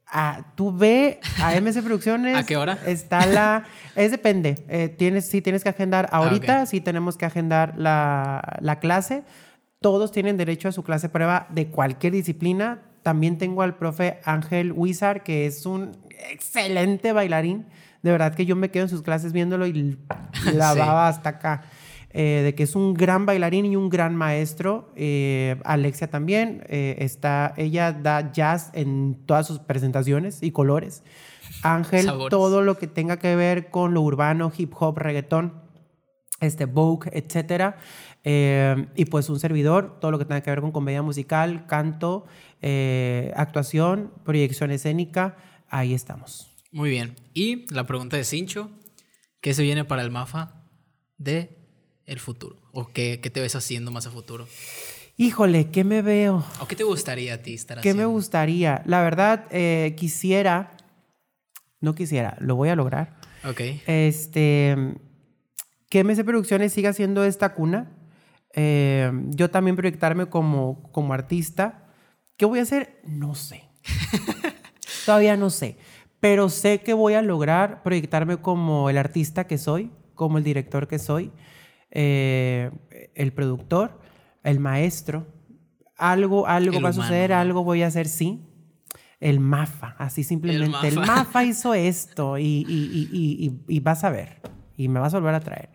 ah, 0.07 0.53
tú 0.55 0.75
ve 0.75 1.19
a 1.41 1.51
MC 1.61 1.81
Producciones. 1.83 2.37
¿A 2.37 2.45
qué 2.45 2.55
hora? 2.57 2.77
Está 2.85 3.25
la... 3.25 3.63
Es 3.95 4.11
depende. 4.11 4.63
Eh, 4.69 4.89
tienes, 4.89 5.27
sí 5.27 5.41
tienes 5.41 5.63
que 5.63 5.69
agendar 5.69 6.07
ahorita, 6.11 6.59
Ah, 6.59 6.63
ok. 6.63 6.67
sí 6.67 6.81
tenemos 6.81 7.17
que 7.17 7.25
agendar 7.25 7.73
la, 7.77 8.57
la 8.61 8.79
clase. 8.79 9.23
Todos 9.79 10.11
tienen 10.11 10.37
derecho 10.37 10.67
a 10.69 10.71
su 10.71 10.83
clase 10.83 11.09
prueba 11.09 11.47
de 11.49 11.67
cualquier 11.67 12.13
disciplina. 12.13 12.79
También 13.03 13.37
tengo 13.39 13.63
al 13.63 13.75
profe 13.77 14.19
Ángel 14.25 14.73
Wizard, 14.73 15.23
que 15.23 15.47
es 15.47 15.65
un 15.65 15.97
excelente 16.29 17.13
bailarín. 17.13 17.65
De 18.03 18.11
verdad 18.11 18.33
que 18.33 18.45
yo 18.45 18.55
me 18.55 18.69
quedo 18.71 18.83
en 18.83 18.89
sus 18.89 19.01
clases 19.01 19.31
viéndolo 19.33 19.65
y 19.67 19.73
la 20.53 20.73
Sí. 20.73 20.79
baba 20.79 21.07
hasta 21.07 21.29
acá. 21.29 21.61
Eh, 22.13 22.41
de 22.43 22.55
que 22.55 22.63
es 22.63 22.75
un 22.75 22.93
gran 22.93 23.25
bailarín 23.25 23.65
y 23.65 23.77
un 23.77 23.87
gran 23.89 24.15
maestro. 24.15 24.91
Eh, 24.97 25.55
Alexia 25.63 26.09
también. 26.09 26.63
eh, 26.67 26.95
está, 26.99 27.53
ella 27.55 27.93
da 27.93 28.33
jazz 28.33 28.69
en 28.73 29.23
todas 29.25 29.47
sus 29.47 29.59
presentaciones 29.59 30.43
y 30.43 30.51
colores. 30.51 31.03
Ángel, 31.63 32.05
Sabores. 32.05 32.29
todo 32.29 32.61
lo 32.63 32.77
que 32.77 32.87
tenga 32.87 33.17
que 33.17 33.35
ver 33.37 33.69
con 33.69 33.93
lo 33.93 34.01
urbano, 34.01 34.51
hip 34.57 34.73
hop, 34.77 34.97
reggaetón, 34.97 35.53
este 36.41 36.65
Vogue, 36.65 37.09
etcétera. 37.13 37.77
Y 38.23 39.05
pues 39.05 39.29
un 39.29 39.39
servidor, 39.39 39.99
todo 40.01 40.11
lo 40.11 40.17
que 40.19 40.25
tenga 40.25 40.41
que 40.41 40.49
ver 40.49 40.61
con 40.61 40.71
comedia 40.71 41.01
musical, 41.01 41.65
canto, 41.67 42.25
actuación, 43.35 44.11
proyección 44.23 44.71
escénica, 44.71 45.35
ahí 45.69 45.93
estamos. 45.93 46.50
Muy 46.71 46.89
bien. 46.89 47.15
Y 47.33 47.71
la 47.73 47.85
pregunta 47.85 48.15
de 48.17 48.23
Cincho, 48.23 48.71
¿qué 49.41 49.53
se 49.53 49.61
viene 49.61 49.83
para 49.83 50.01
el 50.01 50.11
MAFA 50.11 50.63
de 51.17 51.57
el 52.05 52.19
futuro? 52.19 52.61
¿O 52.71 52.87
qué, 52.87 53.19
qué 53.21 53.29
te 53.29 53.41
ves 53.41 53.55
haciendo 53.55 53.91
más 53.91 54.07
a 54.07 54.11
futuro? 54.11 54.47
Híjole, 55.17 55.69
¿qué 55.69 55.83
me 55.83 56.01
veo? 56.01 56.45
¿O 56.61 56.67
qué 56.67 56.75
te 56.75 56.83
gustaría 56.83 57.35
a 57.35 57.37
ti 57.39 57.53
estar 57.53 57.81
¿Qué 57.81 57.93
me 57.93 58.05
gustaría? 58.05 58.81
La 58.85 59.01
verdad, 59.01 59.45
eh, 59.51 59.93
quisiera, 59.97 60.77
no 61.81 61.93
quisiera, 61.93 62.37
lo 62.39 62.55
voy 62.55 62.69
a 62.69 62.75
lograr. 62.75 63.17
Ok. 63.43 63.61
Este, 63.85 64.95
que 65.89 66.03
MC 66.03 66.23
Producciones 66.23 66.71
siga 66.71 66.93
siendo 66.93 67.25
esta 67.25 67.53
cuna. 67.53 67.91
Eh, 68.53 69.11
yo 69.27 69.49
también 69.49 69.75
proyectarme 69.75 70.27
como, 70.27 70.89
como 70.91 71.13
artista. 71.13 71.85
¿Qué 72.37 72.45
voy 72.45 72.59
a 72.59 72.63
hacer? 72.63 73.01
No 73.03 73.35
sé. 73.35 73.65
Todavía 75.05 75.35
no 75.35 75.49
sé. 75.49 75.77
Pero 76.21 76.47
sé 76.49 76.81
que 76.81 76.93
voy 76.93 77.15
a 77.15 77.21
lograr 77.21 77.83
proyectarme 77.83 78.37
como 78.37 78.89
el 78.89 78.97
artista 78.97 79.47
que 79.47 79.57
soy, 79.57 79.91
como 80.15 80.37
el 80.37 80.43
director 80.45 80.87
que 80.87 80.99
soy, 80.99 81.31
eh, 81.89 82.71
el 83.15 83.33
productor, 83.33 83.99
el 84.43 84.59
maestro. 84.59 85.27
Algo, 85.97 86.47
algo 86.47 86.77
El 86.77 86.85
va 86.85 86.89
a 86.89 86.93
suceder, 86.93 87.33
algo 87.33 87.63
voy 87.63 87.81
a 87.83 87.87
hacer, 87.87 88.07
sí. 88.07 88.47
El 89.19 89.39
MAFA, 89.39 89.95
así 89.99 90.23
simplemente. 90.23 90.87
El 90.87 90.95
MAFA. 90.95 91.15
MAFA 91.15 91.43
hizo 91.51 91.73
esto 91.73 92.37
y, 92.37 92.43
y- 92.43 92.65
y- 92.69 93.09
y- 93.11 93.45
y- 93.47 93.75
y 93.75 93.79
vas 93.81 94.03
a 94.03 94.09
ver. 94.09 94.41
Y 94.77 94.87
me 94.87 94.99
vas 94.99 95.13
a 95.13 95.17
volver 95.19 95.35
a 95.35 95.39
traer. 95.41 95.69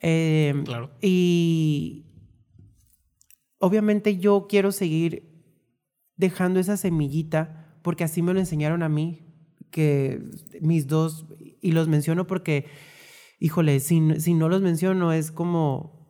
Eh, 0.00 0.54
Claro. 0.64 0.90
Y 1.00 2.06
obviamente 3.58 4.18
yo 4.18 4.46
quiero 4.48 4.72
seguir 4.72 5.32
dejando 6.16 6.58
esa 6.60 6.76
semillita 6.76 7.76
porque 7.82 8.04
así 8.04 8.22
me 8.22 8.32
lo 8.34 8.40
enseñaron 8.40 8.82
a 8.82 8.88
mí, 8.88 9.23
que 9.74 10.20
mis 10.60 10.86
dos, 10.86 11.26
y 11.60 11.72
los 11.72 11.88
menciono 11.88 12.28
porque, 12.28 12.66
híjole, 13.40 13.80
si, 13.80 14.00
si 14.20 14.32
no 14.34 14.48
los 14.48 14.62
menciono 14.62 15.12
es 15.12 15.32
como, 15.32 16.06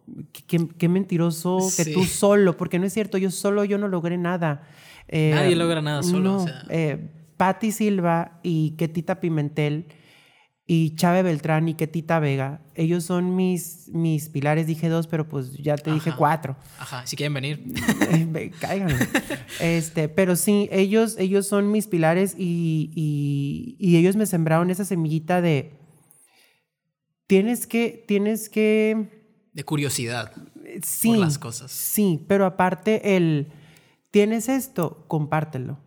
qué, 0.47 0.69
qué 0.77 0.89
mentiroso 0.91 1.57
que 1.75 1.87
tú 1.87 2.05
solo, 2.05 2.59
porque 2.59 2.79
no 2.79 2.85
es 2.85 2.93
cierto, 2.93 3.17
yo 3.17 3.31
solo, 3.31 3.65
yo 3.65 3.79
no 3.79 3.89
logré 3.89 4.19
nada. 4.19 4.69
Eh, 5.09 5.31
Nadie 5.35 5.57
logra 5.57 5.81
nada 5.81 6.03
solo, 6.03 6.21
No, 6.21 6.37
o 6.43 6.47
sea. 6.47 6.63
eh, 6.69 7.11
Patti 7.39 7.73
Silva 7.73 8.39
y 8.43 8.73
Ketita 8.77 9.19
Pimentel 9.21 9.87
y 10.67 10.95
Chave 10.97 11.23
Beltrán 11.23 11.69
y 11.69 11.75
Ketita 11.75 12.19
Vega, 12.21 12.63
ellos 12.75 13.05
son 13.05 13.37
mis, 13.37 13.89
mis 13.93 14.31
pilares, 14.31 14.67
dije 14.67 14.89
dos, 14.89 15.07
pero 15.07 15.29
pues 15.29 15.53
ya 15.59 15.77
te 15.77 15.93
dije 15.93 16.13
cuatro. 16.17 16.57
Ajá, 16.79 17.07
si 17.07 17.17
quieren 17.17 17.35
venir. 17.35 17.63
Ve, 18.29 18.51
Cáiganle. 18.59 18.97
Este, 19.61 20.09
pero 20.09 20.37
sí, 20.37 20.69
ellos, 20.73 21.17
ellos 21.19 21.47
son 21.47 21.71
mis 21.71 21.87
pilares 21.87 22.35
y, 22.39 22.91
y- 22.95 23.77
y 23.79 23.97
ellos 23.99 24.17
me 24.17 24.25
sembraron 24.25 24.71
esa 24.71 24.85
semillita 24.87 25.43
de 25.43 25.73
tienes 27.27 27.67
que, 27.67 28.05
tienes 28.09 28.49
que, 28.49 29.47
De 29.53 29.65
curiosidad. 29.65 30.33
sí, 30.83 31.17
las 31.17 31.39
cosas. 31.39 31.71
Sí, 31.71 32.25
pero 32.29 32.47
aparte 32.47 33.17
el, 33.17 33.53
tienes 34.11 34.49
esto, 34.49 35.05
compártelo. 35.09 35.79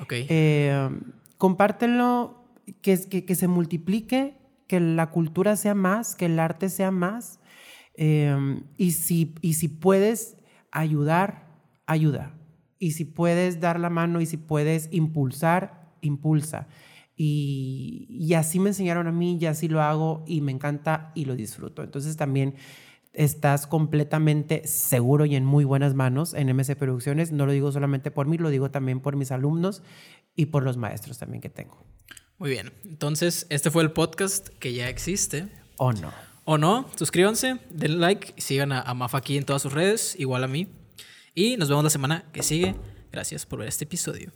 Ok. 0.00 0.12
Eh, 0.12 0.90
compártelo, 1.38 2.41
que, 2.80 3.34
se 3.34 3.48
multiplique, 3.48 4.36
que 4.66 4.80
la 4.80 5.10
cultura 5.10 5.56
sea 5.56 5.74
más, 5.74 6.14
que 6.14 6.26
el 6.26 6.38
arte 6.38 6.68
sea 6.68 6.90
más. 6.90 7.40
Eh, 7.94 8.60
y, 8.76 8.92
si, 8.92 9.34
y 9.40 9.54
si 9.54 9.68
puedes 9.68 10.36
ayudar, 10.70 11.46
ayuda. 11.86 12.34
Y 12.78 12.92
si 12.92 13.04
puedes 13.04 13.60
dar 13.60 13.78
la 13.78 13.90
mano 13.90 14.20
y 14.20 14.26
si 14.26 14.36
puedes 14.36 14.88
impulsar, 14.92 15.92
impulsa. 16.00 16.68
Y, 17.16 18.06
y 18.08 18.34
así 18.34 18.58
me 18.58 18.70
enseñaron 18.70 19.06
a 19.06 19.12
mí 19.12 19.38
y 19.40 19.46
así 19.46 19.68
lo 19.68 19.82
hago 19.82 20.24
y 20.26 20.40
me 20.40 20.52
encanta 20.52 21.12
y 21.14 21.26
lo 21.26 21.36
disfruto. 21.36 21.82
Entonces 21.82 22.16
también 22.16 22.54
estás 23.12 23.66
completamente 23.66 24.66
seguro 24.66 25.26
y 25.26 25.36
en 25.36 25.44
muy 25.44 25.64
buenas 25.64 25.94
manos 25.94 26.34
en 26.34 26.48
MC 26.48 26.76
Producciones. 26.76 27.32
No 27.32 27.46
lo 27.46 27.52
digo 27.52 27.70
solamente 27.72 28.10
por 28.10 28.26
mí, 28.26 28.38
lo 28.38 28.50
digo 28.50 28.70
también 28.70 29.00
por 29.00 29.16
mis 29.16 29.32
alumnos 29.32 29.82
y 30.34 30.46
por 30.46 30.62
los 30.62 30.76
maestros 30.76 31.18
también 31.18 31.40
que 31.40 31.50
tengo. 31.50 31.84
Muy 32.42 32.50
bien. 32.50 32.72
Entonces, 32.84 33.46
este 33.50 33.70
fue 33.70 33.84
el 33.84 33.92
podcast 33.92 34.48
que 34.58 34.72
ya 34.74 34.88
existe. 34.88 35.46
¿O 35.76 35.92
no? 35.92 36.12
O 36.44 36.58
no, 36.58 36.90
suscríbanse, 36.96 37.60
denle 37.70 37.98
like 37.98 38.34
sigan 38.36 38.72
a, 38.72 38.80
a 38.80 38.94
Mafa 38.94 39.18
aquí 39.18 39.36
en 39.36 39.44
todas 39.44 39.62
sus 39.62 39.72
redes, 39.72 40.16
igual 40.18 40.42
a 40.42 40.48
mí. 40.48 40.66
Y 41.36 41.56
nos 41.56 41.68
vemos 41.68 41.84
la 41.84 41.90
semana 41.90 42.24
que 42.32 42.42
sigue. 42.42 42.74
Gracias 43.12 43.46
por 43.46 43.60
ver 43.60 43.68
este 43.68 43.84
episodio. 43.84 44.32